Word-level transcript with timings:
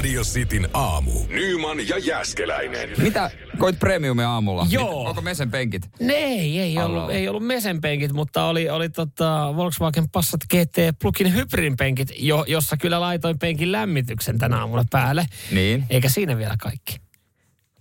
Radio 0.00 0.22
Cityn 0.22 0.68
aamu. 0.74 1.12
Nyman 1.28 1.88
ja 1.88 1.98
Jäskeläinen. 1.98 2.90
Mitä 2.98 3.30
koit 3.58 3.78
premiumi 3.78 4.22
aamulla? 4.22 4.66
Joo. 4.70 4.98
Mit, 4.98 5.08
onko 5.08 5.20
mesen 5.20 5.50
penkit? 5.50 5.90
Ne 6.00 6.12
ei, 6.12 6.58
ei 6.58 6.78
ollut, 6.78 7.10
ei 7.10 7.28
ollut 7.28 7.46
mesenpenkit, 7.46 8.12
mutta 8.12 8.44
oli, 8.44 8.70
oli 8.70 8.88
tota 8.88 9.52
Volkswagen 9.56 10.10
Passat 10.10 10.40
GT 10.50 10.98
Plugin 11.02 11.34
hybridin 11.34 11.76
penkit, 11.76 12.12
jo, 12.18 12.44
jossa 12.48 12.76
kyllä 12.76 13.00
laitoin 13.00 13.38
penkin 13.38 13.72
lämmityksen 13.72 14.38
tänä 14.38 14.58
aamuna 14.58 14.84
päälle. 14.90 15.26
Niin. 15.50 15.84
Eikä 15.90 16.08
siinä 16.08 16.38
vielä 16.38 16.54
kaikki. 16.60 17.00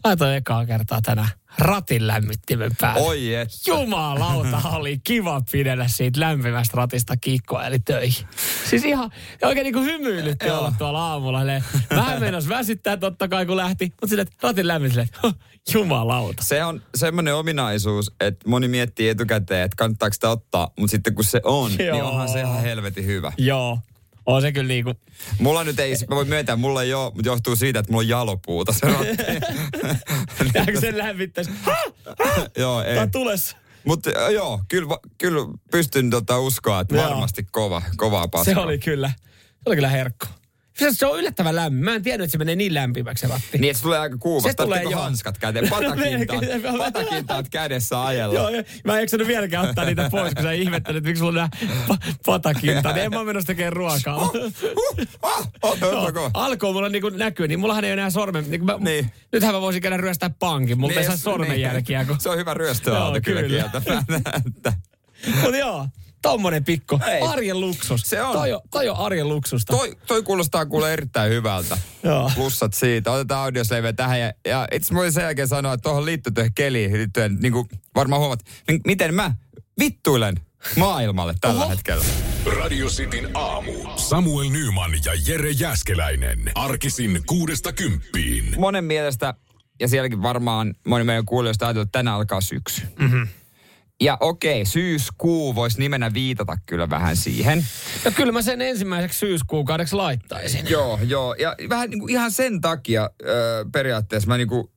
Laitoin 0.03 0.35
ekaa 0.35 0.65
kertaa 0.65 1.01
tänään 1.01 1.29
ratin 1.57 2.07
lämmittimen 2.07 2.71
päälle. 2.81 3.01
Oi 3.07 3.35
et. 3.35 3.49
Jumalauta, 3.67 4.61
oli 4.77 4.99
kiva 5.03 5.41
pidellä 5.51 5.87
siitä 5.87 6.19
lämpimästä 6.19 6.77
ratista 6.77 7.17
kiikkoa 7.17 7.65
eli 7.65 7.79
töihin. 7.79 8.27
Siis 8.69 8.85
ihan 8.85 9.11
oikein 9.41 9.63
niin 9.63 9.73
kuin 9.73 9.85
hymyilytti 9.85 10.49
olla 10.49 10.73
tuolla 10.77 11.11
aamulla. 11.11 11.39
silleen, 11.39 11.63
Vähän 11.89 12.19
meinas 12.23 12.49
väsyttää 12.49 12.97
totta 12.97 13.27
kai 13.27 13.45
kun 13.45 13.57
lähti, 13.57 13.93
mutta 14.01 14.21
että 14.21 14.47
ratin 14.47 14.67
että 15.01 15.19
jumalauta. 15.73 16.43
Se 16.43 16.63
on 16.63 16.81
semmoinen 16.95 17.35
ominaisuus, 17.35 18.11
että 18.19 18.49
moni 18.49 18.67
miettii 18.67 19.09
etukäteen, 19.09 19.65
että 19.65 19.75
kannattaako 19.75 20.13
sitä 20.13 20.29
ottaa, 20.29 20.71
mutta 20.79 20.91
sitten 20.91 21.15
kun 21.15 21.23
se 21.23 21.41
on, 21.43 21.71
niin 21.71 21.87
Joo. 21.87 22.09
onhan 22.09 22.29
se 22.29 22.39
ihan 22.39 22.61
helvetin 22.61 23.05
hyvä. 23.05 23.31
Joo, 23.37 23.79
on 24.35 24.41
se 24.41 24.51
kyllä 24.51 24.67
niinku, 24.67 24.93
Mulla 25.39 25.63
nyt 25.63 25.79
ei, 25.79 25.95
mä 26.09 26.15
voin 26.15 26.27
myöntää, 26.27 26.55
mulla 26.55 26.83
ei 26.83 26.93
ole, 26.93 27.11
mutta 27.15 27.29
johtuu 27.29 27.55
siitä, 27.55 27.79
että 27.79 27.91
mulla 27.91 28.01
on 28.01 28.07
jalopuuta 28.07 28.73
se 28.73 28.87
ratti. 28.87 29.23
jääkö 30.55 30.79
sen 30.79 30.97
lämmittäisi? 30.97 31.51
joo, 32.57 32.83
ei. 32.83 32.93
Tää 32.93 33.03
on 33.03 33.11
tulessa. 33.11 33.57
Mutta 33.85 34.09
joo, 34.09 34.61
kyllä, 34.67 34.97
kyllä 35.17 35.41
pystyn 35.71 36.09
tota 36.09 36.39
uskoa, 36.39 36.79
että 36.79 36.95
varmasti 36.95 37.47
kova, 37.51 37.81
kovaa 37.97 38.27
paskaa. 38.27 38.53
Se 38.53 38.59
oli 38.59 38.77
kyllä, 38.77 39.09
se 39.47 39.63
oli 39.65 39.75
kyllä 39.75 39.89
herkko. 39.89 40.25
Se, 40.79 40.87
se 40.91 41.05
on 41.05 41.19
yllättävän 41.19 41.55
lämmin. 41.55 41.83
Mä 41.83 41.95
en 41.95 42.03
tiennyt, 42.03 42.25
että 42.25 42.31
se 42.31 42.37
menee 42.37 42.55
niin 42.55 42.73
lämpimäksi 42.73 43.21
se 43.21 43.27
ratti. 43.27 43.57
Niin, 43.57 43.69
että 43.71 43.77
se 43.77 43.83
tulee 43.83 43.99
aika 43.99 44.17
kuuma. 44.17 44.49
Se 44.49 44.53
tulee 44.55 44.83
joo. 44.83 45.01
hanskat 45.01 45.37
käteen? 45.37 45.69
Patakintaat, 45.69 46.77
patakintaat 46.77 47.49
kädessä 47.49 48.05
ajella. 48.05 48.35
Joo, 48.35 48.49
mä 48.83 48.95
en 48.95 48.99
jaksanut 48.99 49.27
vieläkään 49.27 49.69
ottaa 49.69 49.85
niitä 49.85 50.09
pois, 50.11 50.33
kun 50.33 50.43
sä 50.43 50.51
ihmettelit, 50.51 50.97
että 50.97 51.07
miksi 51.07 51.19
sulla 51.19 51.29
on 51.29 51.35
nämä 51.35 51.49
pa- 51.87 52.13
patakinta. 52.25 52.93
Niin 52.93 53.05
en 53.05 53.11
mä 53.11 53.23
menossa 53.23 53.47
tekemään 53.47 53.73
ruokaa. 53.73 54.19
Huh, 54.19 54.35
ah, 55.21 55.47
oh, 55.61 55.77
Joo, 55.81 56.31
alkoi 56.33 56.73
mulla 56.73 56.89
niin 56.89 57.03
näkyy, 57.17 57.47
niin 57.47 57.59
mullahan 57.59 57.83
ei 57.83 57.89
ole 57.89 57.93
enää 57.93 58.09
sormen. 58.09 58.45
Niin 58.51 58.65
mä, 58.65 58.75
Niin. 58.79 59.11
Nythän 59.31 59.53
mä 59.55 59.61
voisin 59.61 59.81
käydä 59.81 59.97
ryöstää 59.97 60.29
pankin, 60.29 60.79
mutta 60.79 60.99
ei 60.99 61.05
saa 61.05 61.17
sormenjälkiä. 61.17 62.05
Kun... 62.05 62.15
Se 62.19 62.29
on 62.29 62.37
hyvä 62.37 62.53
ryöstöauto 62.53 63.19
kyllä, 63.23 63.41
kyllä. 63.41 63.69
kieltämättä. 63.69 64.73
Mutta 65.41 65.57
joo, 65.57 65.87
tommonen 66.21 66.63
pikku. 66.63 66.99
Ei. 67.07 67.21
Arjen 67.21 67.59
luksus. 67.59 68.01
Se 68.01 68.21
on. 68.21 68.33
Toi, 68.33 68.53
on- 68.53 68.61
toi 68.71 68.89
on 68.89 68.97
arjen 68.97 69.27
luksusta. 69.27 69.73
Toi, 69.73 69.97
toi 70.07 70.23
kuulostaa 70.23 70.65
kuule 70.65 70.93
erittäin 70.93 71.31
hyvältä. 71.31 71.77
Joo. 72.03 72.31
Plussat 72.35 72.73
siitä. 72.73 73.11
Otetaan 73.11 73.43
audiosleveä 73.43 73.93
tähän. 73.93 74.19
Ja, 74.19 74.33
ja 74.45 74.67
itse 74.71 74.95
voin 74.95 75.11
sen 75.11 75.21
jälkeen 75.23 75.47
sanoa, 75.47 75.73
että 75.73 75.83
tuohon 75.83 76.05
liittyy 76.05 76.33
tuohon 76.33 76.53
keliin 76.55 76.93
liittyen, 76.93 77.37
niin 77.41 77.53
kuin 77.53 77.67
varmaan 77.95 78.19
huomaat, 78.19 78.39
niin 78.67 78.81
miten 78.87 79.13
mä 79.15 79.33
vittuilen 79.79 80.35
maailmalle 80.77 81.35
tällä 81.41 81.61
Oho. 81.61 81.69
hetkellä. 81.69 82.05
Radio 82.59 82.87
Cityn 82.87 83.29
aamu. 83.33 83.71
Samuel 83.95 84.49
Nyman 84.49 84.91
ja 85.05 85.11
Jere 85.27 85.51
Jäskeläinen. 85.51 86.39
Arkisin 86.55 87.21
kuudesta 87.25 87.73
kymppiin. 87.73 88.53
Monen 88.57 88.83
mielestä, 88.83 89.33
ja 89.79 89.87
sielläkin 89.87 90.21
varmaan 90.21 90.75
moni 90.87 91.03
meidän 91.03 91.25
kuulijoista 91.25 91.65
ajatellut, 91.67 91.87
että 91.87 91.99
tänään 91.99 92.17
alkaa 92.17 92.41
syksy. 92.41 92.81
Mm-hmm. 92.99 93.27
Ja 94.01 94.17
okei, 94.19 94.65
syyskuu 94.65 95.55
voisi 95.55 95.79
nimenä 95.79 96.13
viitata 96.13 96.57
kyllä 96.65 96.89
vähän 96.89 97.15
siihen. 97.15 97.65
Ja 98.05 98.11
kyllä 98.11 98.31
mä 98.31 98.41
sen 98.41 98.61
ensimmäiseksi 98.61 99.19
syyskuukaudeksi 99.19 99.95
laittaisin. 99.95 100.69
Joo, 100.69 100.99
joo. 101.03 101.33
Ja 101.33 101.55
vähän 101.69 101.89
niin 101.89 101.99
kuin 101.99 102.11
ihan 102.11 102.31
sen 102.31 102.61
takia 102.61 103.09
öö, 103.25 103.65
periaatteessa 103.71 104.27
mä 104.27 104.37
niin 104.37 104.47
kuin 104.47 104.67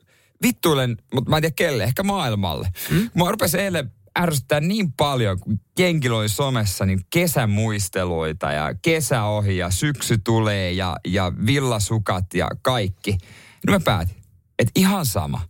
vittuilen, 0.43 0.97
mutta 1.15 1.31
mä 1.31 1.37
en 1.37 1.43
tiedä 1.43 1.55
kelle, 1.57 1.85
ehkä 1.85 2.03
maailmalle. 2.03 2.69
Mm? 2.91 3.11
Mä 3.15 3.31
rupesin 3.31 3.61
eilen 3.61 3.93
ärsyttää 4.19 4.61
niin 4.61 4.93
paljon, 4.93 5.41
kun 5.41 5.61
jenkillä 5.79 6.19
oli 6.19 6.29
somessa 6.29 6.87
niin 6.87 7.01
kesämuisteluita 7.11 8.53
ja 8.53 8.75
kesä 8.83 9.25
ohi 9.25 9.57
ja 9.57 9.71
syksy 9.71 10.19
tulee 10.25 10.73
ja, 10.73 10.97
ja 11.07 11.33
villasukat 11.47 12.35
ja 12.35 12.49
kaikki. 12.63 13.19
No 13.67 13.73
mä 13.73 13.81
päätin, 13.81 14.17
että 14.59 14.73
ihan 14.75 15.07
sama. 15.07 15.41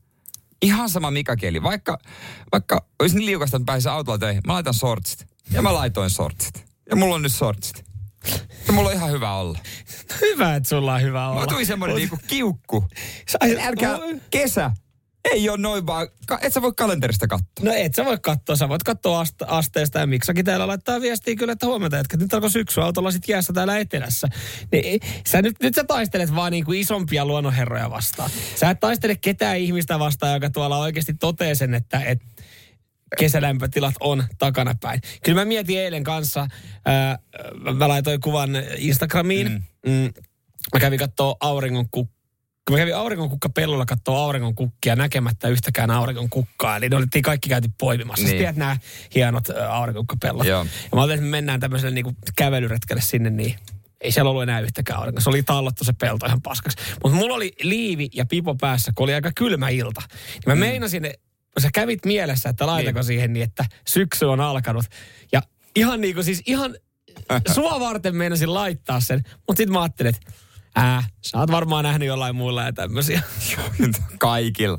Ihan 0.62 0.90
sama 0.90 1.10
mikä 1.10 1.36
keli. 1.36 1.62
Vaikka, 1.62 1.98
vaikka 2.52 2.86
olisi 3.00 3.16
niin 3.16 3.26
liukasta, 3.26 3.56
että 3.56 3.66
pääsisi 3.66 3.88
autolla 3.88 4.18
töihin, 4.18 4.42
mä 4.46 4.52
laitan 4.52 4.74
sortsit. 4.74 5.26
Ja 5.50 5.62
mä 5.62 5.74
laitoin 5.74 6.10
sortsit. 6.10 6.64
Ja 6.90 6.96
mulla 6.96 7.14
on 7.14 7.22
nyt 7.22 7.32
sortsit. 7.32 7.84
Ja 8.66 8.72
mulla 8.72 8.88
on 8.88 8.94
ihan 8.94 9.10
hyvä 9.10 9.34
olla. 9.34 9.58
Hyvä, 10.20 10.54
että 10.54 10.68
sulla 10.68 10.94
on 10.94 11.02
hyvä 11.02 11.24
olla. 11.24 11.34
Mulla 11.34 11.46
tuli 11.46 11.64
semmoinen 11.64 11.96
niinku 11.96 12.18
kiukku. 12.26 12.84
Älkää, 13.60 13.98
kesä. 14.30 14.70
Ei 15.31 15.49
ole 15.49 15.59
noin 15.59 15.87
vaan, 15.87 16.09
et 16.41 16.53
sä 16.53 16.62
voi 16.62 16.72
kalenterista 16.77 17.27
katsoa. 17.27 17.49
No 17.62 17.72
et 17.77 17.94
sä 17.94 18.05
voi 18.05 18.19
katsoa, 18.19 18.56
sä 18.56 18.69
voit 18.69 18.83
katsoa 18.83 19.25
ast- 19.25 19.47
asteesta 19.47 19.99
ja 19.99 20.06
miksakin 20.06 20.44
täällä 20.44 20.66
laittaa 20.66 21.00
viestiä 21.00 21.37
kyllä, 21.37 21.53
että 21.53 21.66
huomenta, 21.66 21.99
että 21.99 22.16
nyt 22.16 22.34
alkoi 22.34 22.50
syksy 22.50 22.81
autolla 22.81 23.10
sit 23.10 23.28
jäässä 23.28 23.53
täällä 23.53 23.78
etelässä. 23.78 24.28
Niin, 24.72 25.00
sä 25.27 25.43
nyt, 25.43 25.56
nyt 25.62 25.75
sä 25.75 25.84
taistelet 25.84 26.34
vaan 26.34 26.53
niin 26.53 26.65
kuin 26.65 26.81
isompia 26.81 27.25
luonnonherroja 27.25 27.91
vastaan. 27.91 28.31
Sä 28.56 28.71
et 28.71 28.81
taistele 28.81 29.16
ketään 29.16 29.59
ihmistä 29.59 29.99
vastaan, 29.99 30.34
joka 30.34 30.50
tuolla 30.50 30.78
oikeasti 30.78 31.15
totee 31.15 31.54
sen, 31.54 31.75
että, 31.75 32.00
että 32.00 32.27
kesälämpötilat 33.19 33.94
on 34.00 34.25
takanapäin. 34.39 35.00
Kyllä 35.25 35.41
mä 35.41 35.44
mietin 35.44 35.78
eilen 35.78 36.04
kanssa, 36.04 36.49
ää, 36.84 37.19
mä 37.75 37.89
laitoin 37.89 38.21
kuvan 38.21 38.50
Instagramiin. 38.77 39.49
Mm. 39.49 39.93
Mm, 39.93 40.12
mä 40.75 40.81
kävin 40.81 40.99
kattoo 40.99 41.37
auringon 41.41 41.89
kukkaa. 41.91 42.22
Kun 42.66 42.74
mä 42.74 42.78
kävin 42.78 42.96
aurinkonkukka 42.96 43.48
pellolla 43.48 43.86
kattoo 43.86 44.16
aurinkonkukkia 44.16 44.96
näkemättä 44.96 45.48
yhtäkään 45.48 45.90
aurinkonkukkaa. 45.90 46.76
Eli 46.76 46.88
ne 46.88 46.96
oltiin 46.96 47.22
kaikki 47.22 47.48
käyty 47.48 47.68
poimimassa. 47.78 48.24
Niin. 48.24 48.30
Niin. 48.30 48.38
Tiedät 48.38 48.56
nämä 48.56 48.76
hienot 49.14 49.50
ä, 49.50 49.72
aurinkokukkapellot. 49.72 50.46
Joo. 50.46 50.64
Ja 50.64 50.88
mä 50.94 51.00
ajattelin, 51.00 51.18
että 51.18 51.24
me 51.24 51.30
mennään 51.30 51.60
tämmöiselle 51.60 51.94
niinku 51.94 52.12
kävelyretkelle 52.36 53.02
sinne, 53.02 53.30
niin 53.30 53.56
ei 54.00 54.12
siellä 54.12 54.30
ollut 54.30 54.42
enää 54.42 54.60
yhtäkään 54.60 54.98
aurinko. 54.98 55.20
Se 55.20 55.30
oli 55.30 55.42
tallottu 55.42 55.84
se 55.84 55.92
pelto 55.92 56.26
ihan 56.26 56.42
paskaksi. 56.42 56.78
Mutta 57.02 57.18
mulla 57.18 57.34
oli 57.34 57.52
liivi 57.62 58.08
ja 58.14 58.26
pipo 58.26 58.54
päässä, 58.54 58.92
kun 58.94 59.04
oli 59.04 59.14
aika 59.14 59.30
kylmä 59.36 59.68
ilta. 59.68 60.02
Niin 60.08 60.42
mä 60.46 60.54
mm. 60.54 60.60
meinasin, 60.60 61.10
sä 61.60 61.68
kävit 61.74 62.04
mielessä, 62.04 62.48
että 62.48 62.66
laitako 62.66 62.98
niin. 62.98 63.06
siihen 63.06 63.32
niin, 63.32 63.44
että 63.44 63.64
syksy 63.88 64.24
on 64.24 64.40
alkanut. 64.40 64.84
Ja 65.32 65.42
ihan 65.76 66.00
niin 66.00 66.14
kuin 66.14 66.24
siis 66.24 66.42
ihan 66.46 66.76
sua 67.54 67.80
varten 67.80 68.16
meinasin 68.16 68.54
laittaa 68.54 69.00
sen. 69.00 69.22
Mutta 69.36 69.56
sitten 69.60 69.72
mä 69.72 69.82
ajattelin, 69.82 70.14
että 70.14 70.32
ää, 70.77 71.03
sä 71.22 71.38
oot 71.38 71.50
varmaan 71.50 71.84
nähnyt 71.84 72.09
jollain 72.09 72.37
muilla 72.37 72.62
ja 72.62 72.72
tämmöisiä. 72.72 73.22
Kaikilla. 74.19 74.78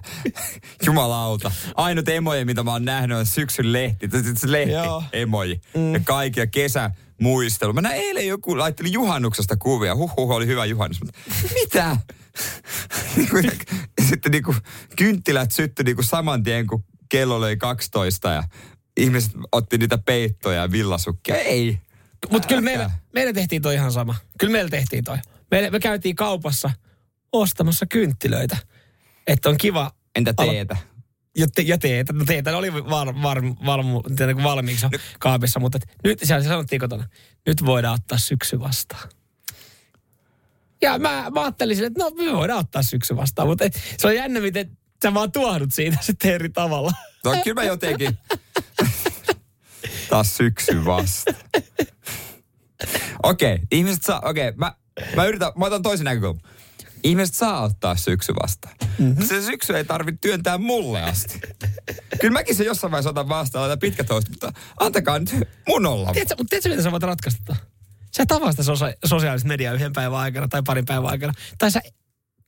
Jumalauta. 0.86 1.52
Ainut 1.76 2.10
emoji, 2.10 2.46
mitä 2.46 2.64
mä 2.64 2.72
oon 2.72 2.86
nähnyt, 2.86 3.18
on 3.18 3.26
syksyn 3.26 3.74
lehti. 3.74 4.10
Se- 4.12 4.36
Se 4.36 4.52
lehti, 4.52 4.72
Joo. 4.74 5.04
emoji. 5.14 5.62
Mm. 5.74 5.94
Ja 5.94 6.00
kaikkia 6.04 6.48
kesä 6.48 6.92
muistelu. 7.22 7.74
Mä 7.74 7.82
näin 7.82 8.02
eilen 8.02 8.28
joku 8.28 8.58
laitteli 8.58 8.92
juhannuksesta 8.92 9.58
kuvia. 9.58 9.96
Huhhuh, 9.96 10.32
oli 10.32 10.48
hyvä 10.48 10.66
juhannus. 10.66 11.00
Mutta 11.04 11.20
mitä? 11.62 11.98
Sitten 14.10 14.32
niinku 14.32 14.56
kynttilät 14.96 15.52
syttyi 15.52 15.84
niinku 15.86 16.04
saman 16.04 16.44
tien, 16.44 16.68
kun 16.68 16.84
kello 17.10 17.36
oli 17.36 17.58
12 17.58 18.30
ja 18.30 18.44
ihmiset 18.98 19.32
otti 19.52 19.78
niitä 19.78 19.98
peittoja 19.98 20.62
ja 20.62 20.72
villasukkia. 20.72 21.36
Ei. 21.36 21.80
Mutta 22.32 22.48
kyllä 22.48 22.62
meillä, 22.62 22.92
meillä 23.14 23.34
tehtiin 23.34 23.62
toi 23.62 23.74
ihan 23.76 23.92
sama. 23.92 24.16
Kyllä 24.40 24.52
meillä 24.52 24.70
tehtiin 24.70 25.04
toi. 25.04 25.18
Me, 25.54 25.70
me 25.70 25.80
käytiin 25.80 26.16
kaupassa 26.16 26.72
ostamassa 27.32 27.86
kynttilöitä. 27.86 28.58
Että 29.28 29.50
on 29.50 29.58
kiva. 29.58 29.92
Entä 30.16 30.34
Ala- 30.38 30.52
teetä? 30.52 30.78
Ja, 31.38 31.48
te, 31.56 31.62
ja 31.62 31.78
teetä. 31.78 32.14
No 32.14 32.26
teetä 32.26 32.58
oli 32.58 32.74
var, 32.74 33.22
var, 33.22 33.44
valmu, 33.66 34.02
niin 34.20 34.44
valmiiksi 34.44 34.86
jo 34.86 35.00
kaapissa, 35.20 35.60
mutta 35.60 35.78
et 35.78 35.98
nyt 36.04 36.20
siellä 36.24 36.44
sanottiin 36.44 36.80
kotona, 36.80 37.08
nyt 37.46 37.66
voidaan 37.66 37.94
ottaa 37.94 38.18
syksy 38.18 38.60
vastaan. 38.60 39.10
Ja 40.82 41.00
mä, 41.00 41.26
mä 41.34 41.42
ajattelin 41.42 41.76
sille, 41.76 41.88
että 41.88 42.04
no 42.04 42.10
me 42.10 42.38
voidaan 42.38 42.60
ottaa 42.60 42.84
syksy 42.84 43.16
vastaan, 43.16 43.48
mutta 43.48 43.66
et, 43.66 43.82
se 43.98 44.08
on 44.08 44.16
jännä, 44.16 44.40
miten 44.40 44.78
sä 45.04 45.14
vaan 45.14 45.32
tuohdut 45.32 45.74
siitä 45.74 45.98
sitten 46.08 46.32
eri 46.32 46.50
tavalla. 46.50 46.92
No 47.26 47.32
kyllä 47.44 47.62
mä 47.62 47.64
jotenkin. 47.64 48.18
Taas 50.10 50.38
syksy 50.38 50.86
vasta. 50.86 51.34
Okei, 53.24 53.54
okay, 53.54 53.66
ihmiset 53.72 54.04
saa, 54.04 54.22
okei, 54.26 54.48
okay, 54.48 54.58
mä, 54.58 54.76
mä 55.16 55.26
yritän, 55.26 55.52
mä 55.56 55.66
otan 55.66 55.82
toisen 55.82 56.06
näkökulman. 56.06 56.42
ihmiset 57.04 57.36
saa 57.36 57.62
ottaa 57.62 57.96
syksy 57.96 58.34
vastaan. 58.44 58.76
Mm-hmm. 58.98 59.26
Se 59.26 59.42
syksy 59.42 59.78
ei 59.78 59.86
tarvitse 59.86 60.20
työntää 60.22 60.58
mulle 60.58 61.02
asti. 61.02 61.42
Kyllä 62.22 62.34
mäkin 62.34 62.56
se 62.56 62.64
jossain 62.64 62.92
vaiheessa 62.92 63.10
otan 63.10 63.30
vastaan, 63.30 63.62
laitan 63.62 63.80
pitkä 63.80 64.04
toista, 64.04 64.32
mutta 64.32 64.54
antakaa 64.80 65.20
nyt 65.20 65.36
mun 65.68 65.86
olla. 65.86 66.14
Tiedätkö, 66.14 66.36
mutta 66.38 66.50
tiedätkö, 66.50 66.70
mitä 66.70 66.84
sä 66.84 66.92
voit 66.92 67.04
ratkaista? 67.04 67.56
Sä 68.18 68.26
tavaat 68.28 68.52
sitä 68.52 68.64
sosia- 68.64 68.98
sosiaalista 69.06 69.48
mediaa 69.48 69.74
yhden 69.74 69.94
päivän 69.94 70.20
aikana 70.20 70.48
tai 70.48 70.62
parin 70.66 70.86
päivän 70.86 71.10
aikana. 71.10 71.34
Tai 71.58 71.72
sä 71.72 71.82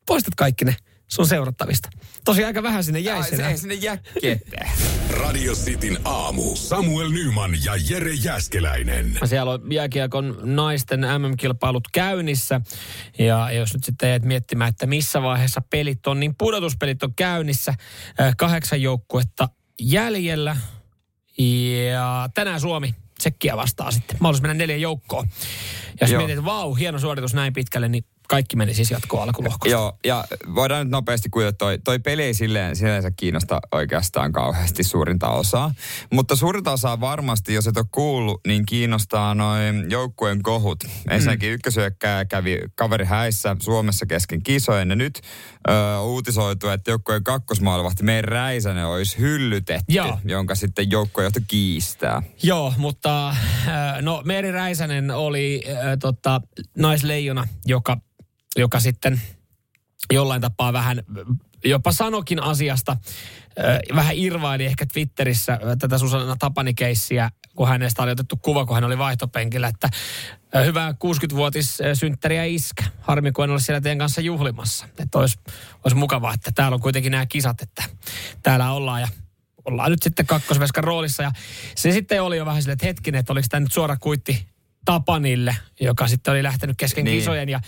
poistat 0.05 0.35
kaikki 0.35 0.65
ne 0.65 0.75
sun 1.07 1.27
seurattavista. 1.27 1.89
Tosi 2.25 2.43
aika 2.43 2.63
vähän 2.63 2.83
sinne 2.83 2.99
jäi 2.99 3.17
Ai, 3.17 3.29
sinne. 3.29 3.47
ei 3.49 3.57
sinne 3.57 3.73
jää 3.73 3.97
ketään. 4.21 4.71
Radio 5.21 5.53
Cityn 5.53 5.97
aamu. 6.03 6.55
Samuel 6.55 7.09
Nyman 7.09 7.51
ja 7.63 7.73
Jere 7.89 8.13
Jäskeläinen. 8.13 9.19
Siellä 9.25 9.51
on 9.51 9.71
jääkiekon 9.71 10.37
naisten 10.43 10.99
MM-kilpailut 10.99 11.87
käynnissä. 11.93 12.61
Ja 13.19 13.51
jos 13.51 13.73
nyt 13.73 13.83
sitten 13.83 14.09
jäät 14.09 14.23
miettimään, 14.23 14.69
että 14.69 14.85
missä 14.85 15.21
vaiheessa 15.21 15.61
pelit 15.69 16.07
on, 16.07 16.19
niin 16.19 16.35
pudotuspelit 16.37 17.03
on 17.03 17.13
käynnissä. 17.15 17.73
Äh, 18.21 18.33
Kahdeksan 18.37 18.81
joukkuetta 18.81 19.49
jäljellä. 19.81 20.57
Ja 21.37 22.29
tänään 22.33 22.61
Suomi 22.61 22.95
Tsekkiä 23.17 23.57
vastaa 23.57 23.91
sitten. 23.91 24.17
Mahdollisuus 24.19 24.41
mennä 24.41 24.53
neljän 24.53 24.81
joukkoon. 24.81 25.27
Ja 25.85 25.93
jos 26.01 26.11
Joo. 26.11 26.19
mietit, 26.19 26.37
että 26.37 26.45
vau, 26.45 26.73
hieno 26.73 26.99
suoritus 26.99 27.33
näin 27.33 27.53
pitkälle, 27.53 27.89
niin 27.89 28.05
kaikki 28.27 28.55
meni 28.55 28.73
siis 28.73 28.91
jatkoon 28.91 29.23
alkulohkosta. 29.23 29.69
Joo, 29.69 29.97
ja 30.05 30.23
voidaan 30.55 30.85
nyt 30.85 30.91
nopeasti 30.91 31.29
kuitenkin, 31.29 31.57
toi, 31.57 31.79
toi 31.83 31.99
peli 31.99 32.23
ei 32.23 32.33
silleen, 32.33 32.75
sinänsä 32.75 33.11
kiinnosta 33.11 33.59
oikeastaan 33.71 34.31
kauheasti 34.31 34.83
suurinta 34.83 35.29
osaa. 35.29 35.73
Mutta 36.11 36.35
suurinta 36.35 36.71
osaa 36.71 36.99
varmasti, 36.99 37.53
jos 37.53 37.67
et 37.67 37.77
ole 37.77 37.85
kuullut, 37.91 38.41
niin 38.47 38.65
kiinnostaa 38.65 39.35
noin 39.35 39.85
joukkueen 39.89 40.43
kohut. 40.43 40.83
Ensinnäkin 41.09 41.49
mm. 41.49 41.53
ykkösyökkää 41.53 42.25
kävi 42.25 42.59
kaveri 42.75 43.05
häissä 43.05 43.55
Suomessa 43.59 44.05
kesken 44.05 44.43
kisojen. 44.43 44.89
Ja 44.89 44.95
nyt 44.95 45.21
ö, 45.69 45.99
uutisoitu, 45.99 46.69
että 46.69 46.91
joukkueen 46.91 47.23
kakkosmaalivahti 47.23 48.03
meidän 48.03 48.23
Räisänen 48.23 48.85
olisi 48.85 49.17
hyllytetty, 49.17 49.93
Joo. 49.93 50.19
jonka 50.25 50.55
sitten 50.55 50.91
joukkuejohto 50.91 51.39
kiistää. 51.47 52.21
Joo, 52.43 52.73
mutta 52.77 53.35
no 54.01 54.21
Meeri 54.25 54.51
Räisänen 54.51 55.11
oli 55.11 55.63
äh, 55.67 55.97
tota, 55.99 56.41
naisleijona, 56.77 57.47
joka, 57.65 57.97
joka 58.55 58.79
sitten 58.79 59.21
jollain 60.13 60.41
tapaa 60.41 60.73
vähän 60.73 61.03
jopa 61.65 61.91
sanokin 61.91 62.43
asiasta, 62.43 62.91
äh, 62.91 63.95
vähän 63.95 64.17
irvaili 64.17 64.65
ehkä 64.65 64.85
Twitterissä 64.85 65.59
tätä 65.79 65.97
Susanna 65.97 66.35
Tapani-keissiä, 66.39 67.29
kun 67.55 67.67
hänestä 67.67 68.03
oli 68.03 68.11
otettu 68.11 68.37
kuva, 68.41 68.65
kun 68.65 68.75
hän 68.75 68.83
oli 68.83 68.97
vaihtopenkillä, 68.97 69.67
että 69.67 69.89
hyvää 70.65 70.91
60-vuotis 70.91 71.81
äh, 71.81 71.87
synttäriä 71.93 72.43
iskä. 72.43 72.83
Harmi, 73.01 73.31
kun 73.31 73.43
en 73.43 73.51
ole 73.51 73.59
siellä 73.59 73.81
teidän 73.81 73.97
kanssa 73.97 74.21
juhlimassa. 74.21 74.87
Että 74.99 75.19
olisi, 75.19 75.39
olisi 75.83 75.97
mukavaa, 75.97 76.33
että 76.33 76.51
täällä 76.55 76.75
on 76.75 76.81
kuitenkin 76.81 77.11
nämä 77.11 77.25
kisat, 77.25 77.61
että 77.61 77.83
täällä 78.43 78.71
ollaan 78.71 79.01
ja 79.01 79.07
ollaan 79.65 79.91
nyt 79.91 80.03
sitten 80.03 80.25
kakkosveskan 80.25 80.83
roolissa. 80.83 81.23
Ja 81.23 81.31
se 81.75 81.91
sitten 81.91 82.23
oli 82.23 82.37
jo 82.37 82.45
vähän 82.45 82.61
silleen, 82.61 82.73
että 82.73 82.85
hetkinen, 82.85 83.19
että 83.19 83.33
oliko 83.33 83.47
tämä 83.49 83.59
nyt 83.59 83.71
suora 83.71 83.97
kuitti 83.97 84.54
Tapanille, 84.85 85.55
joka 85.79 86.07
sitten 86.07 86.31
oli 86.31 86.43
lähtenyt 86.43 86.77
kesken 86.77 87.05
Niin. 87.05 87.17
kisojen. 87.17 87.49
Ja 87.49 87.59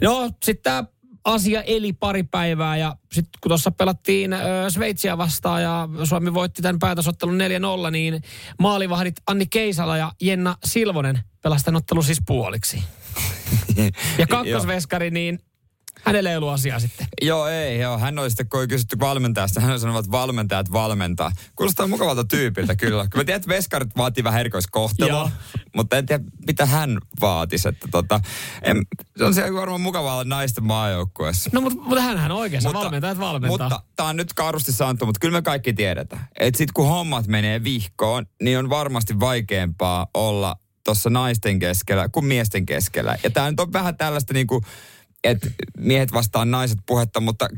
no, 0.00 0.30
sitten 0.42 0.62
tämä 0.62 0.84
asia 1.24 1.62
eli 1.62 1.92
pari 1.92 2.22
päivää 2.22 2.76
ja 2.76 2.96
sitten 3.12 3.38
kun 3.42 3.50
tuossa 3.50 3.70
pelattiin 3.70 4.32
ö, 4.32 4.38
Sveitsiä 4.68 5.18
vastaan 5.18 5.62
ja 5.62 5.88
Suomi 6.04 6.34
voitti 6.34 6.62
tämän 6.62 6.78
päätösottelun 6.78 7.38
4-0, 7.86 7.90
niin 7.90 8.22
maalivahdit 8.58 9.14
Anni 9.26 9.46
Keisala 9.46 9.96
ja 9.96 10.12
Jenna 10.20 10.56
Silvonen 10.64 11.18
pelasivat 11.42 11.74
ottelun 11.76 12.04
siis 12.04 12.22
puoliksi. 12.26 12.82
Ja 14.18 14.26
kakkosveskari, 14.26 15.10
niin 15.10 15.38
hänellä 16.04 16.30
ei 16.30 16.36
ollut 16.36 16.50
asiaa 16.50 16.78
sitten. 16.78 17.06
Joo, 17.22 17.46
ei, 17.46 17.80
joo. 17.80 17.98
Hän 17.98 18.18
oli 18.18 18.30
sitten, 18.30 18.48
kun 18.48 18.60
oli 18.60 18.68
kysytty 18.68 18.98
valmentajasta, 18.98 19.60
hän 19.60 19.80
sanonut, 19.80 20.04
että 20.04 20.12
valmentajat 20.12 20.72
valmentaa. 20.72 21.32
Kuulostaa 21.56 21.86
mukavalta 21.86 22.24
tyypiltä 22.24 22.76
kyllä. 22.76 23.06
Kyllä 23.08 23.22
mä 23.22 23.24
tiedän, 23.24 23.36
että 23.36 23.48
veskarit 23.48 23.96
vaatii 23.96 24.24
vähän 24.24 24.40
erikoiskohtelua, 24.40 25.10
Joo. 25.10 25.30
mutta 25.76 25.96
en 25.96 26.06
tiedä, 26.06 26.24
mitä 26.46 26.66
hän 26.66 26.98
vaatisi. 27.20 27.68
Että 27.68 27.88
tota, 27.90 28.20
en, 28.62 28.82
se 29.16 29.24
on 29.24 29.34
siellä 29.34 29.60
varmaan 29.60 29.80
mukavaa 29.80 30.14
olla 30.14 30.24
naisten 30.24 30.64
maajoukkueessa. 30.64 31.50
No 31.52 31.60
mutta, 31.60 31.78
mutta 31.82 32.02
hänhän 32.02 32.30
on 32.30 32.38
oikeassa, 32.38 32.72
valmentajat 32.72 33.18
valmentaa. 33.18 33.68
Mutta 33.68 33.82
tämä 33.96 34.08
on 34.08 34.16
nyt 34.16 34.32
karusti 34.32 34.72
sanottu, 34.72 35.06
mutta 35.06 35.20
kyllä 35.20 35.38
me 35.38 35.42
kaikki 35.42 35.72
tiedetään, 35.72 36.28
että 36.40 36.58
sitten 36.58 36.74
kun 36.74 36.88
hommat 36.88 37.26
menee 37.26 37.64
vihkoon, 37.64 38.26
niin 38.42 38.58
on 38.58 38.70
varmasti 38.70 39.20
vaikeampaa 39.20 40.06
olla 40.14 40.56
tuossa 40.84 41.10
naisten 41.10 41.58
keskellä 41.58 42.08
kuin 42.08 42.26
miesten 42.26 42.66
keskellä. 42.66 43.16
Ja 43.22 43.30
tämä 43.30 43.50
nyt 43.50 43.60
on 43.60 43.72
vähän 43.72 43.96
tällaista 43.96 44.34
niin 44.34 44.46
kuin, 44.46 44.64
että 45.24 45.50
miehet 45.78 46.12
vastaan 46.12 46.50
naiset 46.50 46.78
puhetta, 46.86 47.20
mutta 47.20 47.48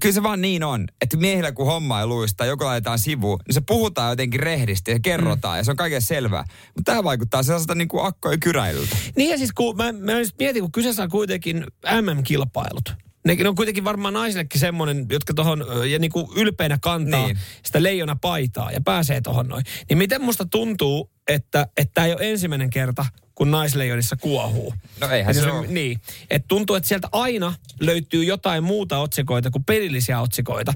kyllä 0.00 0.12
se 0.12 0.22
vaan 0.22 0.40
niin 0.40 0.64
on, 0.64 0.86
että 1.00 1.16
miehillä 1.16 1.52
kun 1.52 1.66
homma 1.66 2.00
ei 2.00 2.06
luista, 2.06 2.44
joku 2.44 2.64
laitetaan 2.64 2.98
sivuun, 2.98 3.38
niin 3.46 3.54
se 3.54 3.60
puhutaan 3.60 4.10
jotenkin 4.10 4.40
rehdisti 4.40 4.90
ja 4.90 5.00
kerrotaan 5.02 5.54
mm. 5.54 5.58
ja 5.58 5.64
se 5.64 5.70
on 5.70 5.76
kaiken 5.76 6.02
selvää. 6.02 6.44
Mutta 6.76 6.92
tämä 6.92 7.04
vaikuttaa 7.04 7.42
sellaiselta 7.42 7.74
niin 7.74 7.88
kuin 7.88 8.06
akko 8.06 8.30
ja 8.30 8.38
kyräilyltä. 8.38 8.96
Niin 9.16 9.30
ja 9.30 9.38
siis 9.38 9.52
kun 9.52 9.76
mä, 9.76 9.92
mä 9.92 10.12
mietin, 10.38 10.62
kun 10.62 10.72
kyseessä 10.72 11.02
on 11.02 11.10
kuitenkin 11.10 11.66
MM-kilpailut. 12.02 12.94
Ne, 13.28 13.34
ne 13.34 13.48
on 13.48 13.54
kuitenkin 13.54 13.84
varmaan 13.84 14.14
naisillekin 14.14 14.60
semmoinen, 14.60 15.06
jotka 15.10 15.34
tuohon 15.34 15.64
ja 15.90 15.98
niin 15.98 16.10
kuin 16.10 16.26
ylpeänä 16.36 16.78
kantaa 16.82 17.26
Niin. 17.26 17.38
sitä 17.62 17.82
leijona 17.82 18.16
paitaa 18.20 18.72
ja 18.72 18.80
pääsee 18.80 19.20
tuohon 19.20 19.48
noin. 19.48 19.64
Niin 19.88 19.98
miten 19.98 20.22
musta 20.22 20.44
tuntuu, 20.44 21.10
että 21.28 21.66
tämä 21.94 22.06
ei 22.06 22.12
ole 22.12 22.30
ensimmäinen 22.30 22.70
kerta, 22.70 23.06
kun 23.34 23.50
naisleijonissa 23.50 24.16
kuohuu. 24.16 24.74
No 25.00 25.08
eihän 25.10 25.30
Et 25.30 25.36
se 25.42 25.46
jos- 25.48 25.54
ole. 25.58 25.66
Niin. 25.66 26.00
Että 26.30 26.48
tuntuu, 26.48 26.76
että 26.76 26.88
sieltä 26.88 27.08
aina 27.12 27.54
löytyy 27.80 28.24
jotain 28.24 28.64
muuta 28.64 28.98
otsikoita 28.98 29.50
kuin 29.50 29.64
pelillisiä 29.64 30.20
otsikoita. 30.20 30.72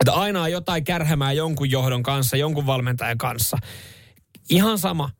Että 0.00 0.12
aina 0.12 0.42
on 0.42 0.52
jotain 0.52 0.84
kärhämää 0.84 1.32
jonkun 1.32 1.70
johdon 1.70 2.02
kanssa, 2.02 2.36
jonkun 2.36 2.66
valmentajan 2.66 3.18
kanssa. 3.18 3.58
Ihan 4.50 4.78
sama, 4.78 5.10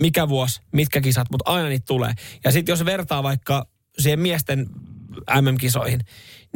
mikä 0.00 0.28
vuosi, 0.28 0.60
mitkä 0.72 1.00
kisat, 1.00 1.30
mutta 1.30 1.50
aina 1.50 1.68
niitä 1.68 1.84
tulee. 1.86 2.12
Ja 2.44 2.52
sitten 2.52 2.72
jos 2.72 2.84
vertaa 2.84 3.22
vaikka 3.22 3.66
siihen 3.98 4.20
miesten 4.20 4.66
MM-kisoihin, 5.40 6.00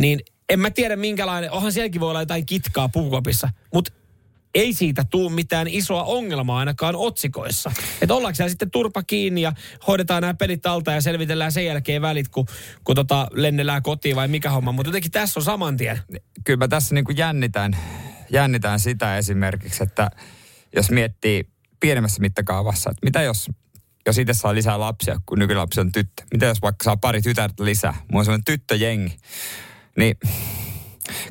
niin 0.00 0.20
en 0.48 0.60
mä 0.60 0.70
tiedä 0.70 0.96
minkälainen, 0.96 1.50
onhan 1.50 1.72
sielläkin 1.72 2.00
voi 2.00 2.10
olla 2.10 2.22
jotain 2.22 2.46
kitkaa 2.46 2.88
puukopissa, 2.88 3.48
mutta 3.74 3.92
ei 4.54 4.72
siitä 4.72 5.04
tuu 5.10 5.30
mitään 5.30 5.68
isoa 5.68 6.04
ongelmaa 6.04 6.58
ainakaan 6.58 6.96
otsikoissa. 6.96 7.72
Että 8.02 8.14
ollaanko 8.14 8.36
siellä 8.36 8.50
sitten 8.50 8.70
turpa 8.70 9.02
kiinni 9.02 9.42
ja 9.42 9.52
hoidetaan 9.86 10.22
nämä 10.22 10.34
pelit 10.34 10.66
alta 10.66 10.92
ja 10.92 11.00
selvitellään 11.00 11.52
sen 11.52 11.66
jälkeen 11.66 12.02
välit, 12.02 12.28
kun, 12.28 12.46
kun 12.84 12.94
tota 12.94 13.28
lennellään 13.32 13.82
kotiin 13.82 14.16
vai 14.16 14.28
mikä 14.28 14.50
homma. 14.50 14.72
Mutta 14.72 14.88
jotenkin 14.88 15.10
tässä 15.10 15.40
on 15.40 15.44
saman 15.44 15.76
tien. 15.76 16.00
kyllä 16.44 16.58
mä 16.58 16.68
tässä 16.68 16.94
niin 16.94 17.04
kuin 17.04 17.16
jännitän, 17.16 17.76
jännitän 18.30 18.80
sitä 18.80 19.16
esimerkiksi, 19.16 19.82
että 19.82 20.10
jos 20.76 20.90
miettii 20.90 21.44
pienemmässä 21.80 22.20
mittakaavassa, 22.20 22.90
että 22.90 23.04
mitä 23.04 23.23
jos, 23.23 23.50
jos 24.07 24.19
itse 24.19 24.35
saa 24.35 24.54
lisää 24.54 24.80
lapsia, 24.80 25.21
kun 25.26 25.38
nykylapsi 25.38 25.80
on 25.80 25.92
tyttö. 25.92 26.23
Mitä 26.33 26.47
jos 26.47 26.62
vaikka 26.62 26.85
saa 26.85 26.97
pari 26.97 27.23
tytärtä 27.23 27.64
lisää? 27.64 27.92
Mulla 27.92 28.19
on 28.19 28.25
sellainen 28.25 28.45
tyttöjengi. 28.45 29.16
Niin 29.97 30.16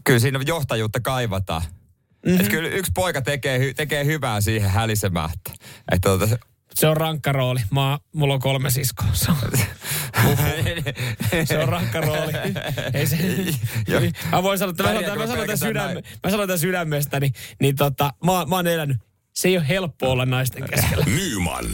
kyllä 0.04 0.20
siinä 0.20 0.40
johtajuutta 0.48 1.00
kaivataan. 1.00 1.62
Mm-hmm. 1.62 2.40
Että 2.40 2.52
kyllä 2.52 2.70
yksi 2.70 2.92
poika 2.96 3.22
tekee, 3.22 3.74
tekee 3.74 4.06
hyvää 4.06 4.42
siihen 4.42 4.70
hälisemään. 4.70 5.30
Että, 5.92 6.10
tota, 6.10 6.28
Se 6.76 6.88
on 6.88 6.98
rankka 6.98 7.32
rooli. 7.32 7.60
Mä, 7.72 8.00
mulla 8.14 8.34
on 8.34 8.40
kolme 8.40 8.70
siskoa. 8.70 9.08
Se 9.14 9.32
on, 9.32 9.38
se 11.46 11.58
on 11.58 11.70
rankka 11.70 12.02
rooli. 12.02 12.34
Ei 12.94 13.08
se, 13.08 13.18
mä 14.32 14.44
voin 14.44 14.58
sanoa, 14.60 14.72
että 14.72 14.84
mä 14.84 14.94
sanon, 14.94 15.18
mä 15.18 15.28
sanon, 15.28 15.46
tämän, 15.46 15.58
sydäme, 15.58 16.04
mä 16.24 16.32
sanon 16.32 16.48
tämän 16.48 16.60
sydämestä, 16.60 17.20
niin, 17.20 17.34
niin 17.62 17.76
tota, 17.76 18.14
mä, 18.26 18.46
mä 18.46 18.56
oon 18.56 18.68
elänyt. 18.68 18.98
Se 19.34 19.48
ei 19.48 19.58
ole 19.58 19.68
helppo 19.68 20.12
olla 20.12 20.26
naisten 20.26 20.64
keskellä. 20.70 21.06
Nyman, 21.06 21.66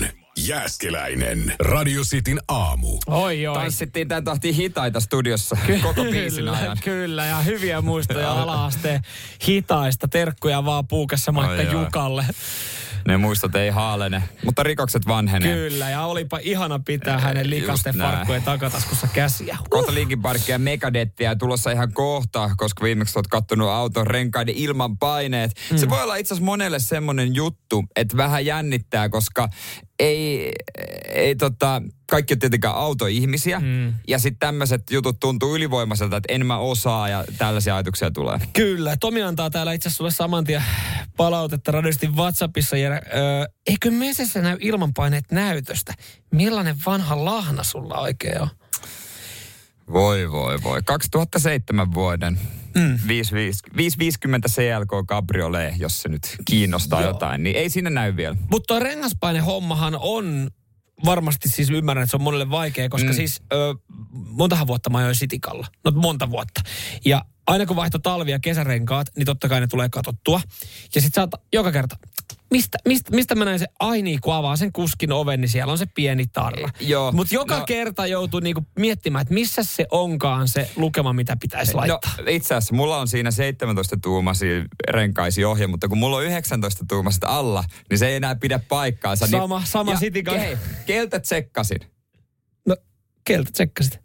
Jääskeläinen. 0.47 1.53
Radio 1.59 2.01
Cityn 2.01 2.39
aamu. 2.47 2.97
Oi, 3.07 3.47
oi. 3.47 3.55
tanssittiin 3.55 4.07
tämän 4.07 4.23
tahtiin 4.23 4.55
hitaita 4.55 4.99
studiossa 4.99 5.57
koko 5.81 6.03
biisin 6.03 6.49
ajan. 6.49 6.77
Kyllä, 6.83 7.25
ja 7.25 7.37
hyviä 7.37 7.81
muistoja 7.81 8.31
ala-asteen 8.31 9.01
hitaista. 9.47 10.07
Terkkuja 10.07 10.65
vaan 10.65 10.87
puukassa 10.87 11.31
Maikka 11.31 11.77
Ai. 11.77 11.83
Jukalle. 11.83 12.25
Ne 13.07 13.17
muistot 13.17 13.55
ei 13.55 13.69
haalene, 13.69 14.23
mutta 14.45 14.63
rikokset 14.63 15.07
vanhenee. 15.07 15.53
Kyllä, 15.55 15.89
ja 15.89 16.05
olipa 16.05 16.39
ihana 16.41 16.79
pitää 16.79 17.19
hänen 17.19 17.49
likasten 17.49 17.97
näin. 17.97 18.11
farkkujen 18.11 18.43
takataskussa 18.43 19.07
käsiä. 19.13 19.57
Kohta 19.69 19.93
Linkin 19.93 20.21
Parkia 20.21 20.55
ja 20.55 20.59
Megadettia 20.59 21.35
tulossa 21.35 21.71
ihan 21.71 21.93
kohta, 21.93 22.49
koska 22.57 22.83
viimeksi 22.83 23.19
olet 23.19 23.27
kattonut 23.27 23.69
auton 23.69 24.07
renkaiden 24.07 24.55
ilman 24.55 24.97
paineet. 24.97 25.51
Mm. 25.71 25.77
Se 25.77 25.89
voi 25.89 26.03
olla 26.03 26.15
itse 26.15 26.33
asiassa 26.33 26.45
monelle 26.45 26.79
semmoinen 26.79 27.35
juttu, 27.35 27.83
että 27.95 28.17
vähän 28.17 28.45
jännittää, 28.45 29.09
koska 29.09 29.49
ei, 29.99 30.51
ei 31.09 31.35
tota, 31.35 31.81
kaikki 32.09 32.33
on 32.33 32.39
tietenkään 32.39 32.75
autoihmisiä. 32.75 33.59
Mm. 33.59 33.93
Ja 34.07 34.19
sitten 34.19 34.39
tämmöiset 34.39 34.91
jutut 34.91 35.19
tuntuu 35.19 35.55
ylivoimaiselta, 35.55 36.17
että 36.17 36.33
en 36.33 36.45
mä 36.45 36.57
osaa 36.57 37.09
ja 37.09 37.25
tällaisia 37.37 37.75
ajatuksia 37.75 38.11
tulee. 38.11 38.39
Kyllä, 38.53 38.97
Tomi 38.99 39.21
antaa 39.21 39.49
täällä 39.49 39.73
itse 39.73 39.87
asiassa 39.87 39.97
sulle 39.97 40.11
saman 40.11 40.43
tien 40.43 40.63
palautetta 41.17 41.71
radiosti 41.71 42.07
WhatsAppissa. 42.07 42.77
Ja, 42.77 42.91
öö, 42.91 42.99
eikö 43.67 43.91
mesessä 43.91 44.41
näy 44.41 44.57
ilmanpaineet 44.61 45.31
näytöstä? 45.31 45.93
Millainen 46.31 46.75
vanha 46.85 47.25
lahna 47.25 47.63
sulla 47.63 47.99
oikein 47.99 48.41
on? 48.41 48.49
Voi, 49.93 50.31
voi, 50.31 50.63
voi. 50.63 50.81
2007 50.85 51.93
vuoden. 51.93 52.39
Mm. 52.75 52.99
550 53.07 54.47
CLK 54.49 55.07
Cabriolet, 55.07 55.73
jos 55.77 56.01
se 56.01 56.09
nyt 56.09 56.35
kiinnostaa 56.45 57.01
Joo. 57.01 57.09
jotain, 57.09 57.43
niin 57.43 57.55
ei 57.55 57.69
siinä 57.69 57.89
näy 57.89 58.15
vielä. 58.15 58.35
Mutta 58.51 58.67
tuo 58.67 58.79
rengaspaine 58.79 59.39
hommahan 59.39 59.97
on 59.99 60.49
varmasti 61.05 61.49
siis 61.49 61.69
ymmärrän, 61.69 62.03
että 62.03 62.11
se 62.11 62.17
on 62.17 62.21
monelle 62.21 62.49
vaikea, 62.49 62.89
koska 62.89 63.09
mm. 63.09 63.15
siis 63.15 63.41
ö, 63.53 63.75
montahan 64.11 64.67
vuotta 64.67 64.89
mä 64.89 64.97
ajoin 64.97 65.15
sitikalla. 65.15 65.67
No 65.83 65.91
monta 65.91 66.29
vuotta. 66.29 66.61
Ja 67.05 67.25
aina 67.47 67.65
kun 67.65 67.75
vaihto 67.75 67.99
talvi- 67.99 68.31
ja 68.31 68.39
kesärenkaat, 68.39 69.07
niin 69.17 69.25
totta 69.25 69.49
kai 69.49 69.59
ne 69.59 69.67
tulee 69.67 69.89
katottua. 69.89 70.41
Ja 70.95 71.01
sit 71.01 71.13
saat 71.13 71.29
joka 71.53 71.71
kerta, 71.71 71.97
mistä, 72.55 72.77
mistä, 72.85 73.11
mistä 73.15 73.35
mä 73.35 73.45
näin 73.45 73.59
se, 73.59 73.65
ai 73.79 74.01
niin, 74.01 74.21
kun 74.21 74.33
avaa 74.33 74.55
sen 74.55 74.71
kuskin 74.71 75.11
oven, 75.11 75.41
niin 75.41 75.49
siellä 75.49 75.71
on 75.71 75.77
se 75.77 75.85
pieni 75.95 76.25
tarra. 76.27 76.69
Joo. 76.79 77.11
Mutta 77.11 77.35
joka 77.35 77.57
No- 77.59 77.65
kerta 77.65 78.07
joutuu 78.07 78.39
niinku 78.39 78.65
miettimään, 78.79 79.21
että 79.21 79.33
missä 79.33 79.63
se 79.63 79.87
onkaan 79.91 80.47
se 80.47 80.71
lukema, 80.75 81.13
mitä 81.13 81.37
pitäisi 81.41 81.73
laittaa. 81.73 82.11
No 82.17 82.23
itse 82.27 82.55
asiassa 82.55 82.75
mulla 82.75 82.97
on 82.97 83.07
siinä 83.07 83.31
17 83.31 83.97
tuumaisia 84.03 84.65
renkaisi 84.89 85.45
ohje, 85.45 85.67
mutta 85.67 85.87
kun 85.87 85.97
mulla 85.97 86.17
on 86.17 86.23
19 86.23 86.85
tuumaiset 86.87 87.23
alla, 87.23 87.63
niin 87.89 87.97
se 87.97 88.07
ei 88.07 88.15
enää 88.15 88.35
pidä 88.35 88.59
paikkaansa. 88.59 89.27
Sama- 89.27 89.57
niin, 89.59 89.67
sama 89.67 89.95
Citizen. 89.95 90.39
Hei, 90.39 90.57
keltä 90.85 91.19
tsekkasin? 91.19 91.79
No, 92.67 92.75
keltä 93.23 93.51
tsekkasit? 93.51 93.99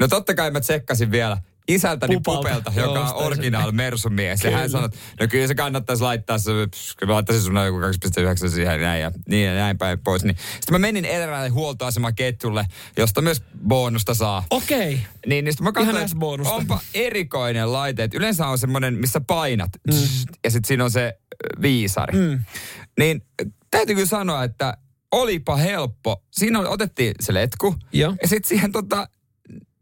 No 0.00 0.08
totta 0.08 0.34
kai 0.34 0.50
mä 0.50 0.60
tsekkasin 0.60 1.10
vielä 1.10 1.36
isältäni 1.68 2.16
Pupalta. 2.16 2.48
Pupelta, 2.48 2.72
Joo, 2.76 2.86
joka 2.86 3.10
on 3.10 3.26
original 3.26 3.72
Mersumies. 3.72 4.44
Ja 4.44 4.50
hän 4.50 4.70
sanoi, 4.70 4.86
että 4.86 4.98
no 5.20 5.26
kyllä 5.28 5.46
se 5.46 5.54
kannattaisi 5.54 6.02
laittaa 6.02 6.38
se, 6.38 6.50
kyllä 6.96 7.10
mä 7.10 7.14
laittaisin 7.14 7.44
sun 7.44 7.56
joku 7.64 7.78
2,9 7.78 8.48
siihen 8.50 8.80
näin 8.80 9.02
ja 9.02 9.12
niin 9.28 9.46
ja 9.46 9.54
näin 9.54 9.78
päin 9.78 9.98
pois. 9.98 10.24
Niin. 10.24 10.36
Sitten 10.36 10.72
mä 10.72 10.78
menin 10.78 11.04
eräälle 11.04 11.48
huoltoasemaketjulle, 11.48 12.66
josta 12.96 13.22
myös 13.22 13.42
bonusta 13.68 14.14
saa. 14.14 14.44
Okei. 14.50 15.00
Niin, 15.26 15.44
niin 15.44 15.52
sitten 15.52 15.64
mä 15.64 15.72
katsoin, 15.72 15.96
että 15.96 16.50
onpa 16.50 16.80
erikoinen 16.94 17.72
laite. 17.72 18.04
Et 18.04 18.14
yleensä 18.14 18.46
on 18.46 18.58
semmoinen, 18.58 18.94
missä 18.94 19.20
painat. 19.20 19.70
Mm. 19.90 19.96
Ja 20.44 20.50
sitten 20.50 20.68
siinä 20.68 20.84
on 20.84 20.90
se 20.90 21.18
viisari. 21.62 22.18
Mm. 22.18 22.44
Niin 22.98 23.22
täytyy 23.70 23.94
kyllä 23.94 24.08
sanoa, 24.08 24.44
että 24.44 24.76
olipa 25.12 25.56
helppo. 25.56 26.22
Siinä 26.30 26.58
otettiin 26.58 27.14
se 27.20 27.34
letku. 27.34 27.74
Joo. 27.92 28.14
Ja 28.22 28.28
sitten 28.28 28.48
siihen 28.48 28.72
tota, 28.72 29.08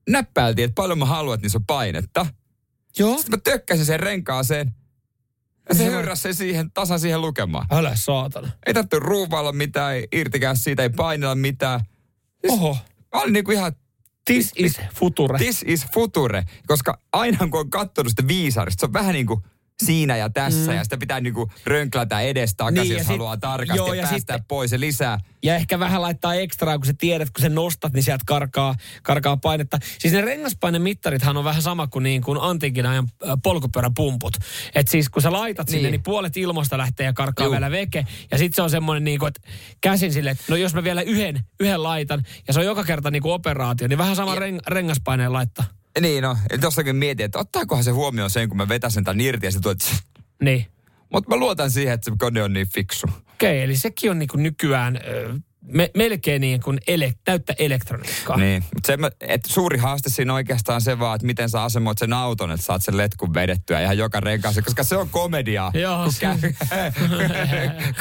näppäiltiin, 0.08 0.64
että 0.64 0.74
paljon 0.74 0.98
mä 0.98 1.04
haluan, 1.04 1.34
että 1.34 1.44
niissä 1.44 1.58
on 1.58 1.66
painetta. 1.66 2.26
Joo. 2.98 3.16
Sitten 3.18 3.38
mä 3.38 3.40
tökkäsin 3.44 3.86
sen 3.86 4.00
renkaaseen. 4.00 4.72
Ja 5.68 5.74
se 5.74 5.78
Se- 5.84 5.90
hyrräsi 5.90 6.22
sen 6.22 6.34
siihen, 6.34 6.70
tasan 6.70 7.00
siihen 7.00 7.20
lukemaan. 7.20 7.66
Älä 7.70 7.92
saatana. 7.94 8.48
Ei 8.66 8.74
tarvitse 8.74 8.98
ruuvailla 8.98 9.52
mitään, 9.52 9.94
ei 9.94 10.08
irtikää 10.12 10.54
siitä, 10.54 10.82
ei 10.82 10.90
painella 10.90 11.34
mitään. 11.34 11.80
Oho. 12.48 12.78
Mä 13.14 13.20
olin 13.20 13.32
niinku 13.32 13.50
ihan 13.52 13.72
This 14.24 14.52
is 14.56 14.80
future. 14.94 15.38
This 15.38 15.64
is 15.66 15.86
future, 15.94 16.44
koska 16.66 16.98
aina 17.12 17.48
kun 17.48 17.60
on 17.60 17.70
katsonut 17.70 18.10
sitä 18.10 18.28
viisarista, 18.28 18.80
se 18.80 18.86
on 18.86 18.92
vähän 18.92 19.12
niin 19.14 19.26
kuin 19.26 19.40
siinä 19.86 20.16
ja 20.16 20.30
tässä 20.30 20.70
mm. 20.70 20.76
ja 20.76 20.84
sitä 20.84 20.98
pitää 20.98 21.20
niin 21.20 21.34
kuin 21.34 21.50
rönklätä 21.66 22.20
edes 22.20 22.54
takaisin, 22.54 22.82
Niin, 22.82 22.90
ja 22.92 22.98
jos 22.98 23.06
sit- 23.06 23.08
haluaa 23.16 23.36
tarkasti 23.36 23.76
joo, 23.76 23.88
ja, 23.88 23.94
ja 23.94 24.00
päästää 24.02 24.18
sitten- 24.18 24.44
pois 24.48 24.72
ja 24.72 24.80
lisää. 24.80 25.18
Ja 25.44 25.56
ehkä 25.56 25.78
vähän 25.78 26.02
laittaa 26.02 26.34
ekstraa, 26.34 26.78
kun 26.78 26.86
sä 26.86 26.92
tiedät, 26.98 27.30
kun 27.30 27.42
sä 27.42 27.48
nostat, 27.48 27.92
niin 27.92 28.02
sieltä 28.02 28.24
karkaa, 28.26 28.74
karkaa 29.02 29.36
painetta. 29.36 29.78
Siis 29.98 30.14
ne 30.14 30.20
rengaspainemittarithan 30.20 31.36
on 31.36 31.44
vähän 31.44 31.62
sama 31.62 31.86
kuin, 31.86 32.02
niin 32.02 32.22
kuin 32.22 32.38
antiikin 32.40 32.86
ajan 32.86 33.08
äh, 33.28 33.34
polkupyöräpumput. 33.42 34.34
Et 34.74 34.88
siis 34.88 35.08
kun 35.08 35.22
sä 35.22 35.32
laitat 35.32 35.68
sinne, 35.68 35.82
Niin. 35.82 35.92
niin 35.92 36.02
puolet 36.02 36.36
ilmasta 36.36 36.78
lähtee 36.78 37.06
ja 37.06 37.12
karkaa 37.12 37.44
Juu. 37.46 37.52
vielä 37.52 37.70
veke. 37.70 38.06
Ja 38.30 38.38
sitten 38.38 38.56
se 38.56 38.62
on 38.62 38.70
semmoinen, 38.70 39.04
niin 39.04 39.18
kuin, 39.18 39.28
että 39.28 39.40
käsin 39.80 40.12
sille, 40.12 40.30
että 40.30 40.44
no 40.48 40.56
jos 40.56 40.74
mä 40.74 40.84
vielä 40.84 41.02
yhden, 41.02 41.40
yhden 41.60 41.82
laitan, 41.82 42.22
ja 42.48 42.52
se 42.54 42.60
on 42.60 42.66
joka 42.66 42.84
kerta 42.84 43.10
niin 43.10 43.22
kuin 43.22 43.32
operaatio, 43.32 43.88
niin 43.88 43.98
vähän 43.98 44.16
sama 44.16 44.34
reng, 44.34 44.58
rengaspaineen 44.66 45.32
laittaa. 45.32 45.64
Niin 46.00 46.22
no, 46.22 46.36
ja 46.50 46.58
jossakin 46.62 46.96
mietin, 46.96 47.24
että 47.26 47.38
ottaakohan 47.38 47.84
se 47.84 47.90
huomioon 47.90 48.30
sen, 48.30 48.48
kun 48.48 48.56
mä 48.56 48.68
vetäsen 48.68 49.04
tämän 49.04 49.20
irti 49.20 49.46
ja 49.46 49.50
se 49.50 49.60
tuo, 49.60 49.74
Niin. 50.42 50.66
mutta 51.12 51.30
mä 51.30 51.36
luotan 51.36 51.70
siihen, 51.70 51.94
että 51.94 52.10
se 52.10 52.16
kone 52.18 52.42
on 52.42 52.52
niin 52.52 52.68
fiksu. 52.68 53.06
Okei, 53.34 53.62
eli 53.62 53.76
sekin 53.76 54.10
on 54.10 54.18
niin 54.18 54.28
kuin 54.28 54.42
nykyään 54.42 54.96
ö, 54.96 55.34
me, 55.62 55.90
melkein 55.96 56.40
niin 56.40 56.60
kuin 56.60 56.80
ele, 56.86 57.12
täyttä 57.24 57.54
elektroniikkaa. 57.58 58.36
Niin, 58.36 58.64
mutta 58.74 58.86
se, 58.86 58.98
että 59.20 59.52
suuri 59.52 59.78
haaste 59.78 60.10
siinä 60.10 60.32
on 60.32 60.34
oikeastaan 60.34 60.80
se 60.80 60.98
vaan, 60.98 61.14
että 61.16 61.26
miten 61.26 61.48
sä 61.50 61.62
asemoit 61.62 61.98
sen 61.98 62.12
auton, 62.12 62.50
että 62.50 62.66
saat 62.66 62.82
sen 62.82 62.96
letkun 62.96 63.34
vedettyä 63.34 63.80
ihan 63.80 63.98
joka 63.98 64.20
renkaaseen, 64.20 64.64
koska 64.64 64.84
se 64.84 64.96
on 64.96 65.08
komediaa, 65.08 65.70
Joo, 65.74 66.02
kun, 66.04 66.12
se- 66.12 66.20
käy, 66.20 66.50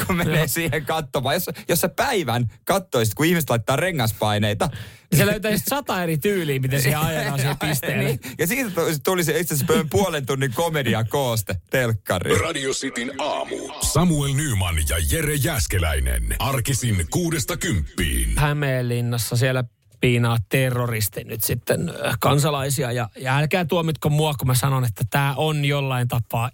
kun 0.06 0.16
menee 0.16 0.48
siihen 0.48 0.84
katsomaan. 0.86 1.34
Jos, 1.34 1.50
jos 1.68 1.80
sä 1.80 1.88
päivän 1.88 2.48
kattoisit, 2.64 3.14
kun 3.14 3.26
ihmiset 3.26 3.50
laittaa 3.50 3.76
rengaspaineita, 3.76 4.68
Se 5.16 5.26
löytäisi 5.26 5.64
sata 5.68 6.02
eri 6.02 6.18
tyyliä, 6.18 6.60
miten 6.60 6.82
siihen 6.82 7.00
ajetaan 7.00 7.38
siihen 7.40 7.58
pisteelle. 7.68 8.04
niin, 8.04 8.20
ja 8.38 8.46
siitä 8.46 8.70
tuli- 8.70 8.98
tuli 9.04 9.24
se 9.24 9.38
itse 9.38 9.54
asiassa 9.54 9.84
puolen 9.90 10.26
tunnin 10.26 10.52
komedia 10.54 11.04
kooste 11.04 11.54
telkkari. 11.70 12.38
Radio 12.38 12.70
Cityn 12.72 13.12
aamu. 13.18 13.71
Samuel 13.82 14.34
Nyman 14.34 14.76
ja 14.88 14.96
Jere 15.10 15.34
Jäskeläinen. 15.34 16.22
Arkisin 16.38 17.06
kuudesta 17.10 17.56
kymppiin. 17.56 18.32
Hämeenlinnassa 18.36 19.36
siellä 19.36 19.64
piinaa 20.00 20.36
terroristi 20.48 21.24
nyt 21.24 21.42
sitten 21.42 21.92
kansalaisia. 22.20 22.92
Ja, 22.92 23.08
ja 23.16 23.36
älkää 23.36 23.64
tuomitko 23.64 24.10
mua, 24.10 24.34
kun 24.34 24.46
mä 24.46 24.54
sanon, 24.54 24.84
että 24.84 25.04
tämä 25.10 25.34
on 25.36 25.64
jollain 25.64 26.08
tapaa 26.08 26.50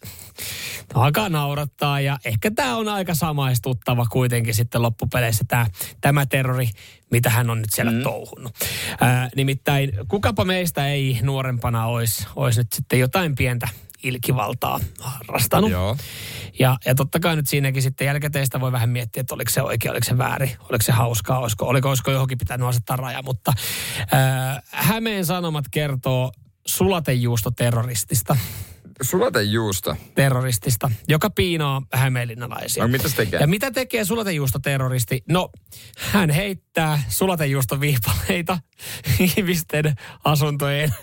alkaa 0.94 1.28
naurattaa. 1.28 2.00
Ja 2.00 2.18
ehkä 2.24 2.50
tämä 2.50 2.76
on 2.76 2.88
aika 2.88 3.14
samaistuttava 3.14 4.06
kuitenkin 4.06 4.54
sitten 4.54 4.82
loppupeleissä 4.82 5.44
tämä, 5.48 5.66
tämä 6.00 6.26
terrori, 6.26 6.70
mitä 7.10 7.30
hän 7.30 7.50
on 7.50 7.58
nyt 7.58 7.72
siellä 7.72 7.92
mm. 7.92 8.02
touhunut. 8.02 8.52
Ää, 9.00 9.30
nimittäin 9.36 9.92
kukapa 10.08 10.44
meistä 10.44 10.88
ei 10.88 11.18
nuorempana 11.22 11.86
olisi, 11.86 12.26
olisi 12.36 12.60
nyt 12.60 12.72
sitten 12.72 12.98
jotain 12.98 13.34
pientä 13.34 13.68
ilkivaltaa 14.02 14.80
harrastanut. 15.00 15.70
Joo. 15.70 15.96
Ja, 16.58 16.76
ja 16.84 16.94
totta 16.94 17.20
kai 17.20 17.36
nyt 17.36 17.46
siinäkin 17.48 17.82
sitten 17.82 18.04
jälkikäteistä 18.04 18.60
voi 18.60 18.72
vähän 18.72 18.90
miettiä, 18.90 19.20
että 19.20 19.34
oliko 19.34 19.50
se 19.50 19.62
oikein, 19.62 19.92
oliko 19.92 20.04
se 20.04 20.18
väärin, 20.18 20.50
oliko 20.60 20.82
se 20.82 20.92
hauskaa, 20.92 21.38
olisiko, 21.38 21.66
oliko, 21.66 21.88
olisiko 21.88 22.10
johonkin 22.10 22.38
pitänyt 22.38 22.68
asettaa 22.68 22.96
raja. 22.96 23.22
Mutta 23.22 23.52
ää, 24.12 24.62
Hämeen 24.70 25.26
Sanomat 25.26 25.64
kertoo 25.70 26.32
sulatejuustoterroristista, 26.66 28.36
Sulatejuusto. 29.02 29.96
terroristista, 30.14 30.90
joka 31.08 31.30
piinaa 31.30 31.82
hämeenlinnalaisia. 31.92 32.82
No, 32.84 32.88
mitä 32.88 33.08
se 33.08 33.16
tekee? 33.16 33.40
Ja 33.40 33.46
mitä 33.46 33.70
tekee 33.70 34.04
sulatejuustoterroristi? 34.04 35.22
No, 35.28 35.50
hän 35.98 36.30
heittää 36.30 37.02
sulatejuustoviipaleita 37.08 38.58
ihmisten 39.36 39.84
asuntojen 40.24 40.94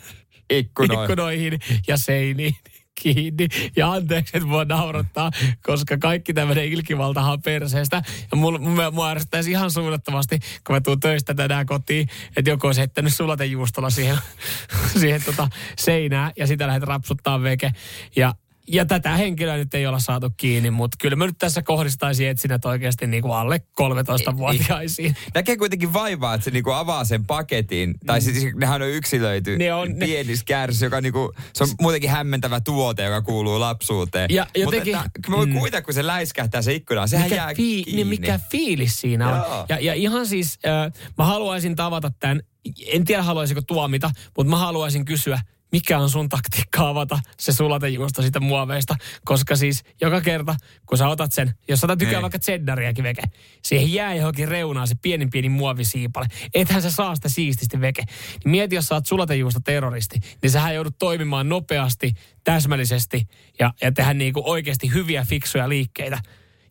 Ikkunoin. 0.50 1.00
ikkunoihin 1.04 1.60
ja 1.88 1.98
seiniin 1.98 2.56
kiinni. 3.02 3.48
Ja 3.76 3.92
anteeksi, 3.92 4.38
että 4.38 4.48
mua 4.50 4.66
naurattaa, 4.66 5.32
koska 5.64 5.98
kaikki 5.98 6.34
tämmöinen 6.34 6.66
ilkivaltahan 6.66 7.34
on 7.34 7.42
perseestä. 7.42 8.02
Ja 8.32 8.38
mulla, 8.38 8.60
mua, 8.60 8.92
mua 8.92 9.10
ärsyttäisi 9.10 9.52
ihan 9.52 9.72
suunnattomasti, 9.72 10.40
kun 10.68 10.76
mä 10.76 10.82
tuun 10.82 11.00
töistä 11.00 11.34
tänään 11.34 11.66
kotiin, 11.66 12.10
että 12.38 12.50
joku 12.50 12.68
olisi 12.68 12.82
heittänyt 12.82 13.14
sulatejuustolla 13.14 13.90
siihen, 13.90 14.18
siihen 15.00 15.24
tota 15.26 15.50
seinään 15.78 16.32
ja 16.38 16.48
sitä 16.48 16.68
lähdet 16.68 16.84
rapsuttaa 16.84 17.44
veke. 17.44 17.72
Ja 18.16 18.34
ja 18.68 18.86
tätä 18.86 19.18
henkilöä 19.18 19.58
nyt 19.58 19.74
ei 19.74 19.88
olla 19.88 20.00
saatu 20.00 20.30
kiinni, 20.38 20.72
mutta 20.72 20.98
kyllä 21.02 21.16
mä 21.16 21.26
nyt 21.26 21.38
tässä 21.38 21.62
kohdistaisin 21.62 22.28
etsinnät 22.28 22.66
oikeasti 22.66 23.08
niin 23.08 23.22
kuin 23.24 23.34
alle 23.36 23.62
13-vuotiaisiin. 23.82 25.16
Näkee 25.36 25.58
kuitenkin 25.58 25.94
vaivaa, 25.94 26.34
että 26.34 26.46
se 26.46 26.52
niinku 26.52 26.72
avaa 26.72 27.04
sen 27.06 27.26
paketin. 27.26 27.94
Tai 28.06 28.22
siis 28.22 28.56
nehän 28.56 28.82
on 28.82 28.88
yksilöity 28.90 29.58
Ne 29.58 29.74
on- 29.74 30.00
ne- 30.00 30.06
pienissä 30.06 30.46
kärsissä, 30.46 30.86
joka 30.86 31.02
niinku, 31.02 31.34
se 31.54 31.64
on 31.64 31.70
muutenkin 31.82 32.10
hämmentävä 32.10 32.60
tuote, 32.62 33.04
joka 33.04 33.22
kuuluu 33.22 33.60
lapsuuteen. 33.60 34.28
Ja 34.30 34.48
jotenkin- 34.58 34.96
Mutta 34.96 35.10
että, 35.16 35.30
mä 35.32 35.38
voin 35.38 35.50
mm. 35.50 35.56
kuvitella, 35.56 35.82
kun 35.82 35.94
se 35.94 36.08
läiskähtää 36.08 36.62
se 36.62 36.74
ikkuna, 36.74 37.08
sehän 37.08 37.30
jää 37.32 37.48
mikä, 37.48 37.56
kiinni. 37.58 37.92
niin 37.96 38.08
mikä 38.08 38.40
fiilis 38.52 39.02
siinä 39.02 39.30
on. 39.30 39.36
Joo. 39.36 39.66
Ja, 39.70 39.80
ja 39.80 39.94
ihan 39.94 40.28
siis, 40.28 40.60
äh, 40.68 40.92
mä 41.18 41.26
haluaisin 41.26 41.76
tavata 41.76 42.12
tämän, 42.20 42.42
en 42.88 43.06
tiedä 43.06 43.24
haluaisiko 43.24 43.62
tuomita, 43.62 44.12
mutta 44.38 44.52
mä 44.52 44.58
haluaisin 44.58 45.06
kysyä, 45.06 45.40
mikä 45.76 46.00
on 46.00 46.10
sun 46.10 46.30
taktiikka 46.30 46.90
avata 46.90 47.20
se 47.40 47.54
sulatejuusto 47.54 48.22
siitä 48.22 48.40
muoveista, 48.40 48.96
koska 49.26 49.56
siis 49.56 49.84
joka 50.02 50.22
kerta, 50.22 50.56
kun 50.86 50.98
sä 50.98 51.08
otat 51.08 51.32
sen, 51.32 51.54
jos 51.68 51.80
sä 51.80 51.96
tykkää 51.98 52.22
vaikka 52.22 52.40
cheddariakin 52.40 53.04
veke, 53.04 53.22
siihen 53.64 53.94
jää 53.94 54.16
johonkin 54.16 54.48
reunaan 54.48 54.88
se 54.88 54.96
pienin 55.02 55.30
pieni 55.30 55.50
muovisiipale. 55.50 56.28
Ethän 56.54 56.82
sä 56.82 56.92
saa 56.92 57.16
sitä 57.16 57.30
siististi 57.30 57.82
veke. 57.82 58.02
Niin 58.44 58.52
mieti, 58.52 58.76
jos 58.76 58.86
sä 58.86 58.96
oot 58.96 59.06
sulatejuusto 59.06 59.60
terroristi, 59.60 60.20
niin 60.42 60.52
sähän 60.52 60.76
joudut 60.76 60.98
toimimaan 61.00 61.50
nopeasti, 61.50 62.14
täsmällisesti 62.44 63.28
ja, 63.60 63.74
ja 63.82 63.92
tehdä 63.92 64.14
niinku 64.14 64.42
oikeasti 64.46 64.94
hyviä, 64.94 65.26
fiksuja 65.26 65.70
liikkeitä. 65.70 66.20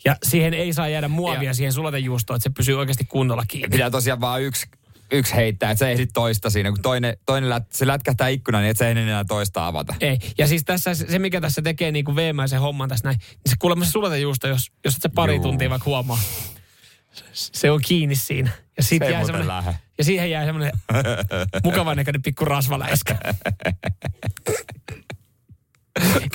Ja 0.04 0.16
siihen 0.22 0.54
ei 0.54 0.72
saa 0.72 0.88
jäädä 0.88 1.08
muovia 1.08 1.42
Ja- 1.42 1.54
siihen 1.54 1.72
sulatejuustoon, 1.72 2.36
että 2.36 2.42
se 2.42 2.50
pysyy 2.56 2.78
oikeasti 2.78 3.04
kunnolla 3.04 3.44
kiinni. 3.48 3.68
Pitää 3.68 3.90
tosiaan 3.90 4.20
vaan 4.20 4.42
yksi, 4.42 4.66
yksi 5.12 5.34
heittää, 5.34 5.70
että 5.70 5.78
sä 5.78 5.88
ehdit 5.90 6.10
toista 6.14 6.50
siinä. 6.50 6.70
Kun 6.70 6.82
toinen, 6.82 7.16
toinen 7.26 7.50
lät, 7.50 7.72
se 7.72 7.86
lätkähtää 7.86 8.28
ikkunan, 8.28 8.62
niin 8.62 8.70
et 8.70 8.76
sä 8.76 8.88
ehdit 8.88 9.02
enää 9.02 9.24
toista 9.24 9.66
avata. 9.66 9.94
Ei. 10.00 10.18
Ja 10.38 10.46
siis 10.46 10.64
tässä 10.64 10.94
se, 10.94 11.18
mikä 11.18 11.40
tässä 11.40 11.62
tekee 11.62 11.92
niin 11.92 12.04
kuin 12.04 12.16
veemäisen 12.16 12.60
homman 12.60 12.88
tässä 12.88 13.08
näin, 13.08 13.18
niin 13.18 13.38
se 13.50 13.56
kuulemma 13.58 13.84
se 13.84 13.90
sulatejuusto, 13.90 14.48
jos, 14.48 14.72
jos 14.84 14.94
et 14.96 15.02
se 15.02 15.08
pari 15.08 15.34
Juu. 15.34 15.42
tuntia 15.42 15.70
vaikka 15.70 15.90
huomaa. 15.90 16.18
se 17.32 17.70
on 17.70 17.80
kiinni 17.86 18.16
siinä. 18.16 18.50
Ja, 18.76 18.82
sit 18.82 18.98
Se 18.98 19.04
ei 19.04 19.12
jäi 19.12 19.20
muuten 19.20 19.36
semmonen, 19.36 19.64
lähde. 19.64 19.78
ja 19.98 20.04
siihen 20.04 20.30
jäi 20.30 20.44
semmoinen 20.44 20.72
mukavan 21.64 21.96
näköinen 21.96 22.22
pikku 22.22 22.44
rasvaläiskä. 22.44 23.16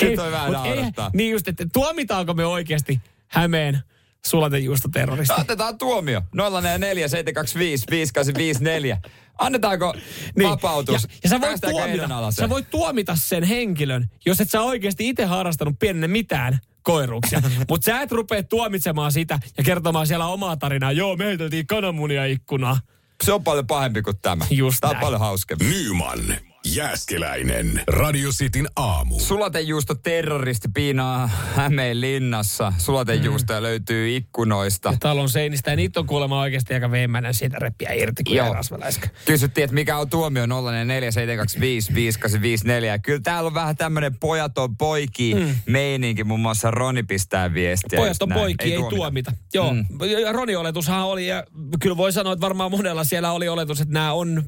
Ei- 0.02 0.16
naurattaa. 0.16 1.12
Niin 1.14 1.32
just, 1.32 1.48
että 1.48 1.66
tuomitaanko 1.74 2.34
me 2.34 2.46
oikeasti 2.46 3.02
Hämeen 3.28 3.80
sulatejuustoterroristi? 4.28 5.42
Otetaan 5.42 5.78
tuomio. 5.78 6.22
044 6.34 7.08
725 7.08 7.86
5854. 7.90 8.98
Annetaanko 9.40 9.94
vapautus? 10.44 11.08
Niin. 11.08 11.14
Ja, 11.14 11.20
ja 11.24 11.30
sä, 11.30 11.42
voit 11.42 11.62
tuomita, 11.62 12.32
sä 12.32 12.50
voit 12.50 12.70
tuomita 12.70 13.16
sen 13.16 13.44
henkilön, 13.44 14.10
jos 14.26 14.42
et 14.42 14.50
sä 14.50 14.62
oikeasti 14.62 15.10
itse 15.10 15.26
harrastanut 15.26 15.80
pienenne 15.80 16.08
mitään 16.08 16.60
koiruuksia. 16.82 17.42
Mutta 17.70 17.86
sä 17.86 18.02
et 18.02 18.12
rupea 18.12 18.44
tuomitsemaan 18.44 19.12
sitä 19.12 19.40
ja 19.58 19.64
kertomaan 19.64 20.08
siellä 20.08 20.28
omaa 20.28 20.58
tarinaa. 20.58 20.92
Joo, 20.92 21.16
me 21.16 21.26
heiteltiin 21.26 21.68
kananmunia 21.68 22.26
ikkunaa. 22.26 22.80
Se 23.24 23.34
on 23.34 23.44
paljon 23.44 23.68
pahempi 23.68 24.02
kuin 24.02 24.18
tämä. 24.22 24.46
Just 24.50 24.78
Tämä 24.82 24.90
on 24.90 24.94
näin. 24.94 25.06
paljon 25.06 25.20
hauskempi. 25.20 25.66
Nyman, 25.66 26.20
Jääskeläinen, 26.76 27.82
Radio 27.88 28.30
Cityn 28.30 28.68
aamu. 28.76 29.20
Sulatejuusto 29.20 29.96
terroristi 29.96 30.68
piinaa 30.74 31.28
Hämeen 31.56 32.02
linnassa. 32.02 32.74
Sulatejuustoja 32.78 33.62
löytyy 33.64 34.16
ikkunoista. 34.16 34.90
Ja 34.90 34.98
talon 35.00 35.30
seinistä. 35.30 35.72
Ja 35.72 35.76
niitä 35.76 36.00
on 36.00 36.06
kuulemma 36.06 36.42
oikeasti 36.42 36.74
aika 36.74 36.92
veemäinen 36.92 37.34
siitä 37.34 37.58
repiä 37.60 37.94
irti 37.94 38.24
kuin 38.24 38.38
Joo. 38.38 38.56
Kysyttiin, 39.26 39.64
että 39.64 39.74
mikä 39.74 39.98
on 39.98 40.10
tuomio 40.10 40.46
047255854. 40.46 40.50
Kyllä 43.04 43.20
täällä 43.24 43.48
on 43.48 43.54
vähän 43.54 43.76
tämmöinen 43.76 44.20
pojaton 44.20 44.78
poiki 44.78 45.36
meininki. 45.66 46.24
Muun 46.24 46.40
muassa 46.40 46.72
Roni 46.72 47.04
pistää 47.04 47.54
viestiä. 47.54 47.98
Pojat 47.98 48.22
on 48.22 48.30
näin. 48.30 48.42
poikia, 48.42 48.78
ei, 48.78 48.84
tuomita. 48.90 49.32
Joo, 49.54 49.74
mm. 49.74 49.86
Roni 50.32 50.56
oletushan 50.56 51.06
oli, 51.06 51.28
ja 51.28 51.44
kyllä 51.80 51.98
voi 51.98 52.14
sanoa, 52.14 52.34
että 52.34 52.46
varmaan 52.46 52.72
monella 52.72 53.04
siellä 53.04 53.32
oli 53.32 53.48
oletus, 53.48 53.82
että 53.82 53.94
nämä 53.94 54.14
on 54.14 54.44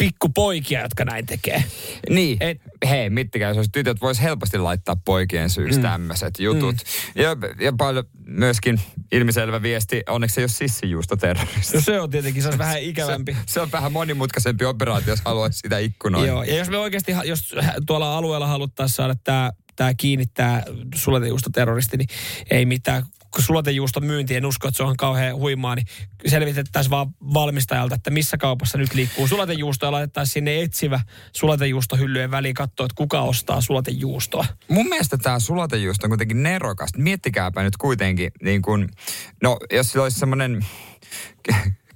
pikkupoikia, 0.00 0.80
jotka 0.80 1.04
näin 1.04 1.26
tekee. 1.26 1.64
Niin. 2.10 2.36
Et- 2.40 2.60
Hei, 2.88 3.10
mittikään, 3.10 3.56
jos 3.56 3.66
tytöt 3.72 4.00
vois 4.00 4.22
helposti 4.22 4.58
laittaa 4.58 4.96
poikien 5.04 5.50
syyksi 5.50 5.78
mm. 5.78 5.82
tämmöiset 5.82 6.38
jutut. 6.38 6.76
Mm. 6.76 7.22
Ja, 7.22 7.36
ja 7.60 7.72
paljon 7.72 8.04
myöskin 8.26 8.80
ilmiselvä 9.12 9.62
viesti, 9.62 10.02
onneksi 10.08 10.34
se 10.34 10.40
ei 10.40 10.42
ole 10.42 10.48
sissijuusto 10.48 11.16
terroristi. 11.16 11.76
No 11.76 11.80
se 11.80 12.00
on 12.00 12.10
tietenkin, 12.10 12.42
se 12.42 12.48
on 12.48 12.58
vähän 12.58 12.82
ikävämpi. 12.90 13.32
Se, 13.32 13.38
se 13.46 13.60
on 13.60 13.72
vähän 13.72 13.92
monimutkaisempi 13.92 14.64
operaatio, 14.64 15.12
jos 15.12 15.20
haluaisi 15.24 15.58
sitä 15.58 15.78
ikkunoida. 15.78 16.26
Joo, 16.26 16.42
ja 16.42 16.56
jos 16.56 16.68
me 16.70 16.78
oikeasti, 16.78 17.12
jos 17.24 17.54
tuolla 17.86 18.16
alueella 18.16 18.46
haluttaisiin 18.46 18.96
saada 18.96 19.14
tämä 19.24 19.50
tää 19.76 19.94
kiinnittää 19.94 20.62
sulatejuustoterroristi, 20.94 21.96
niin 21.96 22.08
ei 22.50 22.66
mitään. 22.66 23.02
Sulatejuuston 23.38 24.04
myynti, 24.04 24.36
en 24.36 24.46
usko, 24.46 24.68
että 24.68 24.76
se 24.76 24.82
on 24.82 24.96
kauhean 24.96 25.36
huimaa, 25.36 25.74
niin 25.74 25.86
selvitettäisiin 26.26 26.90
vaan 26.90 27.14
valmistajalta, 27.34 27.94
että 27.94 28.10
missä 28.10 28.36
kaupassa 28.36 28.78
nyt 28.78 28.94
liikkuu 28.94 29.28
sulatejuusto 29.28 29.86
ja 29.86 29.92
laitettaisiin 29.92 30.32
sinne 30.32 30.62
etsivä 30.62 31.00
sulatejuustohyllyjen 31.32 32.30
väliin 32.30 32.54
katsoa, 32.54 32.86
että 32.86 32.94
kuka 32.96 33.20
ostaa 33.20 33.60
sulatejuustoa. 33.60 34.44
Mun 34.68 34.88
mielestä 34.88 35.18
tämä 35.18 35.38
sulatejuusto 35.38 36.06
on 36.06 36.10
kuitenkin 36.10 36.42
nerokasta. 36.42 36.98
Miettikääpä 36.98 37.62
nyt 37.62 37.76
kuitenkin, 37.76 38.30
niin 38.42 38.62
kun, 38.62 38.88
no 39.42 39.58
jos 39.72 39.92
sillä 39.92 40.02
olisi 40.02 40.18
semmoinen 40.18 40.66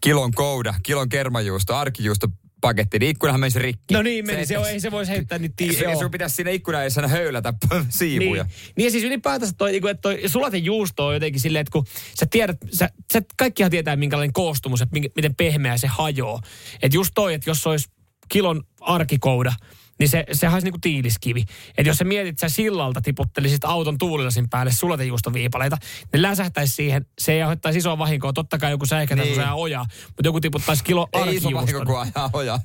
kilon 0.00 0.32
kouda, 0.32 0.74
kilon 0.82 1.08
kermajuusto, 1.08 1.76
arkijuusto 1.76 2.28
paketti, 2.64 2.99
niin 2.99 3.11
ikkunahan 3.11 3.40
menisi 3.40 3.59
rikki. 3.59 3.94
No 3.94 4.02
niin, 4.02 4.26
meni. 4.26 4.47
Se, 4.47 4.59
on, 4.59 4.68
ei 4.68 4.80
se 4.80 4.90
voisi 4.90 5.12
heittää 5.12 5.38
niitä... 5.38 5.54
tii- 5.64 5.73
Se, 5.78 5.85
sun 5.99 6.11
pitäisi 6.11 6.37
siinä 6.37 6.50
ikkunan 6.50 6.83
edessä 6.83 7.09
höylätä 7.09 7.54
siivuja. 7.88 8.42
Niin. 8.44 8.52
niin 8.76 8.85
ja 8.85 8.90
siis 8.90 9.04
ylipäätänsä 9.04 9.54
toi, 9.59 9.73
niinku, 9.73 9.88
että 9.88 10.00
toi 10.00 10.23
sulatejuusto 10.26 11.06
on 11.06 11.14
jotenkin 11.14 11.40
silleen, 11.40 11.61
että 11.61 11.73
kun 11.73 11.85
sä 12.21 12.26
tiedät, 12.30 12.56
sä, 12.73 12.88
sä 13.12 13.23
kaikkihan 13.37 13.71
tietää 13.71 13.97
minkälainen 13.97 14.33
koostumus, 14.33 14.83
että 14.83 15.00
miten 15.16 15.35
pehmeä 15.35 15.76
se 15.78 15.87
hajoaa. 15.87 16.40
Että 16.83 16.97
just 16.97 17.11
toi, 17.14 17.35
että 17.35 17.50
jos 17.50 17.62
se 17.62 17.68
olisi 17.68 17.88
kilon 18.28 18.64
arkikouda, 18.80 19.52
niin 19.98 20.08
se, 20.08 20.24
se 20.32 20.48
olisi 20.48 20.64
niinku 20.66 20.78
tiiliskivi. 20.82 21.44
Että 21.78 21.90
jos 21.90 21.96
sä 21.96 22.04
mietit, 22.04 22.38
sä 22.38 22.48
sillalta 22.48 23.00
tiputtelisit 23.00 23.64
auton 23.64 23.98
tuulilasin 23.98 24.48
päälle 24.50 24.72
sulatejuustoviipaleita, 24.72 25.76
ne 26.12 26.22
läsähtäisi 26.22 26.74
siihen, 26.74 27.06
se 27.18 27.32
ei 27.32 27.42
aiheuttaisi 27.42 27.78
isoa 27.78 27.98
vahinkoa. 27.98 28.32
Totta 28.32 28.58
kai 28.58 28.70
joku 28.70 28.86
säikätä, 28.86 29.23
Niin. 29.23 29.34
kun 29.34 29.45
sä 29.45 29.54
ojaa, 29.54 29.86
mutta 30.06 30.23
joku 30.25 30.40
tiputtaisi 30.40 30.84
kilo 30.84 31.08
Ei 31.12 31.21
iso 31.36 31.45
vahinko, 31.45 31.58
arkijuuston. 31.60 31.86
kun 31.86 32.00
ajaa 32.16 32.30
ojaa. 32.32 32.60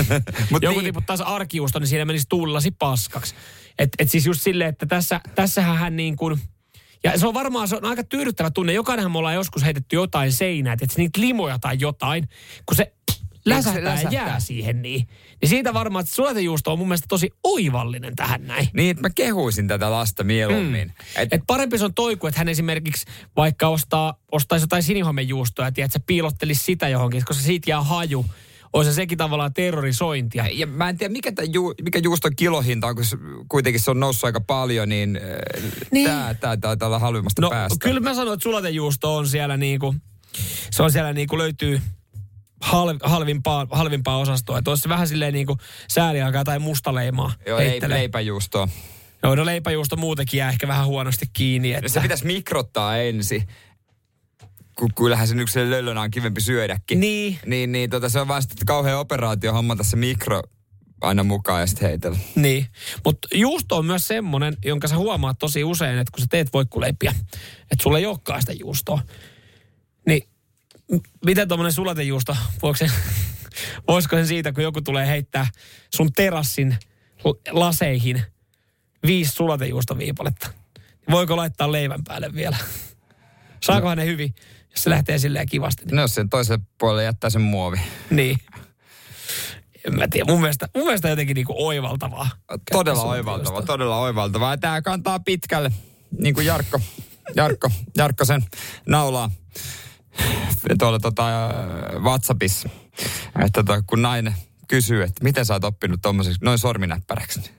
Mut 0.50 0.62
Joku 0.62 0.78
niin, 0.78 0.84
tiputtaisi 0.84 1.22
arkijuusto, 1.26 1.78
niin 1.78 1.88
siinä 1.88 2.04
menisi 2.04 2.26
tuulilasi 2.28 2.70
paskaksi. 2.70 3.34
Et, 3.78 3.88
et 3.98 4.10
siis 4.10 4.26
just 4.26 4.42
silleen, 4.42 4.68
että 4.70 4.86
tässä, 4.86 5.20
tässähän 5.34 5.76
hän 5.76 5.96
niin 5.96 6.16
kuin... 6.16 6.40
Ja 7.04 7.18
se 7.18 7.26
on 7.26 7.34
varmaan 7.34 7.68
se 7.68 7.76
on 7.76 7.84
aika 7.84 8.04
tyydyttävä 8.04 8.50
tunne. 8.50 8.72
Jokainenhan 8.72 9.12
me 9.12 9.18
ollaan 9.18 9.34
joskus 9.34 9.64
heitetty 9.64 9.96
jotain 9.96 10.32
seinää, 10.32 10.72
että 10.72 10.86
se 10.90 10.98
niitä 11.00 11.20
limoja 11.20 11.58
tai 11.58 11.76
jotain, 11.80 12.28
kun 12.66 12.76
se 12.76 12.92
läsähtää, 13.48 13.82
ja 13.82 13.90
läsähtää. 13.90 14.26
jää 14.26 14.40
siihen 14.40 14.82
niin. 14.82 15.08
Niin 15.42 15.48
siitä 15.48 15.74
varmaan, 15.74 16.02
että 16.02 16.14
sulatejuusto 16.14 16.72
on 16.72 16.78
mun 16.78 16.88
mielestä 16.88 17.06
tosi 17.08 17.30
oivallinen 17.44 18.16
tähän 18.16 18.46
näin. 18.46 18.68
niin, 18.72 18.90
että 18.90 19.02
mä 19.02 19.10
kehuisin 19.14 19.68
tätä 19.68 19.90
lasta 19.90 20.24
mieluummin. 20.24 20.88
Mm. 20.88 21.22
Et, 21.22 21.32
Et 21.32 21.40
parempi 21.46 21.78
se 21.78 21.84
on 21.84 21.94
toi, 21.94 22.16
kuin 22.16 22.28
että 22.28 22.40
hän 22.40 22.48
esimerkiksi 22.48 23.06
vaikka 23.36 23.68
ostaa, 23.68 24.14
ostaisi 24.32 24.62
jotain 24.64 24.82
sinihomejuustoa 24.82 25.64
ja 25.64 25.72
tiedät, 25.72 25.88
että 25.88 25.98
se 25.98 26.04
piilottelisi 26.06 26.64
sitä 26.64 26.88
johonkin, 26.88 27.24
koska 27.24 27.42
siitä 27.42 27.70
jää 27.70 27.82
haju. 27.82 28.26
Olisi 28.72 28.90
se 28.90 28.94
sekin 28.94 29.18
tavallaan 29.18 29.52
terrorisointia. 29.54 30.46
ja 30.52 30.66
mä 30.66 30.88
en 30.88 30.98
tiedä, 30.98 31.12
mikä, 31.12 31.32
tää 31.32 31.44
ju, 31.52 31.74
mikä 31.82 31.98
juuston 32.02 32.36
kilohinta 32.36 32.86
on, 32.86 32.94
kun 32.94 33.04
se, 33.04 33.16
kuitenkin 33.48 33.80
se 33.80 33.90
on 33.90 34.00
noussut 34.00 34.24
aika 34.24 34.40
paljon, 34.40 34.88
niin, 34.88 35.12
Niin. 35.12 35.22
niin. 35.92 36.06
tämä 36.10 36.34
tää 36.34 36.56
taitaa 36.56 36.86
olla 36.86 36.98
halvimmasta 36.98 37.42
No 37.42 37.50
päästä. 37.50 37.76
kyllä 37.80 38.00
mä 38.00 38.14
sanon, 38.14 38.34
että 38.34 38.42
sulatejuusto 38.42 39.16
on 39.16 39.28
siellä 39.28 39.56
niinku, 39.56 39.94
se 40.70 40.82
on 40.82 40.92
siellä 40.92 41.12
niinku 41.12 41.38
löytyy 41.38 41.80
hal, 42.60 42.98
halvimpaa, 43.02 43.66
halvimpaa 43.70 44.18
osastoa. 44.18 44.58
Että 44.58 44.70
olisi 44.70 44.88
vähän 44.88 45.08
silleen 45.08 45.34
niinku 45.34 45.58
sääliaikaa 45.88 46.44
tai 46.44 46.58
mustaleimaa 46.58 47.32
Joo, 47.46 47.58
leip, 47.58 47.70
heittelee. 47.70 47.98
leipäjuustoa. 47.98 48.68
Joo, 49.22 49.34
no 49.34 49.44
leipäjuusto 49.46 49.96
muutenkin 49.96 50.38
jää 50.38 50.50
ehkä 50.50 50.68
vähän 50.68 50.86
huonosti 50.86 51.26
kiinni. 51.32 51.72
Että... 51.72 51.82
No 51.82 51.88
se 51.88 52.00
pitäisi 52.00 52.26
mikrottaa 52.26 52.96
ensin. 52.96 53.48
Kun 54.78 54.94
kyllähän 54.94 55.28
sen 55.28 55.40
yksilön 55.40 55.70
löllönä 55.70 56.00
on 56.00 56.10
kivempi 56.10 56.40
syödäkin. 56.40 57.00
Niin. 57.00 57.38
Niin, 57.46 57.72
niin 57.72 57.90
tota, 57.90 58.08
se 58.08 58.20
on 58.20 58.28
vaan 58.28 58.42
sitten 58.42 58.66
kauhea 58.66 58.98
operaatio 58.98 59.52
hommata 59.52 59.82
se 59.82 59.96
mikro 59.96 60.42
aina 61.00 61.24
mukaan 61.24 61.60
ja 61.60 61.66
sitten 61.66 61.88
heitellä. 61.88 62.18
Niin, 62.34 62.66
mutta 63.04 63.28
juusto 63.34 63.76
on 63.76 63.86
myös 63.86 64.06
semmonen, 64.08 64.56
jonka 64.64 64.88
sä 64.88 64.96
huomaat 64.96 65.38
tosi 65.38 65.64
usein, 65.64 65.98
että 65.98 66.10
kun 66.10 66.20
sä 66.20 66.26
teet 66.30 66.52
voikkuleipiä, 66.52 67.14
että 67.70 67.82
sulla 67.82 67.98
ei 67.98 68.06
olekaan 68.06 68.40
sitä 68.40 68.52
juustoa. 68.52 69.02
Miten 71.24 71.48
tuommoinen 71.48 71.72
sulatejuusto, 71.72 72.36
voiko 72.62 72.76
se, 72.76 72.90
voisiko 73.88 74.16
se 74.16 74.24
siitä, 74.24 74.52
kun 74.52 74.62
joku 74.62 74.80
tulee 74.82 75.06
heittää 75.06 75.46
sun 75.94 76.12
terassin 76.12 76.76
laseihin 77.50 78.22
viisi 79.06 79.32
sulatejuustoviipaletta, 79.32 80.50
voiko 81.10 81.36
laittaa 81.36 81.72
leivän 81.72 82.04
päälle 82.04 82.34
vielä? 82.34 82.56
Saakohan 83.62 83.98
ne 83.98 84.04
hyvin, 84.04 84.34
jos 84.70 84.82
se 84.82 84.90
lähtee 84.90 85.18
silleen 85.18 85.48
kivasti? 85.48 85.82
No 85.92 86.02
jos 86.02 86.14
sen 86.14 86.28
toiselle 86.28 86.64
puolelle 86.78 87.04
jättää 87.04 87.30
sen 87.30 87.42
muovi. 87.42 87.80
Niin. 88.10 88.38
En 89.86 89.98
mä 89.98 90.08
tiedä, 90.08 90.32
mun 90.32 90.40
mielestä, 90.40 90.68
mun 90.76 90.84
mielestä 90.84 91.08
jotenkin 91.08 91.34
niinku 91.34 91.54
oivaltavaa. 91.66 92.28
Todella 92.46 92.58
Käyttää 92.68 92.92
oivaltava, 92.92 93.44
sulatejuustoa. 93.46 93.66
todella 93.76 93.98
oivaltava. 93.98 94.50
Ja 94.50 94.56
Tämä 94.56 94.82
kantaa 94.82 95.20
pitkälle, 95.20 95.72
niin 96.20 96.34
kuin 96.34 96.46
Jarkko, 96.46 96.80
Jarkko, 97.36 97.70
Jarkko 97.96 98.24
sen 98.24 98.44
naulaa 98.86 99.30
tuolla 100.78 100.98
tota, 100.98 101.24
WhatsAppissa. 102.02 102.68
Että 103.44 103.64
tota, 103.64 103.82
kun 103.86 104.02
nainen 104.02 104.34
kysyy, 104.68 105.02
että 105.02 105.24
miten 105.24 105.46
sä 105.46 105.54
oot 105.54 105.64
oppinut 105.64 106.02
tommoseksi 106.02 106.44
noin 106.44 106.58
sorminäppäräksi. 106.58 107.57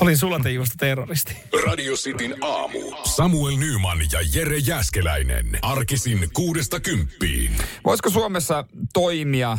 Olin 0.00 0.18
sulatejuusto 0.18 0.74
terroristi. 0.78 1.36
Radio 1.66 1.94
Cityn 1.94 2.34
aamu. 2.44 2.78
Samuel 3.04 3.56
Nyman 3.56 3.98
ja 4.12 4.18
Jere 4.34 4.58
Jäskeläinen. 4.58 5.58
Arkisin 5.62 6.28
kuudesta 6.32 6.80
kymppiin. 6.80 7.56
Voisiko 7.84 8.10
Suomessa 8.10 8.64
toimia 8.92 9.52
äh, 9.52 9.58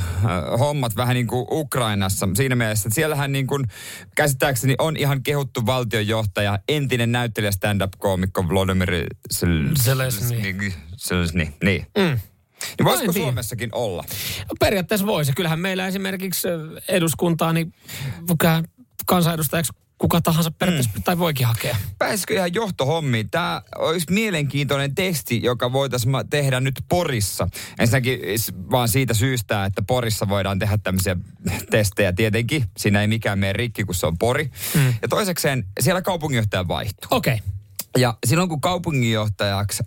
hommat 0.60 0.95
vähän 0.95 1.13
niin 1.13 1.27
kuin 1.27 1.45
Ukrainassa 1.51 2.27
siinä 2.34 2.55
mielessä, 2.55 2.88
että 2.88 2.95
siellähän 2.95 3.31
niin 3.31 3.47
kuin 3.47 3.65
käsittääkseni 4.15 4.75
on 4.79 4.97
ihan 4.97 5.23
kehuttu 5.23 5.65
valtionjohtaja, 5.65 6.60
entinen 6.69 7.12
näyttelijä 7.12 7.51
stand-up-koomikko 7.51 8.49
Vladimir 8.49 8.89
Zel- 9.34 9.79
Zelensky. 9.84 10.73
Zelensky, 10.97 11.47
niin. 11.63 11.86
Mm. 11.97 12.03
Niin 12.03 12.86
voisiko 12.86 13.13
tiedä. 13.13 13.25
Suomessakin 13.25 13.69
olla? 13.71 14.03
No 14.39 14.55
periaatteessa 14.60 15.07
voisi. 15.07 15.34
Kyllähän 15.34 15.60
meillä 15.60 15.88
esimerkiksi 15.88 16.47
ö, 16.47 16.81
eduskuntaa, 16.88 17.53
niin 17.53 17.73
kyllähän 18.39 18.65
kansanedustajaksi 19.05 19.73
kuka 20.01 20.21
tahansa 20.21 20.51
periaatteessa 20.51 20.99
mm. 20.99 21.03
tai 21.03 21.17
voikin 21.17 21.47
hakea. 21.47 21.77
Pääsisikö 21.97 22.33
ihan 22.33 22.53
johtohommiin? 22.53 23.29
Tämä 23.29 23.61
olisi 23.77 24.07
mielenkiintoinen 24.09 24.95
testi, 24.95 25.43
joka 25.43 25.73
voitaisiin 25.73 26.13
tehdä 26.29 26.59
nyt 26.59 26.75
Porissa. 26.89 27.47
Ensinnäkin 27.79 28.19
vaan 28.71 28.87
siitä 28.87 29.13
syystä, 29.13 29.65
että 29.65 29.81
Porissa 29.81 30.29
voidaan 30.29 30.59
tehdä 30.59 30.77
tämmöisiä 30.77 31.15
testejä 31.71 32.13
tietenkin. 32.13 32.65
Siinä 32.77 33.01
ei 33.01 33.07
mikään 33.07 33.39
mene 33.39 33.53
rikki, 33.53 33.83
kun 33.83 33.95
se 33.95 34.07
on 34.07 34.17
Pori. 34.17 34.51
Mm. 34.75 34.93
Ja 35.01 35.07
toisekseen 35.07 35.65
siellä 35.79 36.01
kaupunginjohtaja 36.01 36.67
vaihtuu. 36.67 37.07
Okei. 37.11 37.33
Okay. 37.33 37.47
Ja 37.97 38.17
silloin 38.27 38.49
kun 38.49 38.61
kaupunginjohtajaksi 38.61 39.83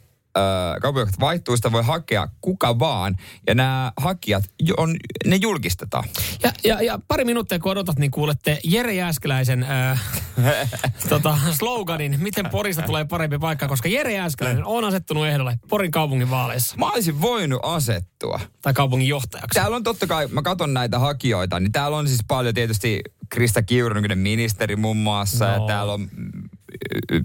kaupunginjohtajat 0.83 1.21
vaihtuu, 1.21 1.57
sitä 1.57 1.73
voi 1.73 1.85
hakea 1.85 2.29
kuka 2.41 2.79
vaan. 2.79 3.17
Ja 3.47 3.55
nämä 3.55 3.93
hakijat, 3.97 4.45
on, 4.77 4.97
ne 5.27 5.37
julkistetaan. 5.37 6.05
Ja, 6.43 6.53
ja, 6.65 6.83
ja 6.83 6.99
pari 7.09 7.25
minuuttia 7.25 7.59
kun 7.59 7.73
odotat, 7.73 7.99
niin 7.99 8.11
kuulette 8.11 8.59
Jere 8.65 8.95
Jääskeläisen 8.95 9.63
äh, 9.63 10.01
tota, 11.09 11.39
sloganin, 11.53 12.21
miten 12.21 12.51
Porista 12.51 12.83
tulee 12.83 13.05
parempi 13.05 13.39
paikka, 13.39 13.69
koska 13.69 13.89
Jere 13.89 14.13
Jääskeläinen 14.13 14.65
on 14.65 14.85
asettunut 14.85 15.27
ehdolle 15.27 15.59
Porin 15.69 15.91
kaupungin 15.91 16.31
vaaleissa. 16.31 16.77
Mä 16.77 16.91
olisin 16.91 17.21
voinut 17.21 17.61
asettua. 17.63 18.41
Tai 18.63 18.75
kaupungin 18.75 19.09
johtajaksi. 19.09 19.61
Täällä 19.61 19.77
on 19.77 19.83
totta 19.83 20.07
kai, 20.07 20.27
mä 20.27 20.43
katson 20.43 20.75
näitä 20.75 20.99
hakijoita, 20.99 21.61
niin 21.61 21.73
täällä 21.73 21.97
on 21.97 22.09
siis 22.09 22.21
paljon 22.29 22.55
tietysti 22.55 23.01
Krista 23.29 23.63
Kiuru, 23.63 23.95
nykyinen 23.95 24.19
ministeri 24.19 24.77
muun 24.77 24.97
muassa, 24.97 25.47
no. 25.47 25.53
ja 25.53 25.67
täällä 25.67 25.93
on 25.93 26.09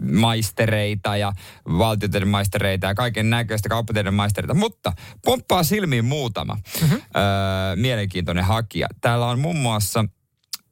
maistereita 0.01 1.17
ja 1.17 1.33
valtioteiden 1.65 2.27
maistereita 2.27 2.87
ja 2.87 2.95
kaiken 2.95 3.29
näköistä 3.29 3.69
kauppateiden 3.69 4.13
maistereita. 4.13 4.53
Mutta 4.53 4.93
pomppaa 5.25 5.63
silmiin 5.63 6.05
muutama 6.05 6.57
mm-hmm. 6.81 6.95
öö, 6.95 7.75
mielenkiintoinen 7.75 8.45
hakija. 8.45 8.87
Täällä 9.01 9.25
on 9.25 9.39
muun 9.39 9.57
muassa 9.57 10.05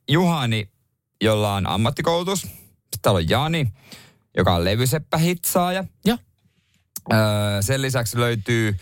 Juhani, 0.10 0.70
jolla 1.22 1.54
on 1.54 1.68
ammattikoulutus. 1.68 2.42
Sitten 2.42 3.02
täällä 3.02 3.18
on 3.18 3.30
Jani, 3.30 3.74
joka 4.38 4.56
on 4.56 4.66
levyseppähitsaaja. 4.66 5.84
Ja. 6.06 6.18
Öö, 7.14 7.62
sen 7.62 7.82
lisäksi 7.82 8.20
löytyy 8.20 8.78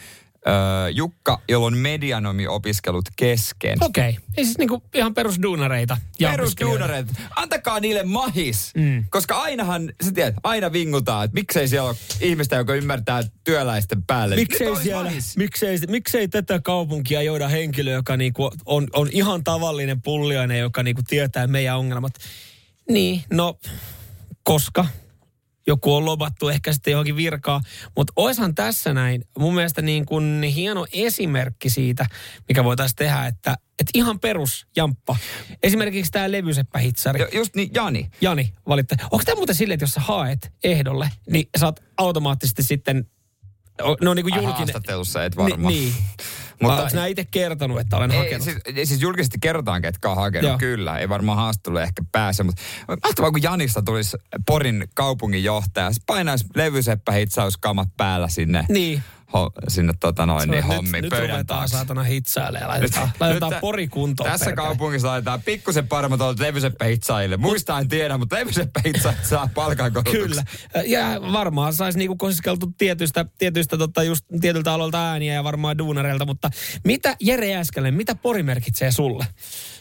öö, 0.47 0.89
Jukka, 0.89 1.41
jolla 1.49 1.67
on 1.67 1.77
medianomiopiskelut 1.77 3.05
kesken. 3.15 3.77
Okei. 3.81 4.09
Okay. 4.09 4.21
Ei 4.37 4.45
siis 4.45 4.57
niinku 4.57 4.83
ihan 4.93 5.13
perusduunareita. 5.13 5.97
Perusduunareet, 6.19 7.07
antakaa 7.35 7.79
niille 7.79 8.03
mahis. 8.03 8.71
Mm. 8.75 9.05
Koska 9.09 9.37
ainahan, 9.41 9.93
sä 10.03 10.11
tiedät, 10.11 10.35
aina 10.43 10.71
vingutaan, 10.71 11.25
että 11.25 11.35
miksei 11.35 11.67
siellä 11.67 11.89
ole 11.89 11.97
ihmistä, 12.21 12.55
joka 12.55 12.73
ymmärtää 12.73 13.23
työläisten 13.43 14.03
päälle. 14.03 14.35
Miksei, 14.35 14.75
siellä, 14.75 15.03
mahis. 15.03 15.37
miksei, 15.37 15.77
miksei 15.87 16.27
tätä 16.27 16.59
kaupunkia 16.59 17.21
joida 17.21 17.47
henkilö, 17.47 17.91
joka 17.91 18.17
niinku 18.17 18.51
on, 18.65 18.87
on 18.93 19.09
ihan 19.11 19.43
tavallinen 19.43 20.01
pulliainen, 20.01 20.59
joka 20.59 20.83
niinku 20.83 21.01
tietää 21.07 21.47
meidän 21.47 21.77
ongelmat? 21.77 22.13
Niin, 22.89 23.23
no, 23.33 23.57
koska 24.43 24.85
joku 25.67 25.95
on 25.95 26.05
lobattu 26.05 26.49
ehkä 26.49 26.73
sitten 26.73 26.91
johonkin 26.91 27.15
virkaa. 27.15 27.61
Mutta 27.97 28.13
oishan 28.15 28.55
tässä 28.55 28.93
näin 28.93 29.25
mun 29.39 29.55
mielestä 29.55 29.81
niin 29.81 30.05
kuin 30.05 30.43
hieno 30.43 30.85
esimerkki 30.93 31.69
siitä, 31.69 32.05
mikä 32.47 32.63
voitaisiin 32.63 32.95
tehdä, 32.95 33.25
että, 33.25 33.57
että 33.79 33.91
ihan 33.93 34.19
perus 34.19 34.67
jamppa. 34.75 35.15
Esimerkiksi 35.63 36.11
tämä 36.11 36.31
levyseppähitsari. 36.31 37.19
Jo, 37.21 37.27
just 37.33 37.55
niin, 37.55 37.69
Jani. 37.73 38.09
Jani 38.21 38.53
valittaa. 38.67 38.97
Onko 39.11 39.23
tämä 39.25 39.35
muuten 39.35 39.55
silleen, 39.55 39.73
että 39.75 39.83
jos 39.83 39.91
sä 39.91 40.01
haet 40.01 40.51
ehdolle, 40.63 41.09
niin 41.29 41.49
oot 41.63 41.79
automaattisesti 41.97 42.63
sitten, 42.63 43.05
o- 43.81 43.97
ne 44.01 44.09
on 44.09 44.15
niinku 44.15 44.33
Ai, 44.33 44.37
julkinen. 44.37 44.57
Haastattelussa 44.57 45.25
et 45.25 45.37
varmaan. 45.37 45.73
Ni, 45.73 45.79
niin. 45.79 45.93
Mutta- 46.61 46.81
onko 46.83 46.89
nämä 46.95 47.07
itse 47.07 47.25
kertonut, 47.31 47.79
että 47.79 47.97
olen 47.97 48.11
Ei, 48.11 48.17
hakenut? 48.17 48.43
siis, 48.43 48.57
siis 48.89 49.01
julkisesti 49.01 49.37
kerrotaan, 49.41 49.81
ketkä 49.81 50.09
on 50.09 50.15
hakenut, 50.15 50.49
Joo. 50.49 50.57
kyllä. 50.57 50.97
Ei 50.99 51.09
varmaan 51.09 51.37
haastattelulle 51.37 51.83
ehkä 51.83 52.03
pääse, 52.11 52.43
mutta 52.43 52.61
mahtavaa, 53.03 53.31
kun 53.31 53.43
Janista 53.43 53.81
tulisi 53.81 54.17
Porin 54.45 54.87
kaupunginjohtaja. 54.93 55.91
Se 55.93 56.01
painaisi 56.05 56.45
levyseppähitsauskamat 56.55 57.89
päällä 57.97 58.27
sinne, 58.27 58.65
Niin. 58.69 59.03
Ho, 59.33 59.51
sinne 59.67 59.93
tota 59.99 60.25
noin, 60.25 60.49
niin, 60.51 60.65
nyt, 60.67 60.75
hommiin 60.77 61.01
nyt 61.01 61.09
pöydän 61.09 61.29
ruvetaan 61.29 61.45
taakse. 61.45 61.71
saatana 61.75 62.03
hitsailemaan 62.03 62.61
ja 62.63 62.67
laitetaan, 62.67 63.07
Nyt- 63.07 63.21
laitetaan 63.21 63.51
nyt 63.51 63.61
pori 63.61 63.87
kuntoon. 63.87 64.29
Tässä 64.31 64.45
perkele. 64.45 64.65
kaupungissa 64.67 65.07
laitetaan 65.07 65.41
pikkusen 65.41 65.87
paremmat 65.87 66.21
olot 66.21 66.39
levyseppähitsaajille. 66.39 67.37
Muista 67.37 67.79
en 67.79 67.87
tiedä, 67.87 68.17
mutta 68.17 68.35
levyseppähitsaajat 68.35 69.25
saa 69.25 69.49
palkankorotuksen. 69.53 70.21
Kyllä. 70.29 70.43
Ja 70.85 71.21
varmaan 71.31 71.73
saisi 71.73 71.97
niinku 71.97 72.15
kosiskeltu 72.15 72.73
tietystä, 72.77 73.25
tietystä 73.37 73.77
tota 73.77 74.03
just 74.03 74.25
tietyltä 74.41 74.73
alalta 74.73 75.09
ääniä 75.11 75.33
ja 75.33 75.43
varmaan 75.43 75.77
duunareilta, 75.77 76.25
mutta 76.25 76.49
mitä 76.83 77.15
Jere 77.19 77.49
Jääskeläinen, 77.49 77.97
mitä 77.97 78.15
pori 78.15 78.43
merkitsee 78.43 78.91
sulle? 78.91 79.27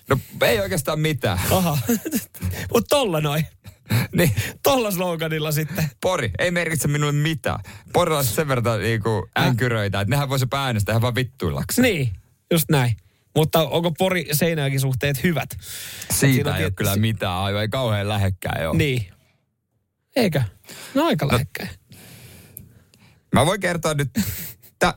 No 0.08 0.18
ei 0.42 0.60
oikeastaan 0.60 1.00
mitään. 1.00 1.38
Aha, 1.50 1.78
mutta 2.72 2.88
tolla 2.96 3.20
noin. 3.20 3.46
niin, 4.16 4.32
Tolla 4.62 4.90
sloganilla 4.90 5.52
sitten. 5.52 5.90
Pori 6.00 6.30
ei 6.38 6.50
merkitse 6.50 6.88
minulle 6.88 7.12
mitään. 7.12 7.60
Porilla 7.92 8.18
on 8.18 8.24
sen 8.24 8.48
verran 8.48 8.80
niinku 8.80 9.28
änkyröitä, 9.38 10.00
että 10.00 10.10
nehän 10.10 10.28
voisi 10.28 10.46
äänestää 10.54 10.92
ihan 10.92 11.02
vaan 11.02 11.14
vittuillaksi. 11.14 11.82
Niin, 11.82 12.12
just 12.52 12.64
näin. 12.70 12.96
Mutta 13.36 13.68
onko 13.68 13.92
Pori 13.92 14.26
Seinäjoki 14.32 14.78
suhteet 14.78 15.22
hyvät? 15.22 15.48
Siitä 16.12 16.56
ei 16.56 16.64
ole 16.64 16.70
tiet- 16.70 16.74
kyllä 16.76 16.96
mitään, 16.96 17.32
aivan 17.34 17.62
ei 17.62 17.68
kauhean 17.68 18.08
lähekkää 18.08 18.56
ole. 18.68 18.76
Niin. 18.78 19.06
Eikö? 20.16 20.42
No 20.94 21.04
aika 21.06 21.28
lähekkäin. 21.28 21.68
Mä 23.34 23.46
voin 23.46 23.60
kertoa 23.60 23.94
nyt, 23.94 24.10
tä, 24.78 24.94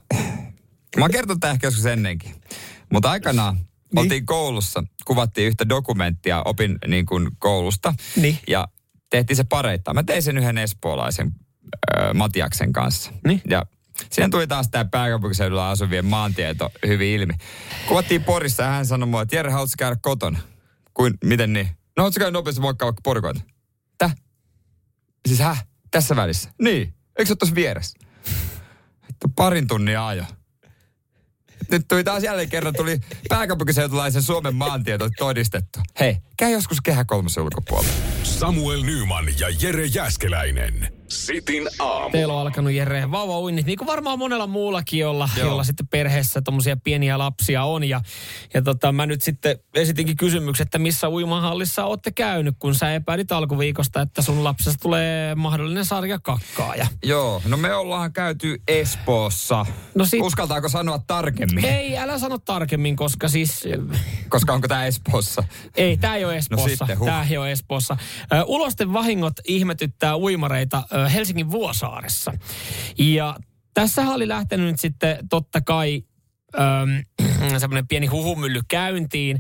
mä 0.98 1.04
oon 1.04 1.12
kertonut 1.12 1.40
tämän 1.40 1.54
ehkä 1.54 1.68
joskus 1.68 1.86
ennenkin, 1.86 2.36
mutta 2.94 3.12
aikanaan 3.12 3.56
niin. 3.56 4.00
oltiin 4.00 4.26
koulussa, 4.26 4.84
kuvattiin 5.06 5.48
yhtä 5.48 5.70
dokumenttia, 5.70 6.42
opin 6.46 6.78
niin 6.88 7.06
kuin 7.06 7.30
koulusta 7.40 7.94
Niin. 8.16 8.40
ja 8.48 8.68
tehtiin 9.10 9.38
se 9.38 9.44
pareittain. 9.44 9.96
Mä 9.96 10.04
tein 10.04 10.24
sen 10.24 10.38
yhden 10.38 10.58
espoolaisen 10.58 11.32
äh, 11.98 12.14
Matiaksen 12.14 12.74
kanssa. 12.74 13.12
Niin. 13.28 13.42
Ja 13.50 13.64
Siinä 14.10 14.30
tuli 14.30 14.48
taas 14.48 14.70
tämä 14.70 14.86
pääkaupunkiseudulla 14.86 15.70
asuvien 15.70 16.06
maantieto 16.06 16.72
hyvin 16.88 17.08
ilmi. 17.08 17.34
Kuvattiin 17.88 18.24
Porissa 18.24 18.64
ja 18.64 18.70
hän 18.70 18.86
sanoi 18.86 19.08
mulle, 19.08 19.24
että 19.24 19.36
Jere, 19.36 19.52
haluatko 19.52 19.76
käydä 19.78 19.98
kotona? 20.02 20.40
Kuin, 20.94 21.14
miten 21.24 21.54
niin? 21.54 21.68
No, 21.68 21.74
haluatko 21.98 22.20
käydä 22.20 22.32
nopeasti 22.32 22.62
moikkaa 22.62 22.86
vaikka 22.86 23.02
porikoita? 23.04 23.42
Täh? 23.98 24.16
Siis 25.28 25.40
häh? 25.40 25.68
Tässä 25.92 26.16
välissä? 26.16 26.50
Niin. 26.62 26.94
Eikö 27.18 27.26
se 27.26 27.32
ole 27.32 27.38
tuossa 27.38 27.56
vieressä? 27.56 28.00
Että 29.10 29.28
parin 29.36 29.68
tunnin 29.68 30.00
ajo. 30.00 30.24
Nyt 31.72 31.88
tuli 31.88 32.04
taas 32.04 32.24
jälleen 32.24 32.50
kerran 32.50 32.74
tuli 32.74 33.00
pääkaupunkiseutulaisen 33.30 34.24
Suomen 34.24 34.56
maantieto 34.56 35.10
todistettu. 35.18 35.80
Hei, 36.00 36.18
käy 36.38 36.52
joskus 36.52 36.82
kehä 36.82 37.06
kolmosen 37.06 37.44
ulkopuolella. 37.44 37.94
Samuel 38.24 38.84
Nyman 38.84 39.26
ja 39.40 39.48
Jere 39.62 39.86
Jäskeläinen. 39.86 40.97
Sitin 41.10 41.68
aamu. 41.80 42.10
Teillä 42.10 42.34
on 42.34 42.40
alkanut 42.42 42.72
Jere 42.74 43.12
vauvauinnit, 43.12 43.66
niin 43.66 43.78
kuin 43.78 43.88
varmaan 43.88 44.20
monella 44.20 44.48
muullakin, 44.48 45.00
jolla, 45.00 45.30
Joo. 45.38 45.48
jolla 45.48 45.64
sitten 45.64 45.88
perheessä 45.88 46.42
tuommoisia 46.42 46.78
pieniä 46.84 47.18
lapsia 47.18 47.64
on. 47.64 47.84
Ja, 47.84 48.02
ja 48.54 48.62
tota, 48.62 48.92
mä 48.92 49.06
nyt 49.06 49.22
sitten 49.22 49.60
esitinkin 49.76 50.18
kysymyksen, 50.18 50.64
että 50.66 50.80
missä 50.80 51.10
uimahallissa 51.10 51.86
olette 51.86 52.12
käynyt, 52.12 52.56
kun 52.60 52.76
sä 52.76 52.94
epäilit 52.94 53.32
alkuviikosta, 53.32 54.02
että 54.02 54.22
sun 54.22 54.44
lapsesta 54.44 54.80
tulee 54.82 55.36
mahdollinen 55.36 55.86
sarja 55.86 56.20
kakkaaja. 56.20 56.88
Joo, 57.04 57.42
no 57.46 57.58
me 57.58 57.74
ollaan 57.74 58.14
käyty 58.14 58.62
Espoossa. 58.68 59.66
No 59.96 60.06
sit- 60.06 60.22
Uskaltaako 60.22 60.70
sanoa 60.70 61.00
tarkemmin? 61.08 61.66
Ei, 61.66 61.98
älä 61.98 62.20
sano 62.20 62.38
tarkemmin, 62.38 62.96
koska 62.96 63.28
siis 63.28 63.64
Koska 64.30 64.54
onko 64.54 64.68
tämä 64.68 64.86
Espoossa? 64.86 65.44
Ei, 65.76 65.98
tämä 65.98 66.16
ei 66.16 66.26
ole 66.26 66.38
Espoossa. 66.38 66.70
sitten, 66.70 67.00
huh. 67.00 67.08
tämä 67.08 67.26
ei 67.30 67.38
ole 67.38 67.52
Espoossa. 67.52 67.98
Ö, 68.34 68.44
ulosten 68.46 68.94
vahingot 68.94 69.34
ihmetyttää 69.48 70.18
uimareita 70.18 70.84
ö, 70.94 70.97
Helsingin 71.14 71.52
Vuosaaressa. 71.52 72.34
Ja 72.98 73.36
tässä 73.74 74.02
oli 74.02 74.28
lähtenyt 74.28 74.68
nyt 74.68 74.80
sitten 74.80 75.18
totta 75.30 75.62
kai 75.62 76.04
semmoinen 77.58 77.88
pieni 77.88 78.08
huhumylly 78.08 78.62
käyntiin 78.68 79.40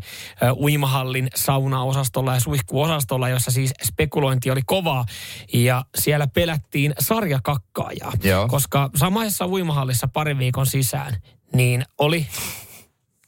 uimahallin 0.55 1.27
saunaosastolla 1.35 2.33
ja 2.33 2.39
suihkuosastolla, 2.39 3.29
jossa 3.29 3.51
siis 3.51 3.73
spekulointi 3.83 4.51
oli 4.51 4.61
kovaa. 4.65 5.05
Ja 5.53 5.85
siellä 5.97 6.27
pelättiin 6.27 6.93
sarjakakkaajaa, 6.99 8.13
Joo. 8.23 8.47
koska 8.47 8.89
samaisessa 8.95 9.47
uimahallissa 9.47 10.07
parin 10.07 10.39
viikon 10.39 10.65
sisään 10.65 11.21
niin 11.53 11.85
oli 11.97 12.27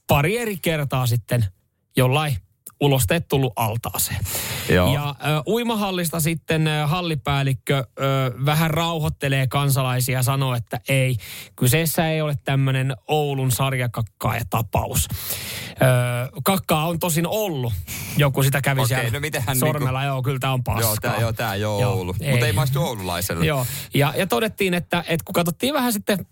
pari 0.08 0.38
eri 0.38 0.58
kertaa 0.58 1.08
sitten 1.08 1.46
jollain 1.98 2.38
ulosteet 2.82 3.28
tullut 3.28 3.54
altaaseen. 3.56 4.20
Joo. 4.70 4.94
Ja 4.94 5.10
ö, 5.10 5.24
uimahallista 5.48 6.20
sitten 6.20 6.68
ö, 6.68 6.88
hallipäällikkö 6.88 7.78
ö, 7.78 8.04
vähän 8.46 8.72
rauhoittelee 8.72 9.48
kansalaisia 9.48 10.20
ja 10.20 10.24
sanoo, 10.24 10.56
että 10.56 10.80
ei, 10.90 11.16
kyseessä 11.56 12.10
ei 12.10 12.22
ole 12.22 12.36
tämmöinen 12.44 12.96
Oulun 13.08 13.52
sarjakakkaaja-tapaus. 13.52 15.08
Ö, 15.12 16.40
kakkaa 16.44 16.88
on 16.88 17.00
tosin 17.00 17.28
ollut. 17.28 17.74
Joku 18.18 18.44
sitä 18.44 18.62
kävi 18.62 18.82
Okei, 18.82 18.88
siellä 18.88 19.12
no 19.12 19.20
mitenhän 19.20 19.58
sormella. 19.58 20.04
Joo, 20.04 20.24
kyllä 20.24 20.40
tämä 20.40 20.54
on 20.54 20.64
paskaa. 20.64 20.90
Joo, 20.90 20.96
tää, 21.02 21.22
joo, 21.22 21.34
tää 21.34 21.50
ole 21.52 21.58
Joo, 21.58 21.94
Oulu. 21.94 22.16
Mutta 22.32 22.46
ei 22.46 22.54
maistu 22.54 22.82
oululaiselle. 22.82 23.46
Joo, 23.46 23.66
ja, 23.94 24.14
ja 24.18 24.28
todettiin, 24.28 24.74
että, 24.74 25.04
että 25.08 25.24
kun 25.26 25.34
katsottiin 25.34 25.74
vähän 25.74 25.94
sitten 25.94 26.26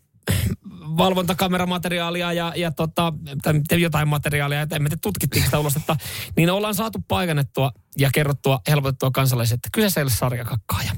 valvontakameramateriaalia 0.97 2.33
ja, 2.33 2.53
ja 2.55 2.71
tota, 2.71 3.13
tai 3.43 3.81
jotain 3.81 4.07
materiaalia, 4.07 4.61
että 4.61 4.75
emme 4.75 4.89
tutkittiin 5.01 5.45
sitä 5.45 5.59
ulostetta, 5.59 5.95
niin 6.35 6.49
ollaan 6.49 6.75
saatu 6.75 6.99
paikannettua 7.07 7.71
ja 7.97 8.09
kerrottua, 8.13 8.59
helpotettua 8.67 9.11
kansalaisille, 9.11 9.55
että 9.55 9.69
kyseessä 9.73 10.01
ei 10.01 10.03
ole 10.03 10.11
sarjakakkaaja, 10.11 10.91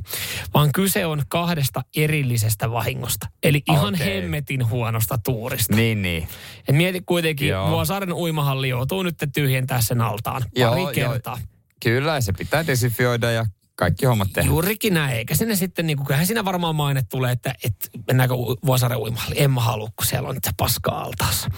vaan 0.53 0.71
kyse 0.71 1.05
on 1.05 1.21
kahdesta 1.27 1.81
erillisestä 1.95 2.71
vahingosta. 2.71 3.27
Eli 3.43 3.61
ihan 3.69 3.93
Okei. 3.93 4.15
hemmetin 4.15 4.69
huonosta 4.69 5.17
tuurista. 5.17 5.75
Niin, 5.75 6.01
niin. 6.01 6.27
Et 6.67 6.75
mieti 6.75 7.01
kuitenkin, 7.05 7.47
Joo. 7.47 7.69
Vuosaaren 7.69 8.13
uimahalli 8.13 8.69
joutuu 8.69 9.03
nyt 9.03 9.15
tyhjentää 9.33 9.81
sen 9.81 10.01
altaan 10.01 10.41
pari 10.41 10.61
Joo, 10.61 10.77
joo. 10.77 10.91
kertaa. 10.91 11.37
Kyllä, 11.83 12.21
se 12.21 12.33
pitää 12.33 12.67
desinfioida 12.67 13.31
ja 13.31 13.45
kaikki 13.79 14.05
hommat 14.05 14.27
tehdään. 14.33 14.47
Juurikin 14.47 14.93
näin, 14.93 15.17
eikä 15.17 15.35
sinne 15.35 15.55
sitten, 15.55 15.87
niin 15.87 16.05
kyllähän 16.05 16.27
siinä 16.27 16.45
varmaan 16.45 16.75
maine 16.75 17.01
tulee, 17.09 17.31
että, 17.31 17.55
että 17.63 17.89
mennäänkö 18.07 18.35
Vuosaaren 18.65 18.97
uimahalli. 18.97 19.35
En 19.37 19.51
mä 19.51 19.61
halua, 19.61 19.89
kun 19.95 20.05
siellä 20.05 20.29
on 20.29 20.35
nyt 20.35 20.43
se 20.43 20.51
paska-altaassa. 20.57 21.49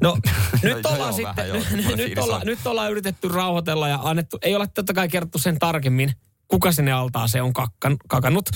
No, 0.00 0.18
nyt 0.62 0.86
ollaan 0.86 1.14
sitten, 1.14 1.52
nyt, 1.52 1.96
nyt, 1.96 2.18
olla, 2.18 2.40
nyt 2.44 2.66
ollaan 2.66 2.90
yritetty 2.90 3.28
rauhoitella 3.28 3.88
ja 3.88 3.98
annettu, 4.02 4.38
ei 4.42 4.54
ole 4.54 4.66
totta 4.66 4.92
kai 4.92 5.08
kerrottu 5.08 5.38
sen 5.38 5.58
tarkemmin, 5.58 6.12
kuka 6.48 6.72
sinne 6.72 6.92
altaaseen 6.92 7.44
on 7.44 7.52
kakkan, 7.52 7.96
kakannut. 8.08 8.50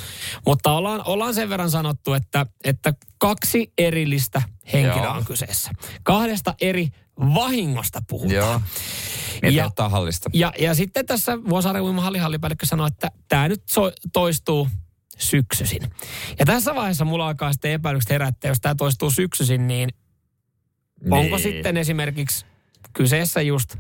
Mutta 0.47 0.73
ollaan, 0.73 1.03
ollaan 1.05 1.35
sen 1.35 1.49
verran 1.49 1.71
sanottu, 1.71 2.13
että, 2.13 2.47
että 2.65 2.95
kaksi 3.19 3.73
erillistä 3.79 4.43
henkilöä 4.73 5.05
Joo. 5.05 5.15
on 5.17 5.25
kyseessä. 5.25 5.71
Kahdesta 6.03 6.55
eri 6.61 6.89
vahingosta 7.21 8.03
puhutaan. 8.09 8.35
Joo. 8.35 8.61
Niin 9.43 9.55
Ja- 9.55 9.65
ja, 9.65 9.71
tahallista. 9.75 10.31
Ja, 10.33 10.53
ja 10.59 10.75
sitten 10.75 11.07
tässä 11.07 11.39
Vuosaaren 11.49 11.83
uimahallin 11.83 12.21
hallipäällikkö 12.21 12.67
sanoi, 12.67 12.89
että 12.89 13.11
tämä 13.29 13.49
nyt 13.49 13.63
so, 13.67 13.93
toistuu 14.13 14.69
syksyisin. 15.19 15.83
Ja 16.39 16.47
tässä 16.47 16.75
vaiheessa 16.75 17.05
mulla 17.05 17.27
alkaa 17.27 17.53
sitten 17.53 17.73
epäilykset 17.73 18.11
herättää, 18.11 18.49
jos 18.49 18.61
tämä 18.61 18.75
toistuu 18.75 19.11
syksyisin, 19.11 19.69
niin, 19.69 19.89
niin 21.01 21.13
onko 21.13 21.39
sitten 21.39 21.77
esimerkiksi 21.77 22.47
kyseessä 22.93 23.43
just 23.43 23.77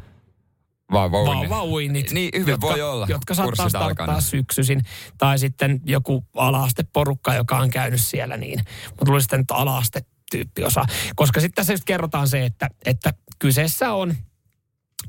Vauvauinnit. 0.92 1.50
vauvauinnit, 1.50 2.10
Niin, 2.10 2.30
hyvin 2.40 2.50
jotka, 2.52 2.66
voi 2.66 2.82
olla. 2.82 3.06
jotka 3.10 3.34
saattaa 3.34 3.68
starttaa 3.68 4.20
syksyisin. 4.20 4.82
Tai 5.18 5.38
sitten 5.38 5.80
joku 5.84 6.24
ala-asteporukka, 6.36 7.34
joka 7.34 7.58
on 7.58 7.70
käynyt 7.70 8.00
siellä 8.00 8.36
niin. 8.36 8.58
Mutta 8.88 9.04
tuli 9.04 9.20
sitten 9.20 9.38
nyt 9.40 9.50
ala-astetyyppi 9.50 10.64
osa. 10.64 10.84
Koska 11.16 11.40
sitten 11.40 11.54
tässä 11.54 11.72
just 11.72 11.84
kerrotaan 11.84 12.28
se, 12.28 12.44
että, 12.44 12.68
että 12.86 13.14
kyseessä 13.38 13.92
on 13.92 14.14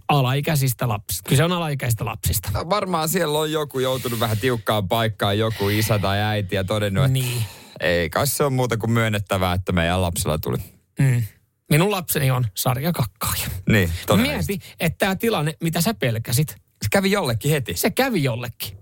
alaikäisistä 0.08 0.88
lapsista. 0.88 1.30
Kyse 1.30 1.44
on 1.44 1.52
alaikäisistä 1.52 2.06
lapsista. 2.06 2.50
No, 2.54 2.70
Varmaan 2.70 3.10
siellä 3.10 3.39
on 3.39 3.52
joku 3.52 3.80
joutunut 3.80 4.20
vähän 4.20 4.38
tiukkaan 4.38 4.88
paikkaan, 4.88 5.38
joku 5.39 5.70
isä 5.70 6.00
tai 6.00 6.22
äiti 6.22 6.56
ja 6.56 6.63
todennut, 6.63 7.04
että 7.06 7.13
Niin. 7.13 7.44
ei 7.80 8.10
kai 8.10 8.28
se 8.28 8.44
on 8.44 8.54
muuta 8.54 8.78
kuin 8.78 8.91
myönnettävää, 8.91 9.54
että 9.54 9.72
meidän 9.72 10.02
lapsella 10.02 10.38
tuli. 10.38 10.58
Mm. 11.00 11.24
Minun 11.71 11.91
lapseni 11.91 12.31
on 12.31 12.47
sarjakakkaaja. 12.53 13.47
Niin. 13.69 13.91
Mieti, 14.21 14.60
että 14.79 14.97
tämä 14.97 15.15
tilanne, 15.15 15.53
mitä 15.63 15.81
sä 15.81 15.93
pelkäsit, 15.93 16.47
Se 16.81 16.88
kävi 16.91 17.12
jollekin 17.12 17.51
heti. 17.51 17.75
se 17.75 17.89
kävi 17.89 18.23
jollekin. 18.23 18.77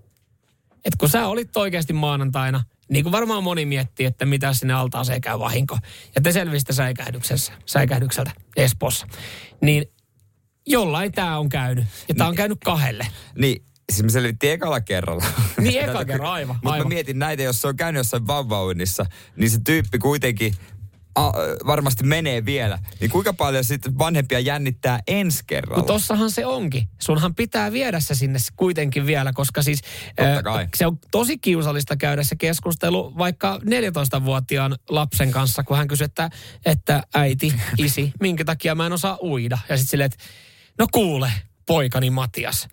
Et 0.86 0.96
kun 1.00 1.10
sä 1.10 1.28
olit 1.28 1.58
oikeasti 1.58 1.94
maanantaina, 1.94 2.64
niin 2.90 3.04
kuin 3.04 3.12
varmaan 3.12 3.44
moni 3.44 3.66
miettii, 3.66 4.06
että 4.06 4.26
mitä 4.26 4.54
sinne 4.54 4.74
altaaseen 4.74 5.22
käy 5.22 5.40
vahinko. 5.40 5.78
Ja 6.16 6.22
te 6.22 6.32
selvisitte 6.32 6.74
säikähdyksessä, 6.74 7.54
säikähdykseltä 7.66 8.32
Espoossa. 8.56 9.08
Niin 9.62 9.86
jollain 10.68 11.12
tämä 11.12 11.40
on 11.40 11.50
käynyt. 11.50 11.86
Ja 12.08 12.16
tämä 12.16 12.28
on 12.28 12.36
käynyt 12.36 12.58
kahdelle. 12.66 13.08
Niin, 13.36 13.64
siis 13.92 14.04
me 14.04 14.10
selvittiin 14.10 14.54
ekalla 14.54 14.82
kerralla. 14.82 15.26
Niin, 15.62 15.82
eka 15.82 16.06
kerran, 16.06 16.32
aivan, 16.32 16.60
Mutta 16.64 16.78
mä 16.78 16.90
mietin 16.90 17.20
näitä, 17.20 17.44
jos 17.44 17.62
se 17.62 17.68
on 17.68 17.76
käynyt 17.76 18.00
jossain 18.00 18.28
vauvauinnissa, 18.28 19.06
niin 19.36 19.50
se 19.50 19.60
tyyppi 19.66 20.00
kuitenkin 20.00 20.54
a, 21.20 21.34
varmasti 21.66 22.04
menee 22.04 22.46
vielä. 22.46 22.80
Niin 23.00 23.12
kuinka 23.12 23.34
paljon 23.34 23.64
sitten 23.64 23.98
vanhempia 23.98 24.40
jännittää 24.40 25.00
ensi 25.08 25.44
kerralla? 25.48 25.78
Mutta 25.78 25.94
tossahan 25.94 26.32
se 26.32 26.46
onkin. 26.46 26.90
Sunhan 27.00 27.36
pitää 27.36 27.72
viedä 27.72 28.00
se 28.00 28.16
sinne 28.16 28.40
kuitenkin 28.56 29.06
vielä, 29.06 29.34
koska 29.34 29.62
siis 29.62 29.82
kai. 30.44 30.68
se 30.76 30.88
on 30.88 31.00
tosi 31.12 31.38
kiusallista 31.38 31.98
käydä 31.98 32.24
se 32.24 32.36
keskustelu 32.36 33.18
vaikka 33.18 33.60
14-vuotiaan 33.64 34.76
lapsen 34.90 35.32
kanssa, 35.32 35.64
kun 35.64 35.78
hän 35.78 35.88
kysyy, 35.88 36.06
että, 36.06 36.30
että 36.66 37.04
äiti, 37.14 37.54
isi, 37.78 38.12
minkä 38.20 38.46
takia 38.46 38.76
mä 38.76 38.86
en 38.86 38.94
osaa 38.94 39.18
uida. 39.22 39.58
Ja 39.70 39.78
sitten 39.78 39.90
silleen, 39.90 40.06
että 40.06 40.24
no 40.78 40.88
kuule, 40.92 41.32
poikani 41.66 42.10
Matias, 42.10 42.68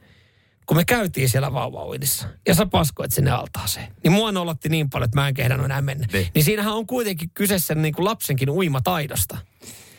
kun 0.66 0.76
me 0.76 0.85
käytiin 0.85 1.29
siellä 1.29 1.52
vauvauidissa 1.52 2.29
ja 2.48 2.55
sä 2.55 2.66
paskoit 2.66 3.12
sinne 3.12 3.31
altaaseen, 3.31 3.92
niin 4.05 4.12
mua 4.12 4.33
nolotti 4.33 4.68
niin 4.68 4.90
paljon, 4.90 5.05
että 5.05 5.20
mä 5.20 5.29
en 5.29 5.35
kehdannut 5.35 5.64
enää 5.64 5.83
mennä. 5.83 6.07
Niin. 6.12 6.29
Niin 6.35 6.44
siinähän 6.44 6.74
on 6.74 6.87
kuitenkin 6.87 7.31
kyse 7.35 7.59
sen 7.59 7.83
niin 7.83 7.94
kuin 7.94 8.05
lapsenkin 8.05 8.50
uimataidosta. 8.50 9.38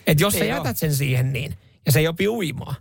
Että 0.08 0.24
jos 0.24 0.34
sä 0.34 0.40
Niin 0.40 0.54
on. 0.54 0.58
jätät 0.58 0.78
sen 0.78 0.96
siihen 0.96 1.34
niin, 1.34 1.58
ja 1.86 1.92
se 1.92 2.00
ei 2.00 2.08
opi 2.08 2.28
uimaa, 2.28 2.76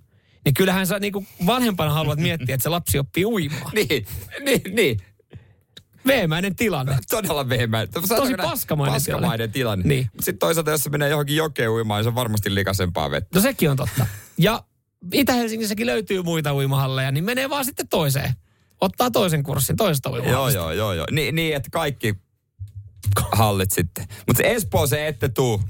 niin 0.45 0.55
kyllähän 0.55 0.87
sä 0.87 0.99
niin 0.99 1.13
kuin 1.13 1.27
vanhempana 1.47 1.93
haluat 1.93 2.19
miettiä, 2.19 2.55
että 2.55 2.63
se 2.63 2.69
lapsi 2.69 2.99
oppii 2.99 3.25
uimaan. 3.25 3.73
Niin, 3.75 4.07
niin, 4.45 4.63
niin. 4.75 5.01
Veemäinen 6.07 6.57
tilanne. 6.57 6.99
Todella 7.11 7.49
vehmä. 7.49 7.87
Tosi 7.87 8.35
paskamainen 8.37 8.95
paskamainen 8.95 9.53
tilanne. 9.53 9.89
Niin. 9.89 10.05
Mutta 10.13 10.25
sitten 10.25 10.39
toisaalta, 10.39 10.71
jos 10.71 10.83
se 10.85 10.91
menee 10.91 11.09
johonkin 11.09 11.37
jokeen 11.37 11.71
uimaan, 11.71 11.99
niin 11.99 12.05
se 12.05 12.09
on 12.09 12.15
varmasti 12.15 12.55
likasempaa 12.55 13.11
vettä. 13.11 13.39
No 13.39 13.41
sekin 13.41 13.71
on 13.71 13.77
totta. 13.77 14.07
Ja 14.39 14.65
Itä-Helsingissäkin 15.13 15.87
löytyy 15.87 16.23
muita 16.23 16.55
uimahalleja, 16.55 17.11
niin 17.11 17.25
menee 17.25 17.51
vaan 17.51 17.65
sitten 17.65 17.89
toiseen. 17.89 18.33
Ottaa 18.81 19.11
toisen 19.11 19.43
kurssin 19.43 19.77
toisesta 19.77 20.09
Joo, 20.09 20.17
uimahallista. 20.19 20.59
joo, 20.59 20.73
joo, 20.73 20.93
joo. 20.93 21.07
Niin, 21.11 21.35
niin 21.35 21.57
että 21.57 21.69
kaikki 21.73 22.15
hallit 23.33 23.71
sitten. 23.71 24.07
Mutta 24.27 24.43
Espooseen 24.43 25.07
ette 25.07 25.29
tuu. 25.29 25.61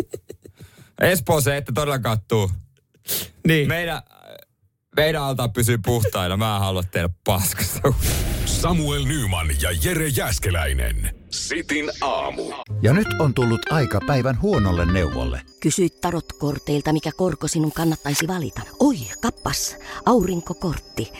Espooseen 1.00 1.56
ette 1.56 1.72
todellakaan 1.74 2.18
tuu. 2.28 2.50
Niin. 3.46 3.68
Meidän, 3.68 4.02
meidän 4.96 5.22
altaa 5.22 5.48
pysyy 5.48 5.78
puhtaina. 5.84 6.36
Mä 6.36 6.54
en 6.56 6.60
halua 6.60 6.82
tehdä 6.82 7.08
paskasta. 7.24 7.92
Samuel 8.44 9.04
Nyman 9.04 9.48
ja 9.62 9.70
Jere 9.84 10.08
Jäskeläinen. 10.08 11.19
Sitin 11.30 11.90
aamu. 12.00 12.42
Ja 12.82 12.92
nyt 12.92 13.06
on 13.18 13.34
tullut 13.34 13.72
aika 13.72 14.00
päivän 14.06 14.40
huonolle 14.42 14.92
neuvolle. 14.92 15.42
Kysy 15.60 15.88
tarotkorteilta, 16.00 16.92
mikä 16.92 17.10
korko 17.16 17.48
sinun 17.48 17.72
kannattaisi 17.72 18.28
valita. 18.28 18.60
Oi, 18.78 18.96
kappas, 19.22 19.76
aurinkokortti. 20.06 21.12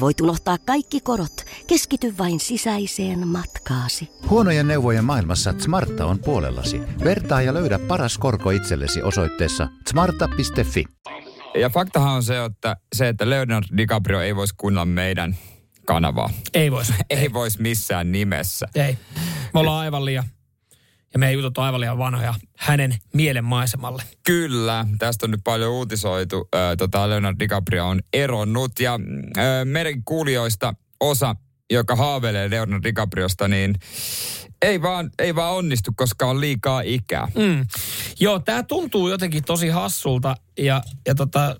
Voit 0.00 0.20
unohtaa 0.20 0.58
kaikki 0.58 1.00
korot. 1.00 1.44
Keskity 1.66 2.14
vain 2.18 2.40
sisäiseen 2.40 3.28
matkaasi. 3.28 4.08
Huonojen 4.30 4.68
neuvojen 4.68 5.04
maailmassa 5.04 5.54
Smarta 5.58 6.06
on 6.06 6.18
puolellasi. 6.18 6.80
Vertaa 7.04 7.42
ja 7.42 7.54
löydä 7.54 7.78
paras 7.78 8.18
korko 8.18 8.50
itsellesi 8.50 9.02
osoitteessa 9.02 9.68
smarta.fi. 9.90 10.84
Ja 11.60 11.70
faktahan 11.70 12.14
on 12.14 12.22
se, 12.22 12.44
että, 12.44 12.76
se, 12.92 13.08
että 13.08 13.30
Leonardo 13.30 13.66
DiCaprio 13.76 14.20
ei 14.20 14.36
voisi 14.36 14.54
kuunnella 14.56 14.84
meidän 14.84 15.36
kanavaa. 15.86 16.30
Ei 16.54 16.70
voisi. 16.70 16.92
Ei 17.10 17.32
voisi 17.32 17.62
missään 17.62 18.12
nimessä. 18.12 18.66
Ei. 18.74 18.98
Me 19.54 19.60
ollaan 19.60 19.80
aivan 19.80 20.04
liian, 20.04 20.24
ja 21.12 21.18
meidän 21.18 21.34
jutut 21.34 21.58
on 21.58 21.64
aivan 21.64 21.80
liian 21.80 21.98
vanhoja 21.98 22.34
hänen 22.58 22.94
mielen 23.12 23.44
maisemalle. 23.44 24.02
Kyllä, 24.26 24.86
tästä 24.98 25.26
on 25.26 25.30
nyt 25.30 25.40
paljon 25.44 25.72
uutisoitu. 25.72 26.48
Ö, 26.54 26.76
tota, 26.76 27.08
Leonardo 27.08 27.38
DiCaprio 27.38 27.88
on 27.88 28.00
eronnut 28.12 28.80
ja 28.80 29.00
ö, 29.38 29.64
meidän 29.64 30.04
kuulijoista 30.04 30.74
osa, 31.00 31.36
joka 31.70 31.96
haaveilee 31.96 32.50
Leonardo 32.50 32.82
DiCapriosta, 32.82 33.48
niin 33.48 33.74
ei 34.62 34.82
vaan, 34.82 35.10
ei 35.18 35.34
vaan 35.34 35.54
onnistu, 35.54 35.90
koska 35.96 36.26
on 36.26 36.40
liikaa 36.40 36.80
ikää. 36.80 37.28
Mm. 37.34 37.66
Joo, 38.20 38.38
tämä 38.38 38.62
tuntuu 38.62 39.08
jotenkin 39.08 39.44
tosi 39.44 39.68
hassulta 39.68 40.36
ja, 40.58 40.82
ja 41.06 41.14
tota, 41.14 41.56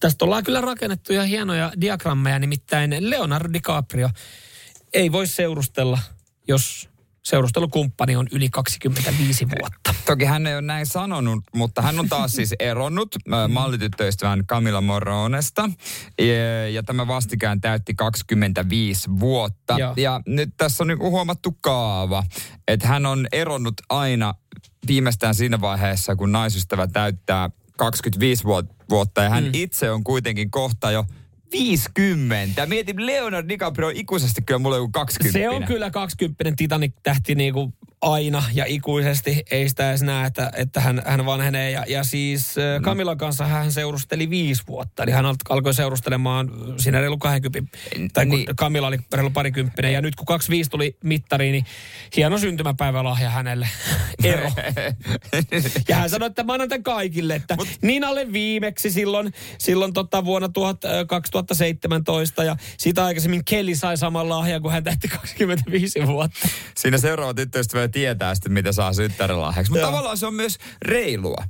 tästä 0.00 0.24
ollaan 0.24 0.44
kyllä 0.44 0.60
rakennettu 0.60 1.12
ihan 1.12 1.26
hienoja 1.26 1.72
diagrammeja, 1.80 2.38
nimittäin 2.38 3.10
Leonardo 3.10 3.52
DiCaprio 3.52 4.10
ei 4.92 5.12
voi 5.12 5.26
seurustella, 5.26 5.98
jos 6.48 6.88
seurustelukumppani 7.26 8.16
on 8.16 8.26
yli 8.32 8.48
25 8.50 9.46
vuotta. 9.48 9.94
Toki 10.06 10.24
hän 10.24 10.46
ei 10.46 10.54
ole 10.54 10.62
näin 10.62 10.86
sanonut, 10.86 11.44
mutta 11.54 11.82
hän 11.82 12.00
on 12.00 12.08
taas 12.08 12.32
siis 12.32 12.54
eronnut 12.58 13.08
ö, 13.14 13.48
mallityttöystävän 13.48 14.46
Camilla 14.46 14.80
Moronesta. 14.80 15.70
Ja, 16.18 16.68
ja 16.68 16.82
tämä 16.82 17.06
vastikään 17.06 17.60
täytti 17.60 17.94
25 17.94 19.10
vuotta. 19.20 19.78
Joo. 19.78 19.92
Ja 19.96 20.20
nyt 20.26 20.50
tässä 20.56 20.84
on 20.84 20.88
niinku 20.88 21.10
huomattu 21.10 21.56
kaava, 21.60 22.24
että 22.68 22.88
hän 22.88 23.06
on 23.06 23.26
eronnut 23.32 23.74
aina 23.88 24.34
viimeistään 24.86 25.34
siinä 25.34 25.60
vaiheessa, 25.60 26.16
kun 26.16 26.32
naisystävä 26.32 26.86
täyttää 26.86 27.50
25 27.76 28.44
vuot- 28.44 28.74
vuotta. 28.90 29.22
Ja 29.22 29.30
hän 29.30 29.44
mm. 29.44 29.50
itse 29.52 29.90
on 29.90 30.04
kuitenkin 30.04 30.50
kohta 30.50 30.90
jo 30.90 31.04
50. 31.52 32.66
Mietin 32.66 33.06
Leonardo 33.06 33.48
DiCaprio 33.48 33.92
ikuisesti 33.94 34.42
kyllä 34.42 34.58
mulle 34.58 34.76
joku 34.76 34.90
20. 34.92 35.38
Se 35.38 35.48
on 35.48 35.64
kyllä 35.64 35.90
20 35.90 36.44
Titanic-tähti 36.56 37.34
niin 37.34 37.54
kuin 37.54 37.74
aina 38.00 38.42
ja 38.54 38.64
ikuisesti. 38.68 39.42
Ei 39.50 39.68
sitä 39.68 39.88
edes 39.90 40.02
näe, 40.02 40.26
että, 40.26 40.50
että 40.56 40.80
hän, 40.80 41.02
hän 41.06 41.26
vanhenee. 41.26 41.70
Ja, 41.70 41.84
ja 41.88 42.04
siis 42.04 42.58
äh, 42.58 42.82
Kamilan 42.82 43.18
kanssa 43.18 43.46
hän 43.46 43.72
seurusteli 43.72 44.30
viisi 44.30 44.62
vuotta. 44.68 45.02
Eli 45.02 45.10
hän 45.10 45.26
al- 45.26 45.34
alkoi 45.48 45.74
seurustelemaan 45.74 46.50
siinä 46.76 47.00
reilu 47.00 47.18
20. 47.18 47.78
Tai 48.12 48.26
kun 48.26 48.38
Niin. 48.38 48.56
Kamila 48.56 48.86
oli 48.86 48.98
reilu 49.12 49.30
parikymppinen. 49.30 49.92
Ja 49.92 50.00
nyt 50.00 50.14
kun 50.16 50.26
25 50.26 50.70
tuli 50.70 50.96
mittariin, 51.04 51.52
niin 51.52 51.64
hieno 52.16 52.38
syntymäpäivälahja 52.38 53.30
hänelle. 53.30 53.68
Ero. 54.24 54.52
Ja 55.88 55.96
hän 55.96 56.10
sanoi, 56.10 56.26
että 56.26 56.42
mä 56.44 56.52
annan 56.52 56.68
tämän 56.68 56.82
kaikille, 56.82 57.34
että 57.34 57.56
Mut, 57.56 57.68
Ninalle 57.82 58.32
viimeksi 58.32 58.90
silloin, 58.90 59.32
silloin 59.58 59.92
tota 59.92 60.24
vuonna 60.24 60.48
tuhat, 60.48 60.84
ö, 60.84 61.06
2017 61.46 62.44
ja 62.44 62.56
sitä 62.78 63.04
aikaisemmin 63.04 63.44
Kelly 63.44 63.74
sai 63.74 63.96
saman 63.96 64.28
lahjan, 64.28 64.62
kun 64.62 64.72
hän 64.72 64.84
täytti 64.84 65.08
25 65.08 66.06
vuotta. 66.06 66.48
Siinä 66.76 66.98
seuraava 66.98 67.34
tyttöystävä 67.34 67.88
tietää 67.88 68.34
sitten, 68.34 68.52
mitä 68.52 68.72
saa 68.72 68.92
synttärilahjaksi. 68.92 69.72
Mutta 69.72 69.86
tavallaan 69.86 70.18
se 70.18 70.26
on 70.26 70.34
myös 70.34 70.58
reilua. 70.82 71.44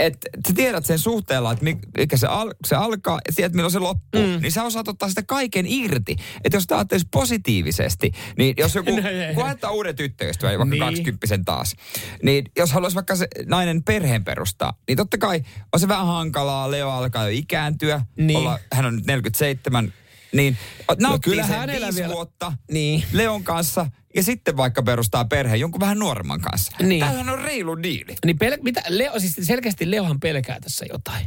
Että 0.00 0.28
sä 0.48 0.54
tiedät 0.54 0.84
sen 0.84 0.98
suhteella, 0.98 1.52
että 1.52 1.64
mikä 1.98 2.16
se, 2.16 2.26
al, 2.26 2.54
se 2.64 2.76
alkaa 2.76 3.20
ja 3.28 3.32
tiedät 3.36 3.52
milloin 3.52 3.72
se 3.72 3.78
loppuu, 3.78 4.26
mm. 4.26 4.42
niin 4.42 4.52
sä 4.52 4.64
osaat 4.64 4.88
ottaa 4.88 5.08
sitä 5.08 5.22
kaiken 5.22 5.66
irti. 5.68 6.16
Että 6.44 6.56
jos 6.56 6.66
ajattelisi 6.70 7.06
positiivisesti, 7.10 8.12
niin 8.38 8.54
jos 8.58 8.74
joku, 8.74 8.90
No, 9.36 9.44
ajattaa 9.44 9.70
uuden 9.70 9.96
tyttöystävän, 9.96 10.58
vaikka 10.58 10.74
niin. 10.74 10.80
20 10.80 11.26
taas, 11.44 11.76
niin 12.22 12.44
jos 12.58 12.72
haluaisi 12.72 12.94
vaikka 12.94 13.16
se 13.16 13.28
nainen 13.46 13.82
perheen 13.82 14.24
perustaa, 14.24 14.74
niin 14.88 14.96
totta 14.96 15.18
kai 15.18 15.42
on 15.72 15.80
se 15.80 15.88
vähän 15.88 16.06
hankalaa, 16.06 16.70
Leo 16.70 16.90
alkaa 16.90 17.24
jo 17.24 17.30
ikääntyä, 17.38 18.02
Niin. 18.16 18.38
olla, 18.38 18.58
hän 18.72 18.86
on 18.86 18.96
nyt 18.96 19.06
47, 19.06 19.92
niin 20.32 20.56
nauttii 20.98 21.30
kyllä 21.30 21.46
sen 21.46 21.56
hänellä 21.58 21.86
viisi 21.86 22.00
vielä- 22.00 22.14
vuotta 22.14 22.52
Niin. 22.70 23.04
Leon 23.12 23.44
kanssa 23.44 23.86
ja 24.14 24.22
sitten 24.22 24.56
vaikka 24.56 24.82
perustaa 24.82 25.24
perheen 25.24 25.60
jonkun 25.60 25.80
vähän 25.80 25.98
nuoremman 25.98 26.40
kanssa. 26.40 26.72
Niin. 26.82 27.00
Tämähän 27.00 27.28
on 27.28 27.38
reilu 27.38 27.82
diili. 27.82 28.14
Niin 28.24 28.36
pel- 28.44 28.62
mitä, 28.62 28.82
Leo, 28.88 29.18
siis 29.20 29.36
selkeästi 29.42 29.90
Leohan 29.90 30.20
pelkää 30.20 30.60
tässä 30.60 30.86
jotain. 30.92 31.26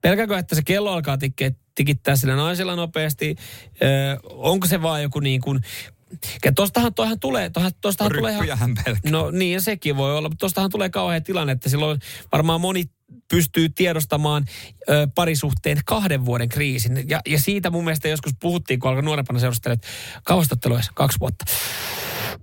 Pelkääkö, 0.00 0.38
että 0.38 0.54
se 0.54 0.62
kello 0.62 0.92
alkaa 0.92 1.18
tikittää 1.74 2.16
sillä 2.16 2.36
naisella 2.36 2.76
nopeasti? 2.76 3.36
Öö, 3.82 4.16
onko 4.24 4.66
se 4.66 4.82
vaan 4.82 5.02
joku 5.02 5.20
niin 5.20 5.40
kuin... 5.40 5.60
Ja 6.44 6.52
tostahan, 6.52 6.94
toihan 6.94 7.20
tulee, 7.20 7.50
tostahan, 7.50 7.72
tostahan 7.80 8.12
tulee 8.16 8.34
ihan, 8.44 8.74
pelkää. 8.84 9.10
No 9.10 9.30
niin, 9.30 9.52
ja 9.52 9.60
sekin 9.60 9.96
voi 9.96 10.16
olla. 10.16 10.28
Mutta 10.28 10.40
tostahan 10.40 10.70
tulee 10.70 10.88
kauhea 10.88 11.20
tilanne, 11.20 11.52
että 11.52 11.68
silloin 11.68 12.00
varmaan 12.32 12.60
moni 12.60 12.84
pystyy 13.30 13.68
tiedostamaan 13.68 14.44
ö, 14.88 15.08
parisuhteen 15.14 15.78
kahden 15.86 16.24
vuoden 16.24 16.48
kriisin. 16.48 17.04
Ja, 17.08 17.20
ja 17.26 17.40
siitä 17.40 17.70
mun 17.70 17.84
mielestä 17.84 18.08
joskus 18.08 18.32
puhuttiin, 18.40 18.80
kun 18.80 18.88
alkoi 18.90 19.02
nuorempana 19.02 19.38
seurustella, 19.38 19.74
että 19.74 19.88
kauastotteluissa 20.24 20.92
kaksi 20.94 21.20
vuotta. 21.20 21.44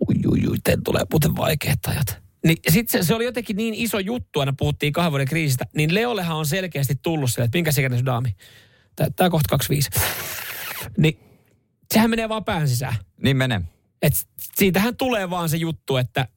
Ui, 0.10 0.16
ui, 0.28 0.48
ui, 0.48 0.58
tulee 0.84 1.04
muuten 1.12 1.36
vaikeat 1.36 1.80
ajat. 1.88 2.26
Niin 2.46 2.58
sitten 2.70 3.04
se, 3.04 3.08
se, 3.08 3.16
oli 3.16 3.26
jotenkin 3.26 3.56
niin 3.56 3.74
iso 3.74 4.00
juttu, 4.00 4.40
aina 4.40 4.54
puhuttiin 4.58 4.94
kahden 4.94 5.12
vuoden 5.12 5.28
kriisistä, 5.28 5.66
niin 5.76 5.94
Leollehan 5.94 6.38
on 6.38 6.46
selkeästi 6.46 6.96
tullut 7.02 7.32
sille, 7.32 7.46
että 7.46 7.58
minkä 7.58 7.72
sun 7.72 8.06
daami? 8.06 8.36
Tämä 8.96 9.30
kohta 9.30 9.50
25. 9.50 9.90
Niin 10.98 11.20
sehän 11.94 12.10
menee 12.10 12.30
vaan 12.30 12.46
pään 12.46 12.68
sisään. 12.68 12.96
Niin 13.22 13.38
menee. 13.38 13.62
Et 14.02 14.14
siitähän 14.56 14.98
tulee 14.98 15.30
vaan 15.30 15.50
se 15.50 15.58
juttu, 15.58 15.98
että 15.98 16.28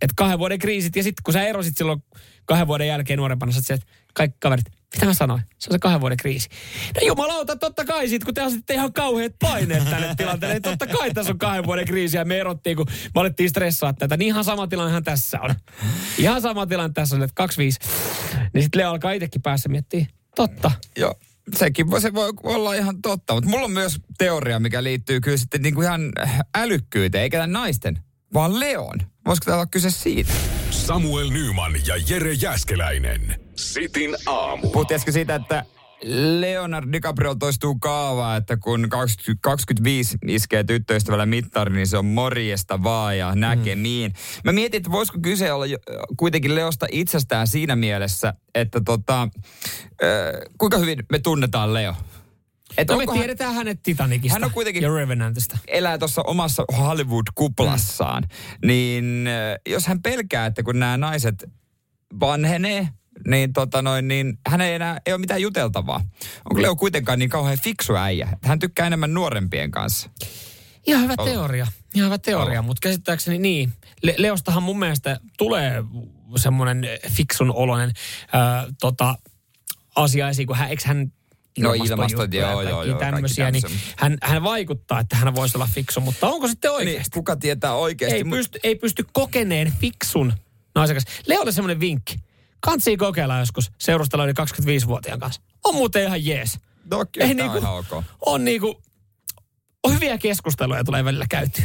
et 0.00 0.10
kahden 0.16 0.38
vuoden 0.38 0.58
kriisit 0.58 0.96
ja 0.96 1.02
sitten 1.02 1.22
kun 1.24 1.34
sä 1.34 1.42
erosit 1.42 1.76
silloin 1.76 2.02
kahden 2.44 2.66
vuoden 2.66 2.88
jälkeen 2.88 3.16
nuorempana, 3.16 3.52
sä 3.52 3.74
että 3.74 3.86
kaikki 4.14 4.36
kaverit, 4.40 4.66
mitä 4.94 5.06
mä 5.06 5.14
sanoin? 5.14 5.42
Se 5.58 5.70
on 5.70 5.74
se 5.74 5.78
kahden 5.78 6.00
vuoden 6.00 6.16
kriisi. 6.16 6.48
No 6.94 7.06
jumalauta, 7.06 7.56
totta 7.56 7.84
kai 7.84 8.08
sit, 8.08 8.24
kun 8.24 8.34
te 8.34 8.40
asetitte 8.40 8.74
ihan 8.74 8.92
kauheat 8.92 9.32
paineet 9.38 9.90
tälle 9.90 10.14
tilanteelle, 10.16 10.54
niin 10.54 10.62
totta 10.62 10.86
kai 10.86 11.14
tässä 11.14 11.32
on 11.32 11.38
kahden 11.38 11.66
vuoden 11.66 11.86
kriisi 11.86 12.16
ja 12.16 12.24
me 12.24 12.38
erottiin, 12.38 12.76
kun 12.76 12.86
me 13.14 13.20
alettiin 13.20 13.50
stressaa 13.50 13.92
tätä. 13.92 14.16
Niin 14.16 14.26
ihan 14.26 14.44
sama 14.44 14.66
tilannehan 14.66 15.04
tässä 15.04 15.40
on. 15.40 15.54
Ihan 16.18 16.42
sama 16.42 16.66
tilanne 16.66 16.92
tässä 16.94 17.16
on, 17.16 17.22
että 17.22 17.34
25. 17.34 17.78
Niin 18.52 18.62
sitten 18.62 18.80
Leo 18.80 18.90
alkaa 18.90 19.12
itsekin 19.12 19.42
päässä 19.42 19.68
miettiä, 19.68 20.06
totta. 20.36 20.70
Joo. 20.96 21.14
Sekin 21.54 21.90
voi, 21.90 22.00
se 22.00 22.14
voi 22.14 22.32
olla 22.42 22.74
ihan 22.74 23.02
totta, 23.02 23.34
mutta 23.34 23.50
mulla 23.50 23.64
on 23.64 23.70
myös 23.70 24.00
teoria, 24.18 24.60
mikä 24.60 24.82
liittyy 24.82 25.20
kyllä 25.20 25.36
sitten 25.36 25.62
niin 25.62 25.74
kuin 25.74 25.84
ihan 25.84 26.12
älykkyyteen, 26.56 27.22
eikä 27.22 27.36
tämän 27.36 27.52
naisten, 27.52 27.98
vaan 28.34 28.60
Leon. 28.60 28.96
Voisiko 29.26 29.44
täällä 29.44 29.60
olla 29.60 29.66
kyse 29.66 29.90
siitä? 29.90 30.32
Samuel 30.70 31.30
Nyman 31.30 31.72
ja 31.86 31.94
Jere 32.08 32.32
Jäskeläinen. 32.32 33.40
Sitin 33.56 34.16
aamu. 34.26 34.70
Puhuttiin 34.70 35.00
siitä, 35.10 35.34
että 35.34 35.64
Leonardo 36.40 36.92
DiCaprio 36.92 37.34
toistuu 37.34 37.74
kaavaa, 37.78 38.36
että 38.36 38.56
kun 38.56 38.88
20, 38.88 39.38
25 39.42 40.18
iskee 40.26 40.64
tyttöystävällä 40.64 41.26
mittari, 41.26 41.74
niin 41.74 41.86
se 41.86 41.98
on 41.98 42.06
morjesta 42.06 42.82
vaan 42.82 43.18
ja 43.18 43.34
näkemiin. 43.34 44.10
Mm. 44.12 44.40
Mä 44.44 44.52
mietin, 44.52 44.78
että 44.78 44.90
voisiko 44.90 45.18
kyse 45.22 45.52
olla 45.52 45.64
kuitenkin 46.16 46.54
Leosta 46.54 46.86
itsestään 46.92 47.46
siinä 47.46 47.76
mielessä, 47.76 48.34
että 48.54 48.80
tota, 48.80 49.22
äh, 49.22 49.28
kuinka 50.58 50.78
hyvin 50.78 50.98
me 51.12 51.18
tunnetaan 51.18 51.74
Leo. 51.74 51.94
Et 52.76 52.88
No 52.88 52.96
me 52.96 53.00
onko 53.02 53.12
hän- 53.12 53.18
tiedetään 53.20 53.54
hänet 53.54 53.82
Titanicista 53.82 54.32
Hän 54.34 54.44
on 54.44 54.50
kuitenkin- 54.50 54.82
ja 54.82 54.94
Revenantista. 54.94 55.58
elää 55.68 55.98
tuossa 55.98 56.22
omassa 56.22 56.64
Hollywood-kuplassaan, 56.78 58.22
mm. 58.22 58.66
niin 58.68 59.28
jos 59.68 59.86
hän 59.86 60.02
pelkää, 60.02 60.46
että 60.46 60.62
kun 60.62 60.78
nämä 60.78 60.96
naiset 60.96 61.44
vanhenee, 62.20 62.88
niin, 63.26 63.52
tota 63.52 63.82
noin, 63.82 64.08
niin 64.08 64.38
hän 64.48 64.60
ei 64.60 64.74
enää 64.74 65.00
ei 65.06 65.12
ole 65.12 65.20
mitään 65.20 65.42
juteltavaa. 65.42 66.00
Onko 66.50 66.62
Leo 66.62 66.76
kuitenkaan 66.76 67.18
niin 67.18 67.30
kauhean 67.30 67.58
fiksu 67.58 67.96
äijä? 67.96 68.28
Hän 68.44 68.58
tykkää 68.58 68.86
enemmän 68.86 69.14
nuorempien 69.14 69.70
kanssa. 69.70 70.10
Ihan 70.86 71.02
hyvä 71.02 71.14
teoria. 71.24 71.66
Ihan 71.94 72.06
hyvä 72.06 72.18
teoria, 72.18 72.62
mutta 72.62 72.80
käsittääkseni 72.82 73.38
niin. 73.38 73.72
Le- 74.02 74.14
Leostahan 74.18 74.62
mun 74.62 74.78
mielestä 74.78 75.20
tulee 75.38 75.84
semmoinen 76.36 76.86
fiksun 77.10 77.52
oloinen 77.52 77.92
ää, 78.32 78.66
tota, 78.80 79.18
asia 79.96 80.28
esiin, 80.28 80.46
kun 80.46 80.56
hän, 80.56 80.70
eikö 80.70 80.82
hän 80.86 81.12
No 81.58 81.72
ilmastot, 81.72 82.34
ja 82.34 82.50
joo, 82.50 82.62
joo, 82.62 82.82
joo, 82.82 82.98
tämmöisiä, 82.98 83.50
niin 83.50 83.62
hän, 83.96 84.18
hän 84.22 84.42
vaikuttaa, 84.42 85.00
että 85.00 85.16
hän 85.16 85.34
voisi 85.34 85.56
olla 85.56 85.68
fiksu, 85.74 86.00
mutta 86.00 86.28
onko 86.28 86.48
sitten 86.48 86.68
Niin, 86.70 86.76
oikeasti? 86.76 87.10
kuka 87.14 87.36
tietää 87.36 87.74
oikeasti? 87.74 88.16
ei, 88.16 88.24
mut- 88.24 88.36
pysty, 88.38 88.58
ei 88.62 88.74
pysty 88.74 89.06
kokeneen 89.12 89.72
fiksun 89.80 90.32
naisen 90.74 90.96
kanssa. 90.96 91.10
Leolle 91.26 91.52
semmoinen 91.52 91.80
vinkki. 91.80 92.16
Kansi 92.60 92.96
kokeilla 92.96 93.38
joskus 93.38 93.72
seurustella 93.80 94.24
yli 94.24 94.32
25-vuotiaan 94.32 95.20
kanssa. 95.20 95.42
On 95.64 95.74
muuten 95.74 96.02
ihan 96.04 96.24
jees. 96.26 96.58
No 96.90 97.04
kyllä, 97.12 97.26
Ei 97.26 97.34
tää 97.34 97.46
on 97.46 97.52
niinku- 97.52 97.58
ihan 97.58 97.74
ok. 97.98 98.04
On 98.26 98.44
niinku, 98.44 98.82
on 99.84 99.94
hyviä 99.94 100.18
keskusteluja 100.18 100.84
tulee 100.84 101.04
välillä 101.04 101.26
käytyä. 101.30 101.64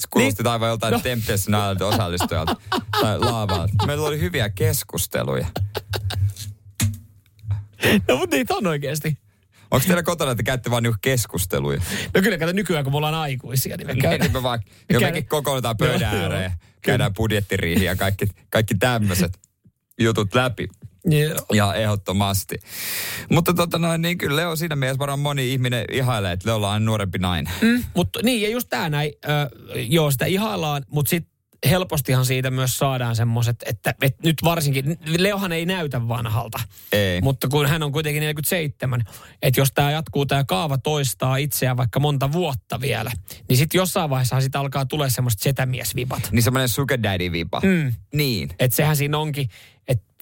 Se 0.00 0.08
kuulosti 0.10 0.42
Niin- 0.42 0.52
aivan 0.52 0.68
joltain 0.68 0.92
no. 0.92 1.00
Temptation 1.00 1.82
osallistujalta 1.94 2.56
tai 3.00 3.18
laavalta. 3.18 3.86
Meillä 3.86 4.06
oli 4.08 4.20
hyviä 4.20 4.48
keskusteluja. 4.50 5.46
No 8.08 8.16
mutta 8.16 8.36
niitä 8.36 8.54
on 8.54 8.66
oikeasti. 8.66 9.18
Onko 9.70 9.86
teillä 9.86 10.02
kotona, 10.02 10.30
että 10.30 10.42
käytte 10.42 10.70
vaan 10.70 10.82
niinku 10.82 10.98
keskusteluja? 11.02 11.82
No 12.14 12.22
kyllä, 12.22 12.38
kato 12.38 12.52
nykyään 12.52 12.84
kun 12.84 12.92
me 12.92 12.96
ollaan 12.96 13.14
aikuisia, 13.14 13.76
niin 13.76 13.86
me 13.86 13.92
Niin, 13.92 14.02
käydään. 14.02 14.20
niin 14.20 14.32
me 14.32 14.42
vaan, 14.42 14.60
jo 14.66 14.72
käydään- 14.88 15.12
mekin 15.14 15.28
kokoonnutaan 15.28 15.76
pöydän 15.76 16.02
ääreen, 16.20 16.52
käydään 16.82 17.14
budjettiriihi 17.14 17.84
ja 17.84 17.96
kaikki, 17.96 18.26
kaikki 18.50 18.74
tämmöiset 18.74 19.38
jutut 20.00 20.34
läpi. 20.34 20.68
Joo. 21.04 21.46
Ja 21.52 21.74
ehdottomasti. 21.74 22.54
Mutta 23.30 23.54
tota 23.54 23.78
noin, 23.78 24.02
niin 24.02 24.18
kyllä 24.18 24.36
Leo 24.36 24.56
siinä 24.56 24.76
mielessä 24.76 24.98
varmaan 24.98 25.18
moni 25.18 25.52
ihminen 25.52 25.84
ihailee, 25.92 26.32
että 26.32 26.48
Leolla 26.48 26.70
on 26.70 26.84
nuorempi 26.84 27.18
nainen. 27.18 27.52
Mm, 27.60 27.84
mutta 27.94 28.20
niin, 28.22 28.42
ja 28.42 28.48
just 28.48 28.68
tää 28.68 28.90
näin, 28.90 29.12
ö, 29.24 29.50
joo, 29.74 30.10
sitä 30.10 30.26
ihaillaan, 30.26 30.82
mutta 30.90 31.10
sitten 31.10 31.32
helpostihan 31.70 32.24
siitä 32.26 32.50
myös 32.50 32.78
saadaan 32.78 33.16
semmoiset, 33.16 33.56
että, 33.66 33.94
että 34.02 34.20
nyt 34.24 34.36
varsinkin, 34.44 34.98
Leohan 35.18 35.52
ei 35.52 35.66
näytä 35.66 36.08
vanhalta. 36.08 36.60
Ei. 36.92 37.20
Mutta 37.20 37.48
kun 37.48 37.66
hän 37.66 37.82
on 37.82 37.92
kuitenkin 37.92 38.20
47, 38.20 39.04
että 39.42 39.60
jos 39.60 39.72
tämä 39.74 39.90
jatkuu, 39.90 40.26
tämä 40.26 40.44
kaava 40.44 40.78
toistaa 40.78 41.36
itseään 41.36 41.76
vaikka 41.76 42.00
monta 42.00 42.32
vuotta 42.32 42.80
vielä, 42.80 43.10
niin 43.48 43.56
sitten 43.56 43.78
jossain 43.78 44.10
vaiheessa 44.10 44.40
sitä 44.40 44.60
alkaa 44.60 44.86
tulee 44.86 45.10
semmoiset 45.10 45.40
setämiesvipat. 45.40 46.28
Niin 46.32 46.42
semmoinen 46.42 46.68
sugar 46.68 47.02
daddy 47.02 47.32
vipa. 47.32 47.60
Mm. 47.64 47.94
Niin. 48.14 48.50
Että 48.58 48.76
sehän 48.76 48.96
siinä 48.96 49.18
onkin, 49.18 49.48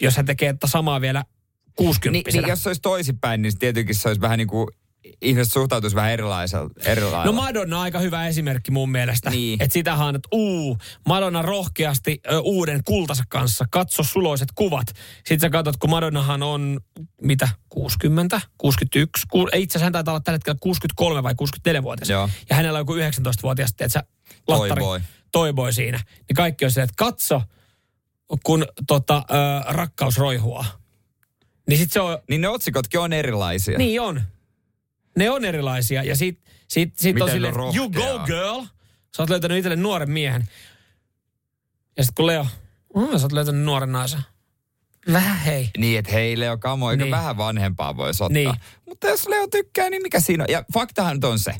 jos 0.01 0.17
hän 0.17 0.27
tekee 0.27 0.53
tätä 0.53 0.67
samaa 0.67 1.01
vielä 1.01 1.21
Niin, 1.21 1.75
60 1.77 2.31
niin, 2.31 2.49
jos 2.49 2.63
se 2.63 2.69
olisi 2.69 2.81
toisinpäin, 2.81 3.43
niin 3.43 3.59
tietenkin 3.59 3.95
se 3.95 4.09
olisi 4.09 4.21
vähän 4.21 4.39
niin 4.39 4.49
kuin, 4.49 4.69
ihmiset 5.23 5.53
suhtautuisi 5.53 5.97
vähän 5.97 6.13
erilaisella. 6.13 6.71
erilaisella. 6.85 7.25
No 7.25 7.33
Madonna 7.33 7.77
on 7.77 7.83
aika 7.83 7.99
hyvä 7.99 8.27
esimerkki 8.29 8.71
mun 8.71 8.91
mielestä. 8.91 9.31
Niin. 9.31 9.63
Että 9.63 9.73
sitähän 9.73 10.07
on, 10.07 10.15
että 10.17 10.29
uu, 10.33 10.79
Madonna 11.09 11.43
rohkeasti 11.43 12.21
ö, 12.33 12.39
uuden 12.41 12.81
kultansa 12.85 13.25
kanssa, 13.29 13.65
katso 13.71 14.03
suloiset 14.03 14.49
kuvat. 14.55 14.87
Sitten 15.17 15.41
sä 15.41 15.51
katsot, 15.51 15.77
kun 15.77 15.91
Madonnahan 15.91 16.43
on, 16.43 16.81
mitä, 17.23 17.49
60, 17.69 18.41
61, 18.59 19.27
ku, 19.31 19.49
ei, 19.53 19.63
itse 19.63 19.73
asiassa 19.73 19.85
hän 19.85 19.93
taitaa 19.93 20.13
olla 20.13 20.21
tällä 20.21 20.35
hetkellä 20.35 20.59
63 20.61 21.23
vai 21.23 21.33
64-vuotias. 21.33 22.11
Joo. 22.11 22.29
Ja 22.51 22.57
hänellä 22.57 22.77
on 22.77 22.81
joku 22.81 22.95
19-vuotias, 22.95 23.71
että 23.71 23.89
sä, 23.89 24.03
lattari, 24.49 24.81
Toivoi. 24.81 25.01
toivoi 25.33 25.73
siinä. 25.73 26.01
Niin 26.29 26.37
kaikki 26.37 26.65
on 26.65 26.71
se, 26.71 26.83
että 26.83 26.95
katso, 26.97 27.43
kun 28.45 28.67
tota, 28.87 29.17
ö, 29.31 29.35
rakkaus 29.73 30.19
roihuaa. 30.19 30.65
Niin 31.69 31.79
sit 31.79 31.93
se 31.93 32.01
on, 32.01 32.19
Niin 32.29 32.41
ne 32.41 32.49
otsikotkin 32.49 33.01
on 33.01 33.13
erilaisia. 33.13 33.79
niin 33.79 34.01
on. 34.01 34.23
Ne 35.17 35.31
on 35.31 35.45
erilaisia. 35.45 36.03
Ja 36.03 36.17
sit, 36.17 36.41
sit, 36.69 36.99
sit 36.99 37.21
on 37.21 37.31
silleen, 37.31 37.55
you 37.77 37.91
go 37.91 38.19
girl. 38.27 38.61
Sä 39.17 39.23
oot 39.23 39.31
löytänyt 39.31 39.59
itselle 39.59 39.77
nuoren 39.77 40.11
miehen. 40.11 40.49
Ja 41.97 42.05
sit 42.05 42.15
kun 42.15 42.27
Leo, 42.27 42.47
oh, 42.95 43.17
sä 43.19 43.25
oot 43.25 43.33
löytänyt 43.33 43.63
nuoren 43.65 43.93
naisen. 43.93 44.21
Vähän 45.13 45.39
hei. 45.39 45.71
Niin, 45.79 45.99
että 45.99 46.13
hei 46.13 46.39
Leo, 46.41 46.59
kamo, 46.59 46.91
eikö 46.91 47.05
Niin. 47.05 47.11
vähän 47.11 47.37
vanhempaa 47.37 47.97
voisi 47.97 48.23
ottaa. 48.25 48.33
Niin. 48.35 48.55
Mutta 48.87 49.07
jos 49.09 49.29
Leo 49.29 49.47
tykkää, 49.47 49.91
niin 49.91 50.03
mikä 50.03 50.21
siinä 50.21 50.45
on? 50.45 50.53
Ja 50.53 50.65
faktahan 50.75 51.17
nyt 51.17 51.25
on 51.25 51.39
se. 51.39 51.55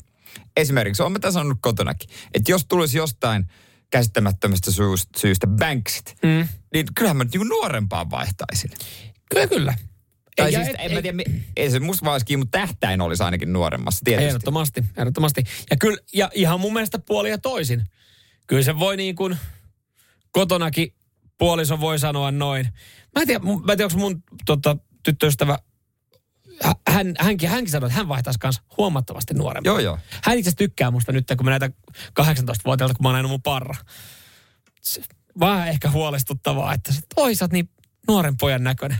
Esimerkiksi, 0.57 1.01
olen 1.03 1.13
tätä 1.13 1.31
sanonut 1.31 1.57
kotonakin, 1.61 2.09
että 2.33 2.51
jos 2.51 2.65
tulisi 2.65 2.97
jostain 2.97 3.45
käsittämättömästä 3.91 4.71
syystä, 4.71 5.19
syystä 5.19 5.47
banksit, 5.47 6.15
Mm. 6.23 6.47
niin 6.73 6.85
kyllähän 6.95 7.17
mä 7.17 7.23
nyt 7.23 7.33
niinku 7.33 7.47
nuorempaan 7.55 8.11
vaihtaisin. 8.11 8.71
Kyllä, 9.31 9.47
kyllä. 9.47 9.73
Tai 10.35 10.53
ja 10.53 10.59
siis, 10.59 10.69
et- 10.69 10.75
en 10.85 10.93
mä 10.93 11.01
tiedä, 11.01 11.15
mi- 11.15 11.43
ei 11.55 11.71
se 11.71 11.79
musta 11.79 12.05
vaan 12.05 12.21
mutta 12.37 12.59
tähtäin 12.59 13.01
olisi 13.01 13.23
ainakin 13.23 13.53
nuoremmassa, 13.53 14.01
tietysti. 14.05 14.27
Ehdottomasti, 14.27 14.83
ehdottomasti. 14.97 15.43
Ja, 15.71 15.77
kyllä, 15.77 15.97
ja 16.13 16.29
ihan 16.33 16.59
mun 16.59 16.73
mielestä 16.73 16.99
puoli 16.99 17.29
ja 17.29 17.37
toisin. 17.37 17.83
Kyllä 18.47 18.63
se 18.63 18.79
voi 18.79 18.97
niin 18.97 19.15
kuin 19.15 19.37
kotonakin 20.31 20.93
puoliso 21.37 21.79
voi 21.79 21.99
sanoa 21.99 22.31
noin. 22.31 22.65
Mä 23.15 23.21
en 23.21 23.27
tiedä, 23.27 23.39
mä 23.43 23.71
en 23.73 23.77
tiedä 23.77 23.83
onko 23.85 23.97
mun 23.97 24.23
tota, 24.45 24.77
tyttöystävä, 25.03 25.59
hän, 26.87 27.13
hänkin, 27.19 27.49
hänkin 27.49 27.71
sanoi, 27.71 27.87
että 27.87 27.97
hän 27.97 28.07
vaihtaisi 28.07 28.39
kanssa 28.39 28.61
huomattavasti 28.77 29.33
nuorempaa. 29.33 29.71
Joo, 29.71 29.79
joo. 29.79 29.99
Hän 30.23 30.37
itse 30.37 30.51
tykkää 30.57 30.91
musta 30.91 31.11
nyt, 31.11 31.27
kun 31.37 31.45
mä 31.45 31.49
näitä 31.49 31.69
18-vuotiailta, 32.21 32.93
kun 32.93 33.03
mä 33.03 33.09
oon 33.09 33.15
aina 33.15 33.27
mun 33.27 33.41
parra. 33.41 33.75
Se, 34.81 35.01
vähän 35.39 35.67
ehkä 35.67 35.89
huolestuttavaa, 35.89 36.73
että 36.73 36.93
oi 37.17 37.35
sä 37.35 37.45
oot 37.45 37.51
niin 37.51 37.69
nuoren 38.07 38.37
pojan 38.37 38.63
näköinen. 38.63 38.97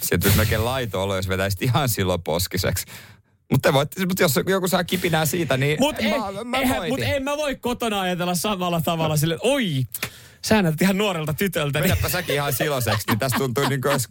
Sieltä 0.00 0.22
tulisi 0.22 0.36
melkein 0.36 0.64
laito 0.64 1.02
olo, 1.02 1.16
jos 1.16 1.28
vetäisit 1.28 1.62
ihan 1.62 1.88
silloin 1.88 2.22
poskiseksi. 2.22 2.86
Mutta 3.50 3.72
voit, 3.72 3.98
mut 3.98 4.20
jos 4.20 4.34
joku 4.46 4.68
saa 4.68 4.84
kipinää 4.84 5.26
siitä, 5.26 5.56
niin 5.56 5.76
Mutta 5.80 6.02
en, 6.02 6.10
mä, 6.10 6.44
mä 6.44 6.56
eihän, 6.56 6.76
voitin. 6.76 6.92
mut 6.92 7.14
en 7.14 7.22
mä 7.22 7.36
voi 7.36 7.56
kotona 7.56 8.00
ajatella 8.00 8.34
samalla 8.34 8.80
tavalla 8.80 9.16
sille, 9.16 9.38
oi, 9.40 9.84
sä 10.48 10.62
näytät 10.62 10.82
ihan 10.82 10.98
nuorelta 10.98 11.34
tytöltä. 11.34 11.80
Niin. 11.80 11.90
Vedäpä 11.90 12.08
säkin 12.08 12.34
ihan 12.34 12.52
siloseksi, 12.52 13.04
niin 13.08 13.18
tästä 13.18 13.38
tuntuu 13.38 13.68
niin 13.68 13.80
kuin 13.80 13.92
olisi... 13.92 14.08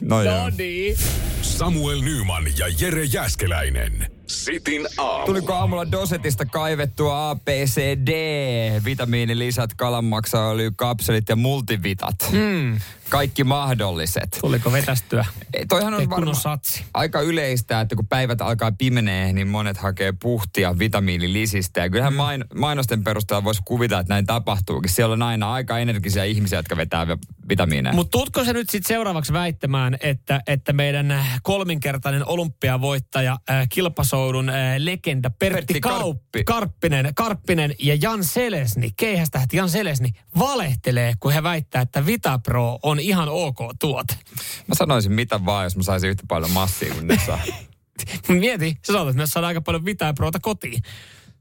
No, 0.00 0.22
joo. 0.22 0.38
No 0.38 0.50
niin. 0.58 0.96
Samuel 1.42 2.00
Nyman 2.00 2.44
ja 2.58 2.66
Jere 2.80 3.04
Jäskeläinen. 3.04 4.10
Sitin 4.26 4.86
aamu. 4.98 5.26
Tuliko 5.26 5.54
aamulla 5.54 5.92
Dosetista 5.92 6.44
kaivettua 6.44 7.30
A, 7.30 7.34
B, 7.34 7.48
C, 7.48 7.80
D, 8.06 8.10
vitamiinilisät, 8.84 9.74
kalanmaksaöljy, 9.74 10.70
kapselit 10.76 11.28
ja 11.28 11.36
multivitat. 11.36 12.14
Mm. 12.32 12.80
Kaikki 13.10 13.44
mahdolliset. 13.44 14.38
Tuliko 14.40 14.72
vetästyä? 14.72 15.24
Toihan 15.68 15.94
on 15.94 16.10
varmaan 16.10 16.36
satsi. 16.36 16.84
aika 16.94 17.20
yleistä, 17.20 17.80
että 17.80 17.96
kun 17.96 18.06
päivät 18.06 18.40
alkaa 18.40 18.72
pimenee, 18.72 19.32
niin 19.32 19.48
monet 19.48 19.76
hakee 19.76 20.12
puhtia 20.22 20.78
vitamiinilisistä. 20.78 21.80
Ja 21.80 21.90
kyllähän 21.90 22.14
main, 22.14 22.44
mainosten 22.54 23.04
perusteella 23.04 23.44
voisi 23.44 23.62
kuvitella, 23.64 24.00
että 24.00 24.14
näin 24.14 24.26
tapahtuukin. 24.26 24.90
Siellä 24.90 25.12
on 25.12 25.22
aina 25.22 25.52
aika 25.52 25.78
energisiä 25.78 26.24
ihmisiä, 26.24 26.58
jotka 26.58 26.76
vetää 26.76 27.06
vi- 27.08 27.16
vitamiineja. 27.48 27.94
Mutta 27.94 28.18
tutko 28.18 28.44
se 28.44 28.52
nyt 28.52 28.70
sitten 28.70 28.88
seuraavaksi 28.88 29.32
väittämään, 29.32 29.96
että, 30.00 30.40
että 30.46 30.72
meidän 30.72 31.10
äh, 31.10 31.40
kolminkertainen 31.42 32.26
olympiavoittaja, 32.28 33.38
äh, 33.50 33.66
kilpasoudun 33.68 34.48
äh, 34.48 34.54
legenda 34.78 35.30
Pertti, 35.30 35.74
Pertti 35.74 35.88
Kaup- 35.88 36.00
Karppi. 36.00 36.44
Karppinen, 36.44 37.12
Karppinen 37.14 37.74
ja 37.78 37.94
Jan 38.02 38.24
Selesni, 38.24 38.90
keihästähti 38.96 39.56
Jan 39.56 39.70
Selesni, 39.70 40.10
valehtelee, 40.38 41.14
kun 41.20 41.32
he 41.32 41.42
väittää, 41.42 41.82
että 41.82 42.06
Vitapro 42.06 42.78
on 42.82 42.99
ihan 43.02 43.28
ok 43.28 43.58
tuote. 43.80 44.14
Mä 44.66 44.74
sanoisin 44.74 45.12
mitä 45.12 45.44
vaan, 45.44 45.64
jos 45.64 45.76
mä 45.76 45.82
saisin 45.82 46.10
yhtä 46.10 46.22
paljon 46.28 46.50
massia 46.50 46.94
kuin 46.94 47.06
ne 47.06 47.20
saa. 47.26 47.38
Mieti, 48.28 48.76
sä 48.86 48.92
saatat 48.92 49.16
myös 49.16 49.30
saada 49.30 49.46
aika 49.46 49.60
paljon 49.60 49.84
Vitaproota 49.84 50.38
kotiin. 50.42 50.82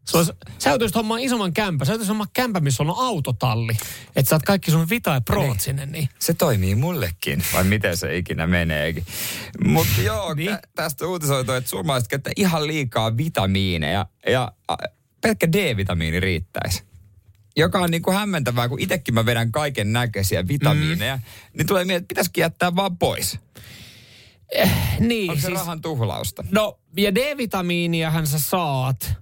Se 0.06 0.18
olisi, 0.18 0.32
sä 0.60 0.70
joutuisit 0.70 0.96
hommaan 0.96 1.22
isomman 1.22 1.54
kämpän. 1.54 1.86
Sä 1.88 1.92
joutuisit 1.94 2.10
hommaan 2.10 2.30
kämpän, 2.34 2.64
missä 2.64 2.84
on 2.84 2.94
autotalli. 2.98 3.78
Että 4.16 4.30
saat 4.30 4.44
kaikki 4.44 4.72
sun 4.72 4.90
Vita 4.90 5.10
ja 5.14 5.22
Proot 5.22 5.48
Niin. 5.48 5.60
sinne. 5.60 5.86
Niin. 5.86 6.10
Se 6.20 6.34
toimii 6.34 6.76
mullekin, 6.76 7.44
vai 7.54 7.64
miten 7.64 7.98
se 7.98 8.18
ikinä 8.18 8.48
meneekin. 8.48 9.06
Mutta 9.66 10.02
joo, 10.02 10.34
Niin. 10.34 10.46
niin. 10.46 10.58
tästä 10.76 11.08
uutisoitu, 11.08 11.52
että 11.52 11.70
suomalaiset 11.70 12.08
käyttää 12.10 12.34
ihan 12.36 12.68
liikaa 12.68 13.18
vitamiineja 13.18 14.06
ja 14.28 14.52
pelkkä 15.22 15.52
D-vitamiini 15.52 16.20
riittäisi. 16.20 16.84
Joka 17.60 17.80
on 17.80 17.92
niin 17.92 18.02
kuin 18.02 18.18
hämmentävää, 18.18 18.70
kun 18.70 18.80
itsekin 18.80 19.14
mä 19.14 19.26
vedän 19.26 19.52
kaiken 19.52 19.94
näköisiä 19.94 20.48
vitamiineja, 20.48 21.18
mm. 21.18 21.24
niin 21.54 21.68
tulee 21.68 21.86
mieleen, 21.86 22.02
että 22.02 22.08
pitäisikin 22.08 22.42
jättää 22.42 22.76
vaan 22.76 22.98
pois. 22.98 23.40
Niin, 25.00 25.32
Onko 25.32 25.42
se 25.42 25.48
siis, 25.48 25.60
rahan 25.60 25.82
tuhlausta? 25.82 26.44
no 26.52 26.80
ja 26.98 27.16
D-vitamiiniahan 27.16 28.28
sä 28.28 28.40
saat 28.40 29.14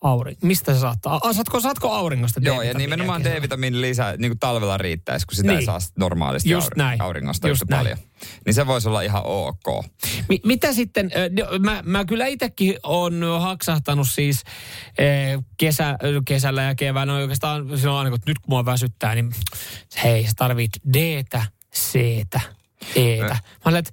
Aurin. 0.00 0.36
Mistä 0.42 0.74
sä 0.74 0.80
saat? 0.80 0.98
A, 1.06 1.32
saatko, 1.32 1.60
saatko 1.60 1.92
auringosta 1.92 2.40
Joo, 2.44 2.62
ja 2.62 2.74
nimenomaan 2.74 3.22
kesällä? 3.22 3.38
D-vitamiini 3.40 3.80
lisää, 3.80 4.16
niin 4.16 4.30
kuin 4.30 4.38
talvella 4.38 4.78
riittäisi, 4.78 5.26
kun 5.26 5.36
sitä 5.36 5.48
Niin. 5.48 5.58
ei 5.58 5.64
saa 5.64 5.78
normaalisti 5.98 6.50
Just 6.50 6.66
aur- 6.68 6.76
näin. 6.76 7.00
auringosta 7.00 7.48
Just 7.48 7.62
näin. 7.68 7.80
paljon. 7.80 7.98
Niin 8.46 8.54
se 8.54 8.66
voisi 8.66 8.88
olla 8.88 9.02
ihan 9.02 9.22
ok. 9.24 9.84
Mi- 10.28 10.40
mitä 10.44 10.72
sitten, 10.72 11.10
no, 11.38 11.58
mä, 11.58 11.82
mä 11.86 12.04
kyllä 12.04 12.26
itsekin 12.26 12.74
on 12.82 13.22
haksahtanut 13.40 14.08
siis 14.08 14.42
kesä, 15.56 15.98
kesällä 16.24 16.62
ja 16.62 16.74
keväällä 16.74 17.14
oikeastaan 17.14 17.78
silloin 17.78 17.98
aina, 17.98 18.10
kun 18.10 18.18
nyt 18.26 18.38
kun 18.38 18.50
mua 18.52 18.64
väsyttää, 18.64 19.14
niin 19.14 19.30
hei, 20.04 20.24
sä 20.26 20.32
tarvit 20.36 20.70
D-tä, 20.92 21.42
C-tä, 21.76 22.40
E-tä. 22.96 23.34
Mä 23.34 23.38
olen, 23.64 23.78
että 23.78 23.92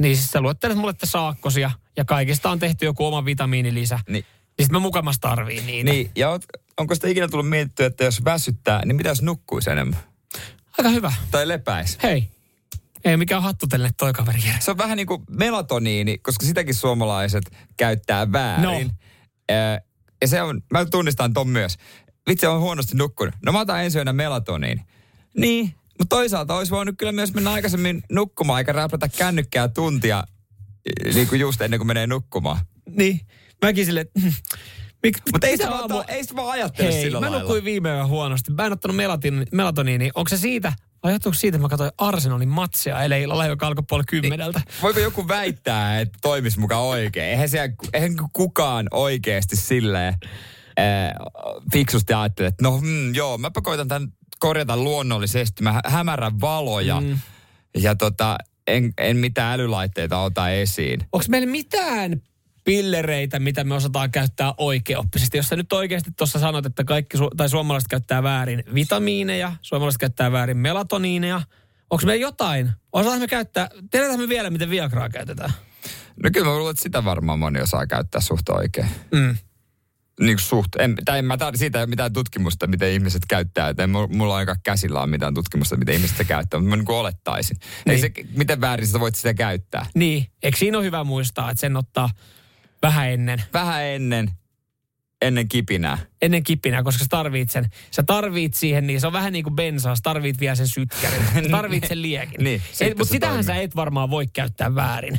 niin 0.00 0.16
siis 0.16 0.30
sä 0.30 0.40
luettelet 0.40 0.76
mulle 0.78 0.90
että 0.90 1.06
saakkosia 1.06 1.70
ja 1.96 2.04
kaikista 2.04 2.50
on 2.50 2.58
tehty 2.58 2.84
joku 2.84 3.06
oma 3.06 3.24
vitamiinilisä. 3.24 3.98
Niin. 4.08 4.24
Niin 4.58 4.64
sit 4.64 4.72
mä 4.72 4.78
mukamas 4.78 5.20
tarviin 5.20 5.66
niitä. 5.66 5.90
Niin, 5.90 6.10
ja 6.16 6.30
oot, 6.30 6.42
onko 6.76 6.94
sitä 6.94 7.08
ikinä 7.08 7.28
tullut 7.28 7.48
mietittyä, 7.48 7.86
että 7.86 8.04
jos 8.04 8.24
väsyttää, 8.24 8.84
niin 8.84 8.96
mitä 8.96 9.08
jos 9.08 9.22
nukkuisi 9.22 9.70
enemmän? 9.70 10.00
Aika 10.78 10.88
hyvä. 10.90 11.12
Tai 11.30 11.48
lepäisi? 11.48 11.98
Hei, 12.02 12.28
ei 13.04 13.16
mikään 13.16 13.42
hattutelle 13.42 13.90
toi 13.96 14.12
kaveri. 14.12 14.42
Se 14.60 14.70
on 14.70 14.78
vähän 14.78 14.96
niin 14.96 15.06
kuin 15.06 15.22
melatoniini, 15.30 16.18
koska 16.18 16.46
sitäkin 16.46 16.74
suomalaiset 16.74 17.44
käyttää 17.76 18.32
väärin. 18.32 18.86
No. 18.86 18.94
Ja 20.20 20.28
se 20.28 20.42
on, 20.42 20.62
mä 20.72 20.84
tunnistan 20.84 21.32
ton 21.32 21.48
myös. 21.48 21.76
Vitsi, 22.28 22.46
on 22.46 22.60
huonosti 22.60 22.96
nukkunut. 22.96 23.34
No 23.44 23.52
mä 23.52 23.60
otan 23.60 23.84
ensi 23.84 23.98
yönä 23.98 24.12
melatoniini. 24.12 24.82
Niin, 25.36 25.74
mutta 25.98 26.16
toisaalta 26.16 26.54
olisi 26.54 26.72
voinut 26.72 26.94
kyllä 26.98 27.12
myös 27.12 27.34
mennä 27.34 27.52
aikaisemmin 27.52 28.02
nukkumaan, 28.12 28.58
eikä 28.60 28.72
räplätä 28.72 29.08
kännykkää 29.08 29.68
tuntia 29.68 30.24
niin 31.14 31.28
kuin 31.28 31.40
just 31.40 31.60
ennen 31.60 31.78
kuin 31.80 31.86
menee 31.86 32.06
nukkumaan. 32.06 32.60
Niin, 32.96 33.20
mäkin 33.64 33.86
silleen, 33.86 34.06
että 34.06 34.20
Mik, 35.02 35.18
Mutta 35.32 35.46
ei 35.46 35.56
sitä 35.56 35.70
vaan, 35.70 35.90
aamu- 35.90 36.04
ei 36.08 36.22
sitä 36.22 36.36
vaan 36.36 36.50
ajattele 36.50 36.92
Hei, 36.92 37.02
sillä 37.02 37.20
mä 37.20 37.26
lailla. 37.26 37.40
nukuin 37.40 37.64
viime 37.64 37.88
yön 37.88 38.08
huonosti. 38.08 38.52
Mä 38.52 38.66
en 38.66 38.72
ottanut 38.72 38.96
melatin, 38.96 39.46
melatoniini. 39.52 40.10
Onko 40.14 40.28
se 40.28 40.36
siitä, 40.38 40.72
vai 41.02 41.12
johtuuko 41.12 41.34
siitä, 41.34 41.56
että 41.56 41.62
mä 41.62 41.68
katsoin 41.68 41.90
Arsenalin 41.98 42.48
matsia 42.48 43.02
eilen 43.02 43.20
illalla, 43.22 43.46
joka 43.46 43.66
alkoi 43.66 43.84
puoli 43.88 44.04
kymmeneltä? 44.08 44.60
Voiko 44.82 45.00
joku 45.00 45.28
väittää, 45.28 46.00
että 46.00 46.18
toimisi 46.22 46.60
mukaan 46.60 46.82
oikein? 46.82 47.26
Eihän, 47.26 47.48
siellä, 47.48 47.74
eihän 47.92 48.14
kukaan 48.32 48.86
oikeasti 48.90 49.56
silleen 49.56 50.14
äh, 50.78 51.12
fiksusti 51.72 52.12
ajattele, 52.12 52.48
että 52.48 52.62
no 52.64 52.80
mm, 52.82 53.14
joo, 53.14 53.38
mäpä 53.38 53.60
koitan 53.60 53.88
tämän 53.88 54.08
korjata 54.38 54.76
luonnollisesti. 54.76 55.62
Mä 55.62 55.72
hä- 55.72 55.80
hämärän 55.86 56.40
valoja 56.40 57.00
mm. 57.00 57.18
ja 57.78 57.94
tota, 57.94 58.38
en, 58.66 58.92
en 58.98 59.16
mitään 59.16 59.54
älylaitteita 59.60 60.18
ota 60.18 60.50
esiin. 60.50 61.00
Onko 61.12 61.26
meillä 61.28 61.46
mitään 61.50 62.22
pillereitä, 62.66 63.38
mitä 63.38 63.64
me 63.64 63.74
osataan 63.74 64.10
käyttää 64.10 64.54
oikeoppisesti? 64.58 65.36
Jos 65.36 65.48
sä 65.48 65.56
nyt 65.56 65.72
oikeasti 65.72 66.10
tuossa 66.16 66.38
sanot, 66.38 66.66
että 66.66 66.84
kaikki 66.84 67.16
su- 67.16 67.36
tai 67.36 67.48
suomalaiset 67.48 67.88
käyttää 67.88 68.22
väärin 68.22 68.62
vitamiineja, 68.74 69.52
suomalaiset 69.62 69.98
käyttää 69.98 70.32
väärin 70.32 70.56
melatoniineja, 70.56 71.42
onko 71.90 72.06
meillä 72.06 72.22
jotain? 72.22 72.70
Osataan 72.92 73.20
me 73.20 73.26
käyttää, 73.26 73.68
tiedetään 73.90 74.20
me 74.20 74.28
vielä, 74.28 74.50
miten 74.50 74.70
Viagraa 74.70 75.08
käytetään? 75.08 75.50
No 76.22 76.30
kyllä 76.32 76.46
mä 76.46 76.56
luulen, 76.56 76.70
että 76.70 76.82
sitä 76.82 77.04
varmaan 77.04 77.38
moni 77.38 77.60
osaa 77.60 77.86
käyttää 77.86 78.20
suht 78.20 78.48
oikein. 78.48 78.88
Mm. 79.12 79.36
Niin 80.20 80.38
suht. 80.38 80.76
En, 80.78 80.94
tai 81.04 81.18
en 81.18 81.24
mä 81.24 81.36
tarvitse 81.36 81.62
siitä 81.62 81.78
ei 81.78 81.82
ole 81.82 81.90
mitään 81.90 82.12
tutkimusta, 82.12 82.66
miten 82.66 82.92
ihmiset 82.92 83.22
käyttää. 83.28 83.68
Et 83.68 83.80
en, 83.80 83.90
mu- 83.90 84.16
mulla 84.16 84.36
aika 84.36 84.56
käsillä 84.64 85.02
on 85.02 85.10
mitään 85.10 85.34
tutkimusta, 85.34 85.76
miten 85.76 85.94
ihmiset 85.94 86.26
käyttää, 86.26 86.60
mutta 86.60 86.70
mä 86.70 86.76
niin 86.76 86.86
kuin 86.86 86.96
olettaisin. 86.96 87.56
Niin. 87.86 87.94
Ei 87.94 88.00
se, 88.00 88.10
miten 88.36 88.60
väärin 88.60 88.86
sä 88.86 89.00
voit 89.00 89.14
sitä 89.14 89.34
käyttää? 89.34 89.86
Niin, 89.94 90.26
eikö 90.42 90.58
siinä 90.58 90.78
ole 90.78 90.86
hyvä 90.86 91.04
muistaa, 91.04 91.50
että 91.50 91.60
sen 91.60 91.76
ottaa 91.76 92.10
vähän 92.82 93.08
ennen, 93.10 93.42
Vähän 93.52 93.84
ennen, 93.84 94.30
ennen 95.22 95.48
kipinää. 95.48 95.98
ennen 96.22 96.42
kipinää, 96.42 96.82
koska 96.82 97.04
sä 97.04 97.08
tarvit 97.10 97.50
sen. 97.50 97.66
Sä 97.90 98.02
tarvit 98.02 98.54
siihen, 98.54 98.86
niin 98.86 99.00
se 99.00 99.06
on 99.06 99.12
vähän 99.12 99.32
niin 99.32 99.44
kuin 99.44 99.56
bensaa, 99.56 99.94
sä 99.96 100.00
tarvit 100.02 100.40
vielä 100.40 100.54
sen 100.54 100.68
sytkärin. 100.68 101.22
Sä 101.34 101.48
tarvit 101.50 101.84
sen 101.88 102.02
liekin. 102.02 102.44
Niin, 102.44 102.62
Mutta 102.88 103.04
sitähän 103.04 103.34
toimii. 103.34 103.44
sä 103.46 103.56
et 103.56 103.76
varmaan 103.76 104.10
voi 104.10 104.26
käyttää 104.26 104.74
väärin. 104.74 105.18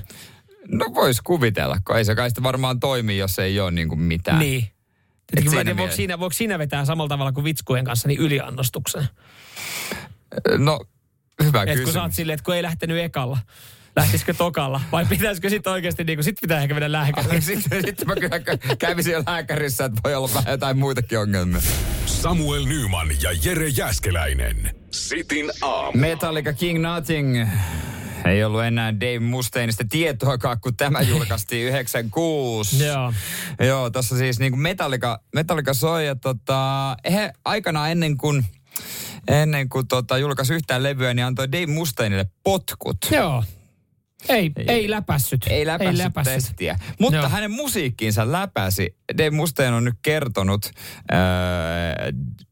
No 0.67 0.85
vois 0.93 1.21
kuvitella, 1.21 1.77
kun 1.87 1.97
ei 1.97 2.05
se 2.05 2.15
kai 2.15 2.29
sitä 2.29 2.43
varmaan 2.43 2.79
toimi, 2.79 3.17
jos 3.17 3.39
ei 3.39 3.59
ole 3.59 3.71
niin 3.71 3.89
kuin 3.89 3.99
mitään. 3.99 4.39
Niin. 4.39 4.63
Et 4.63 4.71
Tietenkin 5.27 5.51
mä 5.51 5.55
siinä 5.55 5.63
tiedä, 5.63 5.77
voiko, 5.77 5.95
siinä, 5.95 6.19
voiko 6.19 6.33
siinä 6.33 6.59
vetää 6.59 6.85
samalla 6.85 7.09
tavalla 7.09 7.31
kuin 7.31 7.43
vitskujen 7.43 7.85
kanssa 7.85 8.07
niin 8.07 8.19
yliannostuksen? 8.19 9.07
No, 10.57 10.79
hyvä 11.43 11.61
Et 11.61 11.65
kun 11.67 11.73
kysymys. 11.73 11.93
sä 11.93 12.01
oot 12.01 12.13
silleen, 12.13 12.33
että 12.33 12.43
kun 12.43 12.55
ei 12.55 12.63
lähtenyt 12.63 12.97
ekalla, 13.03 13.37
lähtisikö 13.97 14.33
tokalla? 14.33 14.81
Vai 14.91 15.05
pitäisikö 15.05 15.49
sitten 15.49 15.73
oikeasti, 15.73 16.03
niin 16.03 16.17
kuin, 16.17 16.23
sit 16.23 16.37
pitää 16.41 16.61
ehkä 16.61 16.73
mennä 16.73 16.91
lääkäriin? 16.91 17.41
Sitten, 17.57 17.81
sitten 17.85 18.07
mä 18.07 18.15
kyllä 18.15 18.37
kä- 18.37 18.75
kävisin 18.79 19.13
jo 19.13 19.23
lääkärissä, 19.27 19.85
että 19.85 20.01
voi 20.03 20.15
olla 20.15 20.29
vähän 20.33 20.51
jotain 20.51 20.77
muitakin 20.77 21.19
ongelmia. 21.19 21.61
Samuel 22.05 22.65
Nyman 22.65 23.07
ja 23.21 23.29
Jere 23.43 23.67
Jäskeläinen. 23.67 24.75
Sitin 24.91 25.51
aamu. 25.61 25.91
Metallica 25.97 26.53
King 26.53 26.81
Nothing. 26.81 27.47
Ei 28.25 28.43
ollut 28.43 28.63
enää 28.63 28.93
Dave 28.95 29.19
Mustaineista 29.19 29.83
tietoakaan, 29.89 30.57
kun 30.61 30.77
tämä 30.77 31.01
julkaistiin 31.01 31.67
96. 31.71 32.85
Joo. 32.85 33.13
Joo, 33.59 33.89
tuossa 33.89 34.17
siis 34.17 34.39
niin 34.39 34.51
kuin 34.51 34.61
Metallica, 34.61 35.19
Metallica 35.35 35.73
soi 35.73 36.05
ja 36.05 36.15
tota, 36.15 36.97
he 37.11 37.33
aikanaan 37.45 37.91
ennen 37.91 38.17
kuin, 38.17 38.45
ennen 39.27 39.69
kuin 39.69 39.87
tota, 39.87 40.17
julkaisi 40.17 40.53
yhtään 40.53 40.83
levyä, 40.83 41.13
niin 41.13 41.25
antoi 41.25 41.51
Dave 41.51 41.65
Mustainelle 41.65 42.25
potkut. 42.43 42.97
Joo. 43.11 43.43
Ei, 44.29 44.51
ei, 44.57 44.65
ei 44.67 44.89
läpässyt. 44.89 45.45
Ei 45.49 45.65
läpässyt, 45.65 45.91
ei 45.99 46.05
läpässyt. 46.05 46.33
testiä. 46.33 46.79
Mutta 46.99 47.17
Joo. 47.19 47.29
hänen 47.29 47.51
musiikkiinsa 47.51 48.31
läpäsi. 48.31 48.95
Dave 49.17 49.29
Mustaine 49.29 49.75
on 49.75 49.83
nyt 49.83 49.95
kertonut 50.01 50.65
äh, 50.65 50.71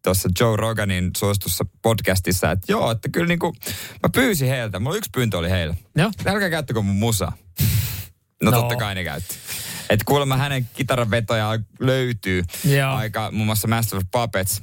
tuossa 0.03 0.29
Joe 0.39 0.55
Roganin 0.55 1.11
suositussa 1.17 1.65
podcastissa, 1.81 2.51
että 2.51 2.71
joo, 2.71 2.91
että 2.91 3.09
kyllä 3.09 3.27
niinku, 3.27 3.55
mä 4.03 4.09
pyysin 4.13 4.47
heiltä, 4.47 4.79
mulla 4.79 4.97
yksi 4.97 5.09
pyyntö 5.13 5.37
oli 5.37 5.49
heillä. 5.49 5.75
Joo. 5.95 6.11
Älkää 6.25 6.49
käyttäkö 6.49 6.81
mun 6.81 6.95
musa. 6.95 7.31
No, 8.43 8.51
No. 8.51 8.59
totta 8.59 8.75
kai 8.75 8.95
ne 8.95 9.03
käytti. 9.03 9.35
Et 9.89 10.03
kuulemma 10.03 10.37
hänen 10.37 10.69
kitaranvetoja 10.73 11.59
löytyy 11.79 12.43
Joo. 12.63 12.93
aika 12.93 13.31
muun 13.31 13.45
muassa 13.45 13.67
Master 13.67 13.97
of 13.97 14.03
Puppets 14.11 14.61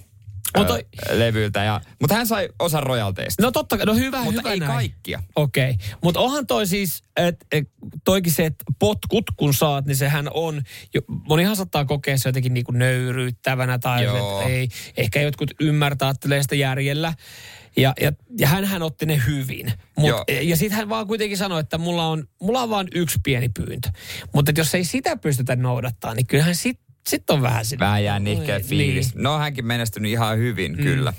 ö, 0.59 0.65
toi- 0.65 0.87
levyltä. 1.11 1.65
Ja, 1.65 1.81
mutta 2.01 2.15
hän 2.15 2.27
sai 2.27 2.49
osan 2.59 2.83
royalteista. 2.83 3.43
No 3.43 3.51
totta 3.51 3.77
kai, 3.77 3.87
no 3.87 3.95
hyvä, 3.95 4.23
mutta 4.25 4.41
hyvä 4.41 4.53
ei 4.53 4.61
näin. 4.61 4.73
kaikkia. 4.73 5.23
Okei, 5.37 5.71
okay. 5.71 5.87
mutta 6.03 6.21
onhan 6.21 6.47
toi 6.47 6.67
siis, 6.67 7.03
että 7.17 7.47
et, 7.53 7.69
toikin 8.05 8.33
se, 8.33 8.47
että 8.47 8.65
potkut 8.79 9.25
kun 9.37 9.55
saat, 9.55 9.87
niin 9.87 9.97
sehän 9.97 10.29
on, 10.35 10.63
jo, 10.95 11.01
monihan 11.09 11.57
saattaa 11.57 11.85
kokea 11.85 12.19
se 12.19 12.29
jotenkin 12.29 12.55
niinku 12.55 12.73
nöyryyttävänä 12.73 13.79
tai 13.79 14.05
että 14.05 14.43
ei, 14.49 14.69
ehkä 14.97 15.21
jotkut 15.21 15.51
ymmärtää, 15.61 16.09
ajattelee 16.09 16.43
sitä 16.43 16.55
järjellä. 16.55 17.15
Ja, 17.77 17.93
ja, 18.01 18.13
ja 18.39 18.49
hänhän 18.49 18.83
otti 18.83 19.07
ne 19.07 19.23
hyvin. 19.27 19.73
Mut, 19.97 20.09
Joo. 20.09 20.25
ja 20.43 20.57
sitten 20.57 20.79
hän 20.79 20.89
vaan 20.89 21.07
kuitenkin 21.07 21.39
sanoi, 21.39 21.61
että 21.61 21.79
mulla 21.79 22.07
on, 22.07 22.29
mulla 22.41 22.63
on 22.63 22.71
vaan 22.71 22.89
yksi 22.95 23.19
pieni 23.25 23.49
pyyntö. 23.49 23.89
Mutta 24.35 24.53
jos 24.57 24.75
ei 24.75 24.85
sitä 24.85 25.17
pystytä 25.17 25.57
noudattaa, 25.57 26.15
niin 26.15 26.27
kyllähän 26.27 26.55
sit, 26.55 26.81
sit 27.07 27.31
on 27.31 27.43
vähän 27.43 27.65
sinne. 27.65 27.87
Vähän 27.87 28.05
jää 28.05 28.19
nihkeä 28.21 28.59
Niin. 28.59 28.67
fiilis. 28.69 29.15
No 29.15 29.39
hänkin 29.39 29.67
menestynyt 29.67 30.11
ihan 30.13 30.39
hyvin, 30.39 30.77
mm. 30.77 30.83
kyllä. 30.83 31.13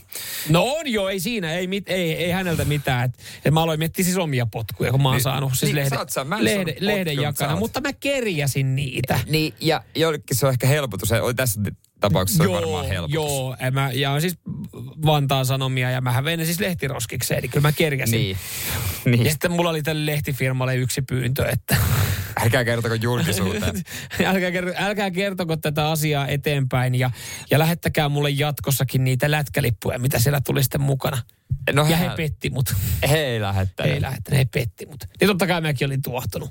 No 0.50 0.64
on 0.64 0.88
jo, 0.88 1.08
ei 1.10 1.20
siinä, 1.20 1.54
ei, 1.54 1.68
mit, 1.68 1.90
ei, 1.90 2.14
ei 2.16 2.32
häneltä 2.32 2.66
mitään. 2.66 3.06
Et, 3.06 3.12
et 3.46 3.54
mä 3.54 3.62
aloin 3.64 3.80
miettiä 3.80 4.06
siis 4.06 4.18
omia 4.18 4.46
potkuja, 4.46 4.92
kun 4.92 5.02
mä 5.02 5.08
oon 5.10 5.16
Niin, 5.16 5.24
saanut 5.24 5.52
siis 5.56 5.62
niin, 5.62 5.76
lehden, 5.76 6.00
sä, 6.10 6.24
mä 6.24 6.38
en 6.38 6.44
lehden, 6.46 6.76
lehden 6.80 7.06
potkuja, 7.06 7.06
mutta 7.06 7.22
jakana, 7.22 7.50
saat. 7.50 7.60
mutta 7.60 7.82
mä 7.82 7.94
kerjäsin 7.94 8.76
niitä. 8.76 9.20
Niin, 9.30 9.54
ja 9.60 9.84
jollekin 9.96 10.38
se 10.38 10.46
on 10.46 10.52
ehkä 10.52 10.68
helpotus. 10.68 11.10
Se 11.10 11.22
oli 11.22 11.34
tässä 11.34 11.62
tapauksessa 12.00 12.44
joo, 12.44 12.54
varmaan 12.56 12.88
helpotus. 12.88 13.14
joo, 13.14 13.56
en 13.60 13.74
mä, 13.74 13.92
ja 13.94 14.12
on 14.12 14.22
siis 14.22 14.38
Vantaan 15.06 15.46
Sanomia 15.46 15.92
ja 15.92 16.02
mähän 16.02 16.24
vein 16.26 16.40
ne 16.40 16.46
siis 16.46 16.60
lehtiroskikseen, 16.60 17.40
eli 17.40 17.48
kyllä 17.48 17.68
mä 17.68 17.72
kerjäsin. 17.72 18.20
Niin. 18.22 18.38
Ja 19.06 19.12
niin. 19.24 19.32
sitten 19.32 19.52
mulla 19.52 19.70
oli 19.70 19.84
tälle 19.84 20.06
lehtifirmalle 20.12 20.76
yksi 20.76 21.02
pyyntö, 21.02 21.46
että 21.50 21.76
Älkää 22.44 22.66
kertoko 22.66 22.96
julkisuuteen. 22.96 23.76
älkää, 24.26 24.52
kertoko, 24.52 24.78
älkää 24.84 25.12
kertoko 25.12 25.58
tätä 25.58 25.90
asiaa 25.92 26.28
eteenpäin 26.28 26.96
ja, 26.96 27.12
ja 27.52 27.60
lähettäkää 27.60 28.10
mulle 28.10 28.30
jatkossakin 28.30 29.04
niitä 29.04 29.32
lätkälippuja, 29.32 30.00
mitä 30.00 30.20
siellä 30.20 30.42
tuli 30.42 30.64
sitten 30.64 30.82
mukana. 30.82 31.18
No 31.74 31.88
Ja 31.90 31.98
he 31.98 32.10
petti 32.18 32.50
mut. 32.50 32.74
He 33.10 33.18
ei 33.18 33.42
lähettänyt. 33.42 33.94
Ei 33.94 34.02
lähettänyt, 34.02 34.38
he 34.40 34.46
petti 34.54 34.86
mut. 34.86 35.04
Niin 35.20 35.28
totta 35.28 35.48
kai 35.48 35.62
mäkin 35.62 35.86
olin 35.86 36.02
tuohtunut 36.02 36.50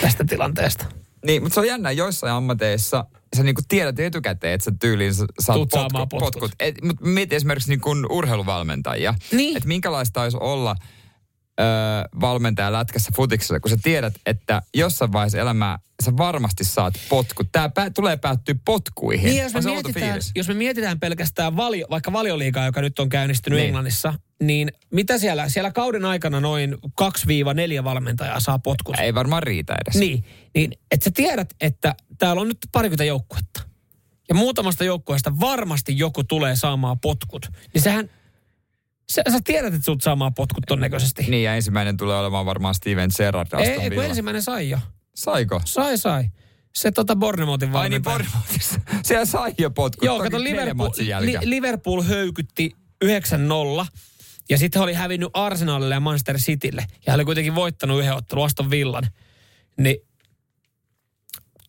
tästä 0.00 0.24
tilanteesta. 0.24 0.86
Niin, 1.26 1.42
mutta 1.42 1.54
se 1.54 1.60
on 1.60 1.66
jännä 1.66 1.90
joissain 1.90 2.32
ammateissa. 2.32 3.04
Sä 3.36 3.42
niinku 3.42 3.62
tiedät 3.68 3.98
etukäteen, 4.00 4.52
että 4.54 4.64
sä 4.64 4.72
tyyliin 4.80 5.14
sa- 5.14 5.26
saat 5.40 5.56
Tuut 5.56 5.70
potkut. 5.70 5.92
potkut. 5.92 6.20
potkut. 6.20 6.52
Et, 6.60 6.82
mutta 6.82 7.04
mieti 7.06 7.36
esimerkiksi 7.36 7.68
niinku 7.70 7.90
urheiluvalmentajia. 8.10 9.14
Niin. 9.32 9.56
Että 9.56 9.66
minkälaista 9.68 10.22
olisi 10.22 10.36
olla 10.40 10.76
öö, 11.60 11.66
valmentaja 12.20 12.72
lätkässä 12.72 13.10
futiksessa, 13.16 13.60
kun 13.60 13.70
sä 13.70 13.76
tiedät, 13.82 14.14
että 14.26 14.62
jossain 14.74 15.12
vaiheessa 15.12 15.38
elämää 15.38 15.78
sä 16.02 16.16
varmasti 16.16 16.64
saat 16.64 16.94
potkut. 17.08 17.48
Tämä 17.52 17.68
pää, 17.68 17.90
tulee 17.90 18.16
päättyä 18.16 18.54
potkuihin. 18.64 19.30
Niin, 19.30 19.42
jos 19.42 19.54
me, 19.54 19.60
mietitään, 19.60 20.20
jos 20.34 20.48
me 20.48 20.54
mietitään 20.54 21.00
pelkästään 21.00 21.56
valio, 21.56 21.86
vaikka 21.90 22.12
valioliigaa, 22.12 22.66
joka 22.66 22.80
nyt 22.80 22.98
on 22.98 23.08
käynnistynyt 23.08 23.56
niin. 23.56 23.66
Englannissa, 23.66 24.14
niin 24.42 24.72
mitä 24.90 25.18
siellä, 25.18 25.48
siellä 25.48 25.70
kauden 25.70 26.04
aikana 26.04 26.40
noin 26.40 26.74
2-4 27.80 27.84
valmentajaa 27.84 28.40
saa 28.40 28.58
potkut. 28.58 28.98
Ei 28.98 29.14
varmaan 29.14 29.42
riitä 29.42 29.76
edes. 29.84 30.00
Niin, 30.00 30.24
niin 30.54 30.72
että 30.90 31.04
sä 31.04 31.10
tiedät, 31.10 31.54
että 31.60 31.94
täällä 32.18 32.42
on 32.42 32.48
nyt 32.48 32.58
parikymmentä 32.72 33.04
joukkuetta. 33.04 33.62
Ja 34.28 34.34
muutamasta 34.34 34.84
joukkueesta 34.84 35.40
varmasti 35.40 35.98
joku 35.98 36.24
tulee 36.24 36.56
saamaan 36.56 37.00
potkut. 37.00 37.48
Niin 37.74 37.82
sehän, 37.82 38.10
sä, 39.12 39.22
sä 39.32 39.38
tiedät, 39.44 39.74
että 39.74 39.84
sut 39.84 40.02
saamaan 40.02 40.34
potkut 40.34 40.64
todennäköisesti. 40.68 41.22
Niin, 41.22 41.44
ja 41.44 41.54
ensimmäinen 41.54 41.96
tulee 41.96 42.18
olemaan 42.18 42.46
varmaan 42.46 42.74
Steven 42.74 43.10
Gerrard 43.16 43.48
ei, 43.58 43.68
ei, 43.68 43.90
kun 43.90 44.04
ensimmäinen 44.04 44.42
sai 44.42 44.70
jo. 44.70 44.78
Saiko? 45.14 45.60
Sai, 45.64 45.98
sai. 45.98 46.24
Se 46.74 46.90
tota 46.90 47.16
Bornemoutin 47.16 47.76
Ai 47.76 47.88
niin, 47.88 48.04
valmentaja. 48.04 48.16
Bournemouthissa. 48.16 48.80
Siellä 49.04 49.24
sai 49.24 49.54
jo 49.58 49.70
potkut. 49.70 50.04
Joo, 50.04 50.18
kato, 50.18 50.42
Liverpool, 50.42 50.90
li. 51.20 51.38
Liverpool 51.42 52.02
höykytti 52.02 52.70
9-0. 53.04 53.08
Ja 54.50 54.58
sitten 54.58 54.82
oli 54.82 54.94
hävinnyt 54.94 55.30
Arsenalille 55.34 55.94
ja 55.94 56.00
Manchester 56.00 56.38
Citylle. 56.38 56.86
Ja 57.06 57.12
he 57.12 57.14
oli 57.14 57.24
kuitenkin 57.24 57.54
voittanut 57.54 58.00
yhden 58.00 58.14
ottelun 58.14 58.44
Aston 58.44 58.70
Villan. 58.70 59.08
Niin 59.78 59.96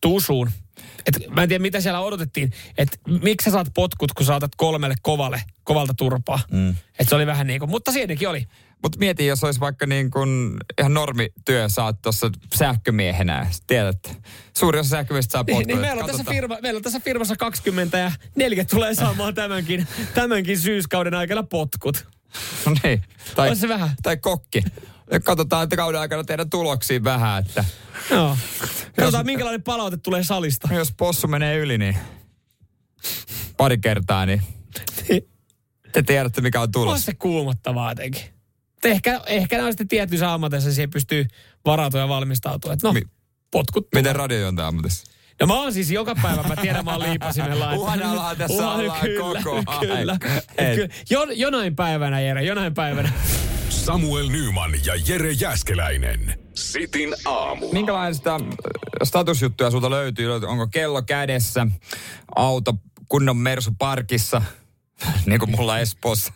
tusuun. 0.00 0.50
Et 1.06 1.34
mä 1.34 1.42
en 1.42 1.48
tiedä, 1.48 1.62
mitä 1.62 1.80
siellä 1.80 2.00
odotettiin. 2.00 2.52
Että 2.78 2.96
miksi 3.22 3.44
sä 3.44 3.50
saat 3.50 3.68
potkut, 3.74 4.12
kun 4.12 4.26
saatat 4.26 4.50
kolmelle 4.56 4.94
kovalle, 5.02 5.42
kovalta 5.64 5.94
turpaa. 5.94 6.40
Mm. 6.50 6.70
Että 6.70 7.08
se 7.08 7.14
oli 7.14 7.26
vähän 7.26 7.46
niin 7.46 7.60
kuin, 7.60 7.70
mutta 7.70 7.92
siinäkin 7.92 8.28
oli. 8.28 8.46
Mutta 8.82 8.98
mieti, 8.98 9.26
jos 9.26 9.44
olisi 9.44 9.60
vaikka 9.60 9.86
niin 9.86 10.10
kuin 10.10 10.56
ihan 10.80 10.94
normityö, 10.94 11.68
sä 11.68 11.84
oot 11.84 12.02
tuossa 12.02 12.30
sähkömiehenä. 12.54 13.46
Tiedät, 13.66 14.18
suuri 14.56 14.78
osa 14.78 14.88
sähkömiestä 14.88 15.32
saa 15.32 15.42
Niin, 15.46 15.56
potkut. 15.56 15.66
niin 15.66 15.78
meillä, 15.78 16.00
on 16.00 16.06
tässä 16.06 16.24
firma, 16.24 16.58
meillä 16.62 16.78
on 16.78 16.82
tässä 16.82 17.00
firmassa 17.00 17.36
20 17.36 17.98
ja 17.98 18.12
40 18.36 18.74
tulee 18.74 18.94
saamaan 18.94 19.34
tämänkin, 19.44 19.86
tämänkin 20.14 20.58
syyskauden 20.58 21.14
aikana 21.14 21.42
potkut. 21.42 22.06
No 22.66 22.72
niin. 22.82 23.02
Tai, 23.34 23.50
On 23.50 23.56
se 23.56 23.68
vähän. 23.68 23.90
tai 24.02 24.16
kokki. 24.16 24.62
Katsotaan, 25.24 25.64
että 25.64 25.76
kauden 25.76 26.00
aikana 26.00 26.24
tehdä 26.24 26.44
tuloksia 26.44 27.04
vähän, 27.04 27.42
että 27.46 27.64
Joo. 28.10 28.36
Katsotaan, 28.96 29.26
minkälainen 29.26 29.62
palaute 29.62 29.96
tulee 29.96 30.22
salista. 30.22 30.68
jos 30.74 30.92
possu 30.96 31.28
menee 31.28 31.56
yli, 31.58 31.78
niin 31.78 31.96
pari 33.56 33.78
kertaa, 33.78 34.26
niin 34.26 34.42
te 35.92 36.02
tiedätte, 36.02 36.40
mikä 36.40 36.58
on 36.60 36.62
On 36.62 36.70
tulos. 36.72 37.04
se 37.04 37.14
kuumottavaa 37.14 37.90
jotenkin. 37.90 38.22
Ehkä, 38.84 39.20
ehkä 39.26 39.56
ne 39.56 39.62
on 39.62 39.72
sitten 39.72 39.88
tietyissä 39.88 40.32
ammateissa, 40.34 40.72
siihen 40.72 40.90
pystyy 40.90 41.26
varautua 41.64 42.00
ja 42.00 42.08
valmistautua. 42.08 42.72
Et 42.72 42.82
no, 42.82 42.92
Mi- 42.92 43.02
potkut. 43.50 43.88
Miten 43.94 44.16
radiojuontaja 44.16 44.68
ammatissa? 44.68 45.04
No 45.40 45.46
mä 45.46 45.54
oon 45.54 45.72
siis 45.72 45.90
joka 45.90 46.14
päivä, 46.22 46.42
mä 46.42 46.56
tiedän, 46.56 46.84
mä 46.84 46.90
oon 46.92 47.02
liipasimella. 47.02 47.74
Uhanalahan 47.74 48.36
tässä 48.36 48.56
Uhan- 48.62 48.80
ollaan 48.80 49.00
kyllä, 49.00 49.40
koko 49.42 49.62
ajan. 49.66 49.80
Kyllä. 49.80 50.18
Kyllä. 50.74 50.88
Jo, 51.10 51.26
jonain 51.34 51.76
päivänä, 51.76 52.20
Jere, 52.20 52.42
jonain 52.42 52.74
päivänä. 52.74 53.12
Samuel 53.68 54.28
Nyman 54.28 54.70
ja 54.86 54.92
Jere 55.08 55.32
Jäskeläinen. 55.32 56.38
Sitin 56.54 57.14
aamu. 57.24 57.72
Minkälaista 57.72 58.34
äh, 58.34 58.40
statusjuttuja 59.04 59.70
sulta 59.70 59.90
löytyy? 59.90 60.32
Onko 60.46 60.66
kello 60.66 61.02
kädessä, 61.02 61.66
auto 62.36 62.74
kunnon 63.08 63.36
Mersu 63.36 63.70
parkissa, 63.78 64.42
niin 65.26 65.38
kuin 65.40 65.50
mulla 65.50 65.78
Espoossa? 65.78 66.32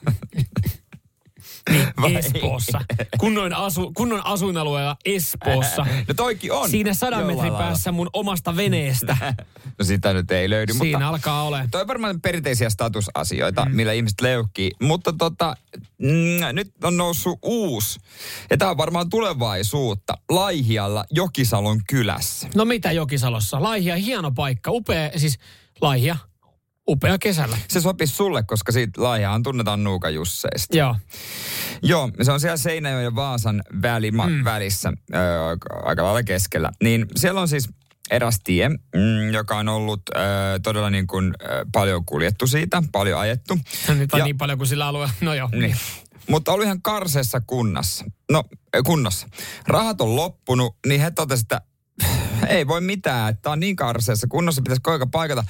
Vai- 2.02 2.14
Espoossa. 2.16 2.80
Kunnon, 3.18 3.52
asu, 3.54 3.92
kunnon 3.96 4.26
asuinalueella 4.26 4.96
Espoossa. 5.04 5.86
No 6.08 6.14
toikin 6.14 6.52
on. 6.52 6.70
Siinä 6.70 6.94
sadan 6.94 7.20
Jollain 7.20 7.36
metrin 7.38 7.52
lailla. 7.52 7.68
päässä 7.68 7.92
mun 7.92 8.10
omasta 8.12 8.56
veneestä. 8.56 9.16
No 9.78 9.84
sitä 9.84 10.12
nyt 10.12 10.30
ei 10.30 10.50
löydy, 10.50 10.72
Siinä 10.72 10.98
mutta 10.98 11.08
alkaa 11.08 11.42
ole. 11.42 11.68
toi 11.70 11.80
on 11.80 11.86
varmaan 11.86 12.20
perinteisiä 12.20 12.70
statusasioita, 12.70 13.64
mm. 13.64 13.76
millä 13.76 13.92
ihmiset 13.92 14.20
leukkii. 14.20 14.70
Mutta 14.82 15.12
tota, 15.12 15.56
mm, 15.98 16.06
nyt 16.52 16.72
on 16.84 16.96
noussut 16.96 17.38
uusi, 17.42 18.00
ja 18.50 18.56
tämä 18.56 18.70
on 18.70 18.76
varmaan 18.76 19.10
tulevaisuutta, 19.10 20.14
Laihialla 20.28 21.04
Jokisalon 21.10 21.80
kylässä. 21.88 22.48
No 22.54 22.64
mitä 22.64 22.92
Jokisalossa? 22.92 23.62
Laihia, 23.62 23.96
hieno 23.96 24.30
paikka. 24.30 24.70
Upea, 24.70 25.10
siis 25.16 25.38
Laihia, 25.80 26.16
upea 26.90 27.18
kesällä. 27.18 27.58
Se 27.68 27.80
sopisi 27.80 28.14
sulle, 28.14 28.42
koska 28.42 28.72
siitä 28.72 29.02
Laihiahan 29.02 29.42
tunnetaan 29.42 29.84
Nuuka 29.84 30.10
Jusseista. 30.10 30.76
Joo. 30.76 30.96
Joo, 31.82 32.10
se 32.22 32.32
on 32.32 32.40
siellä 32.40 32.56
Seinäjoen 32.56 33.04
ja 33.04 33.14
Vaasan 33.14 33.62
väli, 33.82 34.10
ma, 34.10 34.26
mm. 34.26 34.44
välissä, 34.44 34.92
ö, 35.14 35.16
aika- 35.82 36.02
lailla 36.04 36.22
keskellä. 36.22 36.70
Niin 36.82 37.06
siellä 37.16 37.40
on 37.40 37.48
siis 37.48 37.68
eräs 38.10 38.40
tie, 38.44 38.68
mm, 38.68 39.30
joka 39.32 39.56
on 39.56 39.68
ollut 39.68 40.02
ö, 40.08 40.20
todella 40.62 40.90
niin 40.90 41.06
kuin, 41.06 41.34
ö, 41.42 41.66
paljon 41.72 42.04
kuljettu 42.04 42.46
siitä, 42.46 42.82
paljon 42.92 43.20
ajettu. 43.20 43.58
Nyt 43.94 44.12
on 44.14 44.18
Ja- 44.18 44.24
niin 44.24 44.38
paljon 44.38 44.58
kuin 44.58 44.68
sillä 44.68 44.86
alueella. 44.86 45.14
No 45.20 45.34
joo. 45.34 45.48
Niin. 45.52 45.76
Mutta 46.28 46.52
oli 46.52 46.64
ihan 46.64 46.82
karseessa 46.82 47.40
kunnassa. 47.46 48.04
No, 48.30 48.44
kunnossa. 48.84 49.28
Rahat 49.66 50.00
on 50.00 50.16
loppunut, 50.16 50.76
niin 50.86 51.00
he 51.00 51.10
totesivat, 51.10 51.52
että 51.52 51.60
ei 52.48 52.66
voi 52.66 52.80
mitään, 52.80 53.30
että 53.34 53.50
on 53.50 53.60
niin 53.60 53.76
karseessa 53.76 54.26
kunnossa, 54.30 54.62
pitäisi 54.62 54.80
koika 54.82 55.06
paikata. 55.06 55.44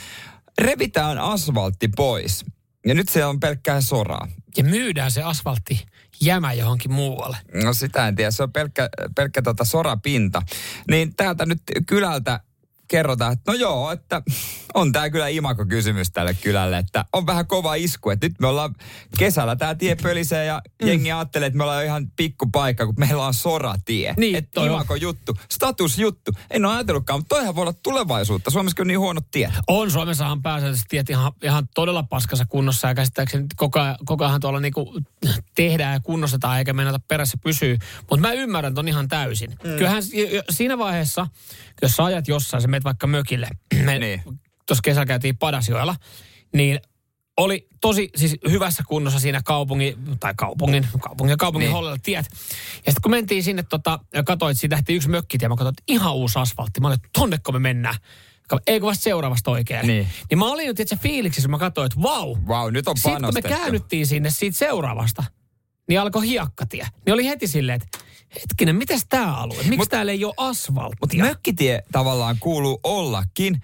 Revitään 0.60 1.18
asfaltti 1.18 1.88
pois. 1.96 2.44
Ja 2.86 2.94
nyt 2.94 3.08
se 3.08 3.24
on 3.24 3.40
pelkkää 3.40 3.80
soraa. 3.80 4.28
Ja 4.56 4.64
myydään 4.64 5.10
se 5.10 5.22
asfaltti 5.22 5.86
jämä 6.22 6.52
johonkin 6.52 6.92
muualle. 6.92 7.36
No 7.64 7.72
sitä 7.72 8.08
en 8.08 8.16
tiedä, 8.16 8.30
se 8.30 8.42
on 8.42 8.52
pelkkä, 8.52 8.88
pelkkä 9.16 9.42
tota 9.42 9.64
sorapinta. 9.64 10.42
Niin 10.90 11.16
täältä 11.16 11.46
nyt 11.46 11.62
kylältä 11.86 12.40
kerrotaan, 12.90 13.32
että 13.32 13.52
no 13.52 13.58
joo, 13.58 13.92
että 13.92 14.22
on 14.74 14.92
tää 14.92 15.10
kyllä 15.10 15.28
imako 15.28 15.66
kysymys 15.66 16.10
tälle 16.10 16.34
kylälle, 16.34 16.78
että 16.78 17.04
on 17.12 17.26
vähän 17.26 17.46
kova 17.46 17.74
isku, 17.74 18.10
että 18.10 18.26
nyt 18.26 18.40
me 18.40 18.46
ollaan 18.46 18.74
kesällä 19.18 19.56
tää 19.56 19.74
tie 19.74 19.96
pölisee 20.02 20.44
ja 20.44 20.62
mm. 20.82 20.88
jengi 20.88 21.12
ajattelee, 21.12 21.46
että 21.46 21.56
me 21.56 21.62
ollaan 21.62 21.84
ihan 21.84 22.06
pikkupaikka, 22.16 22.86
kun 22.86 22.94
meillä 22.98 23.26
on 23.26 23.34
soratie. 23.34 24.14
Niin, 24.16 24.36
että 24.36 24.50
toi 24.54 24.68
on. 24.68 24.74
imako 24.74 24.94
juttu, 24.94 25.36
statusjuttu. 25.50 26.32
En 26.50 26.64
ole 26.64 26.74
ajatellutkaan, 26.74 27.20
mutta 27.20 27.34
toihan 27.34 27.54
voi 27.54 27.62
olla 27.62 27.72
tulevaisuutta. 27.72 28.50
Suomessa 28.50 28.82
on 28.82 28.86
niin 28.86 28.98
huonot 28.98 29.30
tiet. 29.30 29.50
On, 29.68 29.90
Suomessahan 29.90 30.42
pääsääntöisesti 30.42 30.88
tiet 30.88 31.10
ihan, 31.10 31.32
ihan 31.42 31.68
todella 31.74 32.02
paskassa 32.02 32.44
kunnossa 32.48 32.88
ja 32.88 32.94
käsittääkseni 32.94 33.46
koko, 33.56 33.80
ajan- 33.80 33.96
koko 34.04 34.24
ajan 34.24 34.40
tuolla 34.40 34.60
niinku 34.60 35.00
tehdään 35.54 35.92
ja 35.92 36.00
kunnostetaan 36.00 36.58
eikä 36.58 36.72
mennä 36.72 36.98
perässä 37.08 37.36
pysyy. 37.42 37.78
Mutta 38.00 38.28
mä 38.28 38.32
ymmärrän 38.32 38.74
ton 38.74 38.88
ihan 38.88 39.08
täysin. 39.08 39.50
Mm. 39.50 39.76
Kyllähän 39.76 40.02
siinä 40.50 40.78
vaiheessa, 40.78 41.26
jos 41.82 41.92
sä 41.96 42.04
ajat 42.04 42.28
jossain, 42.28 42.62
sä 42.62 42.68
menet 42.80 42.84
vaikka 42.84 43.06
mökille, 43.06 43.48
me 43.84 43.98
Niin. 43.98 44.22
tuossa 44.66 44.82
kesällä 44.84 45.06
käytiin 45.06 45.36
Padasjoella, 45.36 45.96
niin 46.54 46.80
oli 47.36 47.68
tosi 47.80 48.08
siis 48.16 48.36
hyvässä 48.50 48.82
kunnossa 48.88 49.20
siinä 49.20 49.40
kaupungin, 49.44 49.94
tai 50.20 50.34
kaupungin, 50.36 50.86
kaupungin 51.00 51.30
ja 51.30 51.36
kaupungin 51.36 51.66
Niin. 51.66 51.72
hollilla 51.72 51.98
tiet. 52.02 52.26
Ja 52.30 52.36
sitten 52.92 53.02
kun 53.02 53.10
mentiin 53.10 53.42
sinne 53.42 53.62
tota, 53.62 53.98
ja 54.14 54.22
katsoin, 54.22 54.50
että 54.50 54.60
siitä 54.60 54.74
lähti 54.76 54.94
yksi 54.94 55.08
mökkitie, 55.08 55.48
mä 55.48 55.56
katsoin, 55.56 55.72
että 55.72 55.82
ihan 55.88 56.14
uusi 56.14 56.38
asfaltti. 56.38 56.80
Mä 56.80 56.86
olin, 56.88 56.94
että 56.96 57.08
tonneko 57.12 57.52
me 57.52 57.58
mennään? 57.58 57.94
Eikö 58.66 58.86
vasta 58.86 59.02
seuraavasta 59.02 59.50
oikein? 59.50 59.86
Niin. 59.86 60.08
niin 60.30 60.38
mä 60.38 60.44
olin 60.46 60.66
nyt 60.66 60.80
itse 60.80 60.96
fiiliksissä, 60.96 61.48
mä 61.48 61.58
katsoin, 61.58 61.86
että 61.86 62.02
vau. 62.02 62.36
Vau, 62.48 62.70
nyt 62.70 62.88
on 62.88 62.96
Sitten 62.96 63.12
kun 63.12 63.20
me 63.20 63.26
panostettu. 63.26 63.48
käännyttiin 63.48 64.06
sinne 64.06 64.30
siitä 64.30 64.58
seuraavasta, 64.58 65.24
niin 65.88 66.00
alkoi 66.00 66.26
hiekkatie. 66.26 66.86
Niin 67.06 67.14
oli 67.14 67.26
heti 67.26 67.46
silleen, 67.46 67.80
että 67.82 67.98
hetkinen, 68.34 68.76
mitäs 68.76 69.06
tää 69.08 69.36
alue? 69.36 69.56
Miksi 69.56 69.76
Mut- 69.76 69.88
täällä 69.88 70.12
ei 70.12 70.24
ole 70.24 70.34
Mutta 70.38 70.48
asfalttia? 70.48 71.24
mökkitie 71.24 71.82
tavallaan 71.92 72.36
kuuluu 72.40 72.80
ollakin. 72.82 73.62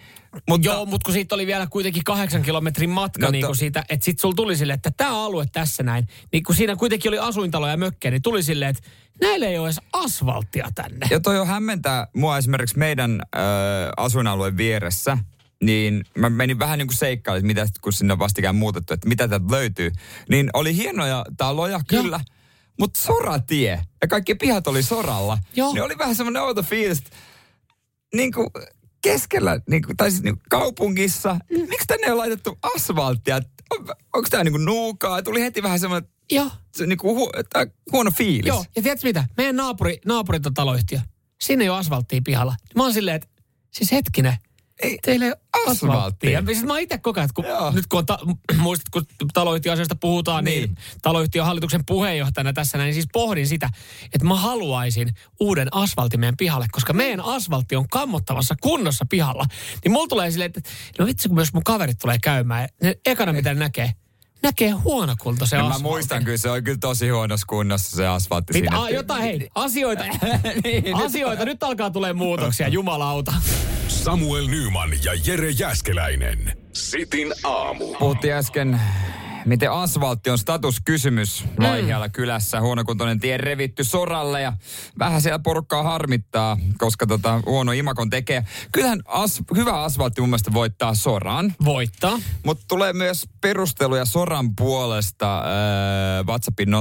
Mutta 0.49 0.69
Joo, 0.69 0.87
mutta 0.87 1.05
kun 1.05 1.15
siitä 1.15 1.35
oli 1.35 1.47
vielä 1.47 1.67
kuitenkin 1.67 2.05
kahdeksan 2.05 2.43
kilometrin 2.43 2.91
matka, 2.91 3.27
No 3.27 3.31
niin 3.31 3.47
kuin 3.47 3.57
siitä, 3.57 3.85
että 3.89 4.05
sit 4.05 4.19
sulla 4.19 4.35
tuli 4.35 4.57
silleen, 4.57 4.75
että 4.75 4.91
tämä 4.97 5.25
alue 5.25 5.47
tässä 5.53 5.83
näin, 5.83 6.07
niin 6.33 6.43
kun 6.43 6.55
siinä 6.55 6.77
kuitenkin 6.77 7.09
oli 7.09 7.19
asuintaloja 7.19 7.73
ja 7.73 7.77
mökkejä, 7.77 8.11
niin 8.11 8.23
tuli 8.23 8.43
silleen, 8.43 8.71
että 8.71 8.83
näillä 9.21 9.47
ei 9.47 9.59
ole 9.59 9.67
edes 9.67 9.81
asfalttia 9.93 10.69
tänne. 10.75 11.07
Ja 11.11 11.21
toi 11.21 11.39
on 11.39 11.47
hämmentää 11.47 12.07
mua 12.17 12.39
esimerkiksi 12.39 12.79
meidän 12.79 13.21
äh, 13.37 13.43
asuinalueen 13.97 14.57
vieressä. 14.57 15.19
Niin 15.63 16.05
mä 16.19 16.31
menin 16.31 16.59
vähän 16.59 16.79
niin 16.79 16.87
kuin 16.89 16.97
seikkailemaan, 16.97 17.51
että 17.51 17.63
mitä, 17.65 17.79
kun 17.81 17.93
sinne 17.93 18.13
on 18.13 18.19
vastikään 18.19 18.57
muutettu, 18.57 18.95
että 18.95 19.09
mitä 19.09 19.29
täältä 19.29 19.47
löytyy. 19.51 19.93
Niin 20.29 20.51
oli 20.53 20.77
hienoja 20.77 21.25
taloja, 21.37 21.81
kyllä. 21.89 22.21
Mutta 22.79 23.01
soratie 23.01 23.81
ja 24.03 24.09
kaikki 24.09 24.35
pihat 24.35 24.67
oli 24.67 24.83
soralla. 24.83 25.39
Joo. 25.57 25.73
Niin 25.73 25.83
oli 25.83 25.99
vähän 25.99 26.15
semmoinen 26.15 26.43
outo 26.43 26.63
fiilis, 26.63 27.03
niin 28.15 28.33
kuin 28.33 28.49
keskellä, 29.03 29.61
niin 29.71 29.83
kuin, 29.83 29.97
tai 29.97 30.11
siis 30.11 30.23
niin 30.23 30.35
kuin 30.35 30.45
kaupungissa, 30.51 31.39
mm. 31.51 31.61
miksi 31.61 31.87
tänne 31.87 32.13
on 32.13 32.19
laitettu 32.19 32.59
asfalttia? 32.77 33.41
On, 33.71 33.87
onko 34.15 34.29
tämä 34.31 34.45
niin 34.45 34.53
kuin 34.53 34.65
nuukaa? 34.65 35.23
Tuli 35.23 35.41
heti 35.41 35.63
vähän 35.63 35.81
semmoinen 35.81 36.11
Joo, 36.33 36.51
se, 36.77 36.87
niin 36.87 36.99
kuin, 36.99 37.17
hu, 37.17 37.31
tää 37.53 37.67
huono 37.93 38.11
fiilis. 38.11 38.47
joo. 38.47 38.65
Ja 38.77 38.83
tiedätkö 38.83 39.07
mitä? 39.09 39.25
Meidän 39.37 39.57
naapuri, 39.57 40.01
naapuri 40.05 40.41
tota 40.41 40.55
taloyhtiö, 40.55 41.01
sinne 41.41 41.65
ei 41.65 41.69
ole 41.69 41.79
asfalttia 41.79 42.21
pihalla. 42.25 42.55
Mä 42.75 42.83
oon 42.83 42.93
silleen, 42.93 43.17
että 43.17 43.29
siis 43.71 43.93
hetkinen, 43.93 44.37
Ei, 44.83 44.99
teillä 45.03 45.25
ei 45.25 45.31
ole 45.31 45.39
asfalttia. 45.53 45.93
asfalttia. 45.93 46.31
Ja 46.31 46.43
siis 46.47 46.65
mä 46.65 46.79
itse 46.79 46.99
koko 46.99 47.21
ajan, 47.21 47.29
että 47.31 47.49
Joo. 47.49 47.65
kun, 47.67 47.75
nyt 47.75 47.87
kun, 47.87 48.07
ta, 48.07 48.19
muistat, 48.57 48.89
kun 48.89 49.07
taloyhtiöasioista 49.35 49.95
puhutaan, 49.97 50.45
niin. 50.45 50.61
Niin. 50.61 50.75
niin 50.75 50.79
taloyhtiön 51.03 51.47
hallituksen 51.47 51.85
puheenjohtajana 51.87 52.53
tässä 52.53 52.79
näin, 52.79 52.87
niin 52.87 52.95
siis 52.95 53.07
pohdin 53.13 53.47
sitä, 53.47 53.71
että 54.15 54.25
mä 54.27 54.35
haluaisin 54.37 55.15
uuden 55.41 55.69
asfaltin 55.71 56.21
meidän 56.21 56.37
pihalle, 56.37 56.67
koska 56.73 56.93
meidän 56.93 57.21
asfaltti 57.21 57.77
on 57.77 57.89
kammottavassa 57.89 58.55
kunnossa 58.61 59.07
pihalla. 59.11 59.45
Niin 59.85 59.93
mulla 59.93 60.07
tulee 60.09 60.31
silleen, 60.31 60.53
että 60.57 60.71
no 60.99 61.07
vitsi, 61.07 61.29
kun 61.29 61.35
myös 61.37 61.53
mun 61.53 61.65
kaverit 61.65 61.99
tulee 61.99 62.19
käymään, 62.23 62.69
ne 62.83 62.99
ekana 63.07 63.33
mitä 63.33 63.55
ne 63.55 63.61
näkee, 63.61 63.93
näkee 64.43 64.71
huonokuntoisen 64.71 65.59
No 65.59 65.63
mä 65.65 65.69
asfaltin. 65.69 65.87
muistan 65.93 66.25
kyllä, 66.25 66.37
se 66.37 66.51
on 66.51 66.65
kyllä 66.65 66.79
tosi 66.81 67.09
huonossa 67.09 67.47
kunnossa 67.47 67.97
se 67.97 68.07
asfaltti 68.07 68.53
Pitä, 68.53 68.69
siinä. 68.71 68.83
a, 68.85 68.91
jotain, 68.91 69.23
hei, 69.23 69.49
asioita, 69.55 70.05
Niin, 70.65 70.97
asioita, 71.07 71.45
nyt 71.45 71.63
alkaa 71.63 71.91
tulee 71.91 72.13
muutoksia, 72.13 72.69
jumalauta. 72.69 73.33
Samuel 74.07 74.47
Nyman 74.47 74.91
ja 75.05 75.13
Jere 75.27 75.51
Jäskeläinen. 75.51 76.59
Sitin 76.73 77.33
aamu. 77.45 77.95
Puhuttiin 77.99 78.35
äsken, 78.35 78.81
miten 79.47 79.73
asfaltti 79.73 80.31
on 80.31 80.39
statuskysymys 80.39 81.45
Laihialla 81.59 82.09
kylässä. 82.09 82.61
Huonokuntoinen 82.61 83.21
tie 83.21 83.37
revitty 83.37 83.85
soralle 83.85 84.43
ja 84.43 84.53
vähän 84.99 85.23
siellä 85.23 85.39
porukkaa 85.39 85.83
harmittaa, 85.83 86.59
koska 86.79 87.07
tota, 87.07 87.43
huono 87.47 87.73
imakon 87.73 88.11
tekee. 88.11 88.45
Kyllähän 88.73 89.03
as, 89.05 89.43
hyvä 89.57 89.83
asfaltti 89.83 90.21
mun 90.21 90.31
mielestä 90.31 90.53
voittaa 90.53 90.95
soran. 90.95 91.55
Voittaa. 91.65 92.19
Mutta 92.45 92.65
tulee 92.69 92.93
myös 92.93 93.25
perusteluja 93.41 94.05
Soran 94.05 94.57
puolesta 94.57 95.39
äh, 95.39 95.45
WhatsAppin 96.27 96.69
0447255854 96.69 96.73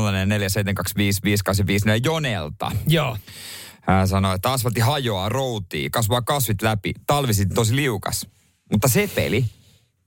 Jonelta. 2.03 2.71
Joo. 2.87 3.17
Hän 3.87 4.07
sanoi, 4.07 4.35
että 4.35 4.51
asfaltti 4.51 4.79
hajoaa, 4.79 5.29
routii, 5.29 5.89
kasvaa 5.89 6.21
kasvit 6.21 6.61
läpi, 6.61 6.93
talvisin 7.07 7.49
tosi 7.49 7.75
liukas. 7.75 8.27
Mutta 8.71 8.87
sepeli 8.87 9.45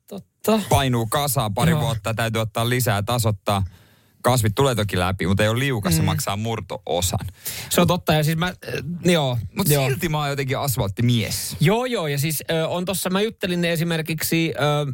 Totta. 0.08 0.60
painuu 0.68 1.06
kasaan 1.06 1.54
pari 1.54 1.70
Joo. 1.70 1.80
vuotta, 1.80 2.14
täytyy 2.14 2.40
ottaa 2.40 2.68
lisää 2.68 3.02
tasottaa. 3.02 3.64
Kasvit 4.22 4.54
tulee 4.54 4.74
toki 4.74 4.98
läpi, 4.98 5.26
mutta 5.26 5.42
ei 5.42 5.48
ole 5.48 5.58
liukas, 5.58 5.96
se 5.96 6.02
maksaa 6.02 6.36
murto-osan. 6.36 7.26
Se 7.70 7.80
on 7.80 7.86
totta, 7.86 8.14
ja 8.14 8.24
siis 8.24 8.36
mä, 8.36 8.46
äh, 8.46 8.54
joo. 9.04 9.38
Mutta 9.56 9.72
joo. 9.72 9.88
silti 9.88 10.08
mä 10.08 10.18
oon 10.18 10.28
jotenkin 10.28 10.58
asfalttimies. 10.58 11.56
Joo, 11.60 11.84
joo, 11.84 12.06
ja 12.06 12.18
siis 12.18 12.44
ö, 12.50 12.68
on 12.68 12.84
tossa, 12.84 13.10
mä 13.10 13.20
juttelin 13.20 13.64
esimerkiksi 13.64 14.54
ö, 14.56 14.92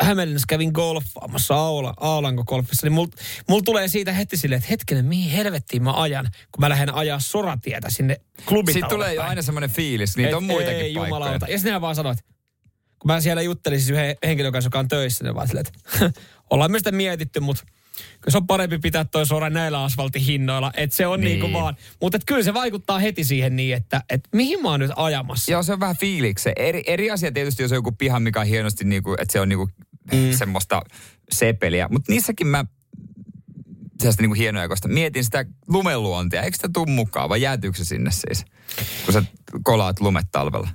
Hämeenlinnassa 0.00 0.46
kävin 0.48 0.70
golfaamassa 0.74 1.54
Aula, 1.54 1.94
Aulanko 1.96 2.44
golfissa, 2.44 2.86
niin 2.86 2.92
mulla 2.92 3.08
mul 3.48 3.60
tulee 3.60 3.88
siitä 3.88 4.12
heti 4.12 4.36
silleen, 4.36 4.56
että 4.58 4.68
hetkinen, 4.70 5.04
mihin 5.04 5.30
helvettiin 5.30 5.82
mä 5.82 6.02
ajan, 6.02 6.24
kun 6.52 6.60
mä 6.60 6.68
lähden 6.68 6.94
ajaa 6.94 7.20
soratietä 7.20 7.90
sinne 7.90 8.20
klubitalolle 8.46 8.72
Sitten 8.72 8.88
tulee 8.88 9.14
jo 9.14 9.22
aina 9.22 9.42
semmoinen 9.42 9.70
fiilis, 9.70 10.16
niitä 10.16 10.28
Et 10.28 10.34
on 10.34 10.44
muitakin 10.44 10.76
ei, 10.76 10.94
paikkoja. 10.94 11.06
jumalauta. 11.06 11.46
Ja 11.48 11.58
sitten 11.58 11.80
vaan 11.80 11.94
sanoit, 11.94 12.18
kun 12.98 13.12
mä 13.12 13.20
siellä 13.20 13.42
juttelin 13.42 13.80
siis 13.80 13.90
yhden 13.90 14.16
henkilön 14.26 14.52
kanssa, 14.52 14.66
joka 14.66 14.78
on 14.78 14.88
töissä, 14.88 15.24
niin 15.24 15.34
vaan 15.34 15.48
silleen, 15.48 15.66
että 15.66 16.10
ollaan 16.50 16.70
myös 16.70 16.80
sitä 16.80 16.92
mietitty, 16.92 17.40
mutta 17.40 17.64
se 18.28 18.36
on 18.36 18.46
parempi 18.46 18.78
pitää 18.78 19.04
toi 19.04 19.26
sora 19.26 19.50
näillä 19.50 19.84
asfaltin 19.84 20.22
hinnoilla, 20.22 20.72
että 20.76 20.96
se 20.96 21.06
on 21.06 21.20
niin. 21.20 21.24
Niin. 21.24 21.32
niin 21.32 21.40
kuin 21.40 21.62
vaan. 21.62 21.76
Mutta 22.00 22.18
kyllä 22.26 22.42
se 22.42 22.54
vaikuttaa 22.54 22.98
heti 22.98 23.24
siihen 23.24 23.56
niin, 23.56 23.76
että, 23.76 24.02
että 24.10 24.28
mihin 24.32 24.62
mä 24.62 24.70
oon 24.70 24.80
nyt 24.80 24.90
ajamassa. 24.96 25.52
Joo, 25.52 25.62
se 25.62 25.72
on 25.72 25.80
vähän 25.80 25.96
fiilikse. 25.96 26.52
Eri, 26.56 26.82
eri 26.86 27.10
asia 27.10 27.32
tietysti, 27.32 27.62
jos 27.62 27.72
on 27.72 27.76
joku 27.76 27.92
piha, 27.92 28.20
mikä 28.20 28.40
on 28.40 28.46
hienosti, 28.46 28.84
niinku, 28.84 29.12
että 29.12 29.32
se 29.32 29.40
on 29.40 29.48
niinku 29.48 29.68
mm. 30.12 30.32
semmoista 30.32 30.82
sepeliä. 31.32 31.88
Mutta 31.90 32.12
niissäkin 32.12 32.46
mä 32.46 32.64
sellaista 34.00 34.22
niinku 34.22 34.34
hienoja, 34.34 34.68
koska 34.68 34.88
mietin 34.88 35.24
sitä 35.24 35.44
lumeluontia. 35.68 36.42
Eikö 36.42 36.56
sitä 36.56 36.68
tuu 36.72 36.86
mukaan 36.86 37.28
vai 37.28 37.42
jäätyykö 37.42 37.78
se 37.78 37.84
sinne 37.84 38.10
siis, 38.10 38.44
kun 39.04 39.14
sä 39.14 39.22
kolaat 39.62 40.00
lumet 40.00 40.26
talvella? 40.32 40.68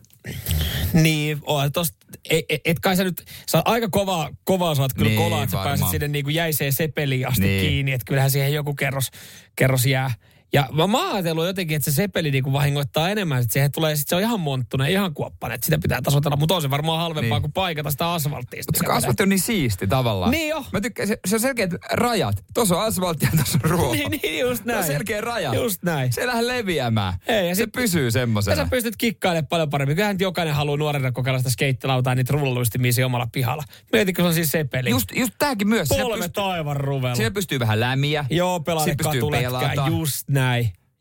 Niin, 0.93 1.39
on 1.43 1.71
tosta, 1.71 1.97
et, 2.29 2.45
et, 2.49 2.61
et 2.65 2.79
kai 2.79 2.95
sä 2.95 3.03
nyt, 3.03 3.25
sä 3.49 3.61
aika 3.65 3.87
kovaa, 3.91 4.29
kovaa 4.43 4.75
saat 4.75 4.93
kyllä 4.93 5.09
Niin, 5.09 5.21
kolaa, 5.21 5.43
että 5.43 5.57
sä 5.57 5.63
pääset 5.63 5.87
sinne 5.87 6.07
niin 6.07 6.25
kuin 6.25 6.35
jäiseen 6.35 6.73
sepeliin 6.73 7.27
asti 7.27 7.41
niin. 7.41 7.61
kiinni, 7.61 7.91
että 7.91 8.05
kyllähän 8.05 8.31
siihen 8.31 8.53
joku 8.53 8.73
kerros, 8.73 9.07
kerros 9.55 9.85
jää. 9.85 10.13
Ja 10.53 10.67
mä, 10.71 10.87
mä 10.87 11.13
ajatellut 11.13 11.45
jotenkin, 11.45 11.75
että 11.77 11.91
se 11.91 11.95
sepeli 11.95 12.31
niin 12.31 12.43
kuin 12.43 12.53
vahingoittaa 12.53 13.09
enemmän, 13.09 13.41
että 13.41 13.53
siihen 13.53 13.71
tulee, 13.71 13.95
sit 13.95 14.07
se 14.07 14.15
on 14.15 14.21
ihan 14.21 14.39
monttunen, 14.39 14.91
ihan 14.91 15.13
kuoppainen, 15.13 15.55
että 15.55 15.65
sitä 15.65 15.77
pitää 15.81 16.01
tasotella, 16.01 16.37
mutta 16.37 16.55
on 16.55 16.61
se 16.61 16.69
varmaan 16.69 16.99
halvempaa 16.99 17.37
Niin. 17.37 17.41
kuin 17.41 17.51
paikata 17.53 17.91
sitä 17.91 18.11
asfalttia. 18.13 18.63
Mutta 18.67 18.79
se 18.87 18.93
asfaltti 18.97 19.23
on 19.23 19.29
niin 19.29 19.39
siisti 19.39 19.87
tavallaan. 19.87 20.31
Niin 20.31 20.49
jo. 20.49 20.65
Mä 20.73 20.81
tykkään, 20.81 21.07
se, 21.07 21.19
se 21.27 21.35
on 21.35 21.39
selkeät 21.39 21.69
rajat. 21.91 22.43
Tuossa 22.53 22.77
on 22.77 22.83
asfaltti 22.85 23.25
ja 23.25 23.31
tuossa 23.35 23.59
on 23.63 23.69
ruoho. 23.71 23.93
Niin, 23.93 24.11
niin, 24.23 24.39
just 24.39 24.63
Se 24.65 24.71
on 24.71 24.75
näin. 24.75 24.83
selkeä 24.87 25.21
raja. 25.21 25.53
Just 25.55 25.83
näin. 25.83 26.13
Se 26.13 26.21
ei 26.21 26.27
lähde 26.27 26.47
leviämään. 26.47 27.13
Ei, 27.27 27.49
ja 27.49 27.55
se 27.55 27.63
sit- 27.63 27.71
pysyy 27.71 28.05
Ja 28.05 28.11
semmoisena. 28.11 28.55
sä 28.55 28.67
pystyt 28.69 28.95
kikkailemaan 28.97 29.47
paljon 29.47 29.69
paremmin. 29.69 29.95
Kyllähän 29.95 30.17
jokainen 30.19 30.53
haluaa 30.53 30.77
nuorena 30.77 31.11
kokeilla 31.11 31.39
sitä 31.39 31.49
skeittilautaa 31.49 32.15
niitä 32.15 32.33
rullaluistimia 32.33 32.93
siinä 32.93 33.05
omalla 33.05 33.27
pihalla. 33.31 33.63
Mietitkö 33.93 34.21
se 34.21 34.27
on 34.27 34.33
siis 34.33 34.51
sepeli? 34.51 34.89
Just, 34.89 35.09
just 35.15 35.33
tääkin 35.39 35.67
myös. 35.67 35.87
Polvet 35.89 36.19
pystyy, 36.19 36.43
aivan 36.43 36.77
ruvella. 36.77 37.15
siinä 37.15 37.31
pystyy 37.31 37.59
vähän 37.59 37.79
lämiä. 37.79 38.25
Joo, 38.29 38.59
pelaa 38.59 38.85
katulätkää. 39.03 39.73
Just 39.89 40.29
näin. 40.29 40.38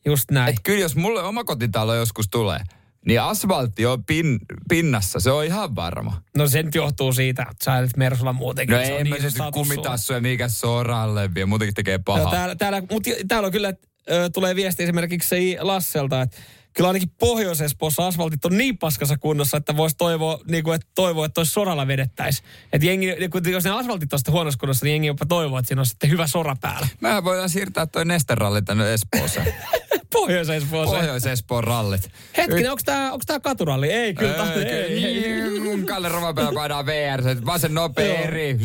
Just 0.05 0.31
näin. 0.31 0.49
Et 0.49 0.61
kyllä 0.63 0.81
jos 0.81 0.97
mulle 0.97 1.23
omakotitalo 1.23 1.95
joskus 1.95 2.29
tulee, 2.29 2.61
niin 3.07 3.21
asfaltti 3.21 3.87
on 3.87 4.05
pin, 4.05 4.39
pinnassa. 4.69 5.21
Se 5.21 5.31
on 5.31 5.45
ihan 5.45 5.77
varma. 5.77 6.23
No 6.37 6.49
se 6.49 6.63
nyt 6.63 6.75
johtuu 6.75 7.13
siitä, 7.13 7.43
että 7.43 7.65
sä 7.65 7.79
elet 7.79 7.97
Mersulla 7.97 8.33
muutenkin. 8.33 8.77
No 8.77 8.85
Se 8.85 8.97
ei 8.97 9.05
niin 9.05 9.31
status 9.31 9.53
kummitassuja 9.53 10.21
mikä 10.21 10.49
soralle 10.49 11.35
vie. 11.35 11.47
Muutenkin 11.47 11.75
tekee 11.75 11.99
pahaa. 11.99 12.25
No, 12.25 12.31
täällä, 12.31 12.55
täällä, 12.55 12.83
mutta 12.91 13.11
täällä 13.29 13.47
on 13.47 13.53
kyllä, 13.53 13.73
ö, 14.11 14.31
tulee 14.31 14.57
viesti 14.57 14.83
esimerkiksi 14.83 15.57
Lasselta, 15.61 16.23
että 16.23 16.37
kyllä 16.79 16.89
ainakin 16.89 17.11
Pohjois-Espoossa 17.19 18.07
asfaltit 18.07 18.45
on 18.45 18.59
niin 18.59 18.79
paskassa 18.79 19.19
kunnossa, 19.19 19.57
että 19.57 19.77
voisi 19.77 19.97
toivoa, 19.97 20.41
niin 20.49 20.65
kuin, 20.65 20.75
että 20.75 20.87
toivoa, 20.95 21.27
että 21.27 21.41
olisi 21.41 21.53
soralla 21.53 21.87
vedettäisi. 21.87 22.43
Että 22.73 22.87
jengi, 22.87 23.07
niin 23.07 23.31
kun- 23.31 23.51
jos 23.51 23.65
ne 23.65 23.71
asfaltit 23.71 24.13
on 24.13 24.19
sitten 24.19 24.33
huonossa 24.33 24.59
kunnossa, 24.59 24.85
niin 24.87 24.93
jengi 24.93 25.07
jopa 25.07 25.27
toivoo, 25.27 25.59
että 25.59 25.67
siinä 25.69 25.81
on 25.81 25.87
sitten 25.87 26.11
hyvä 26.11 26.27
sora 26.27 26.57
päällä. 26.61 26.89
Mehän 27.01 27.25
voidaan 27.25 27.51
siirtää 27.51 27.87
toi 27.87 28.05
nesteralli 28.05 28.63
tänne 28.63 28.95
Espooseen. 28.95 29.55
Pohjois-Espooseen. 30.13 30.97
Pohjois-Espoon 31.01 31.65
rallit. 31.65 32.11
Hetkinen, 32.37 32.71
onko 32.71 32.83
tää, 32.85 33.13
onks 33.13 33.27
tää 33.27 33.41
katuralli? 33.41 33.93
Ei, 33.93 34.15
kyllä. 34.15 34.53
Ei, 34.55 34.65
ei, 35.05 35.25
ei. 35.25 35.83
Kalle 35.87 36.09
Rovapelä 36.09 36.53
painaa 36.55 36.87
VR, 36.87 37.23
se 37.23 37.47
vasen 37.47 37.75
nopea 37.75 38.19
eri. 38.19 38.59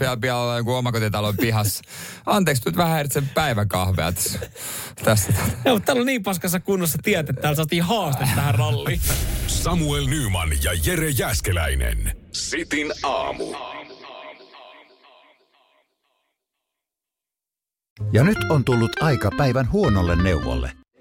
Vielä 0.00 0.16
pian 0.16 0.36
olla 0.36 0.56
joku 0.56 0.74
omakotitalon 0.74 1.36
pihassa. 1.36 1.82
Anteeksi, 2.26 2.62
nyt 2.66 2.76
vähän 2.76 2.92
häiritsen 2.92 3.28
päiväkahvea 3.34 4.12
tässä. 4.12 4.38
tässä. 5.04 5.32
Joo, 5.64 5.74
mutta 5.74 5.86
täällä 5.86 6.00
on 6.00 6.06
niin 6.06 6.22
paskassa 6.22 6.60
kunnossa 6.60 6.98
tiet, 7.02 7.30
että 7.30 7.42
täällä 7.42 7.56
saatiin 7.56 7.82
haaste 7.82 8.24
tähän 8.24 8.54
ralliin. 8.54 9.00
Samuel 9.46 10.06
Nyman 10.06 10.50
ja 10.62 10.72
Jere 10.86 11.10
Jäskeläinen. 11.10 12.16
Sitin 12.32 12.92
aamu. 13.02 13.54
Ja 18.12 18.24
nyt 18.24 18.38
on 18.50 18.64
tullut 18.64 19.02
aika 19.02 19.30
päivän 19.36 19.72
huonolle 19.72 20.22
neuvolle. 20.22 20.72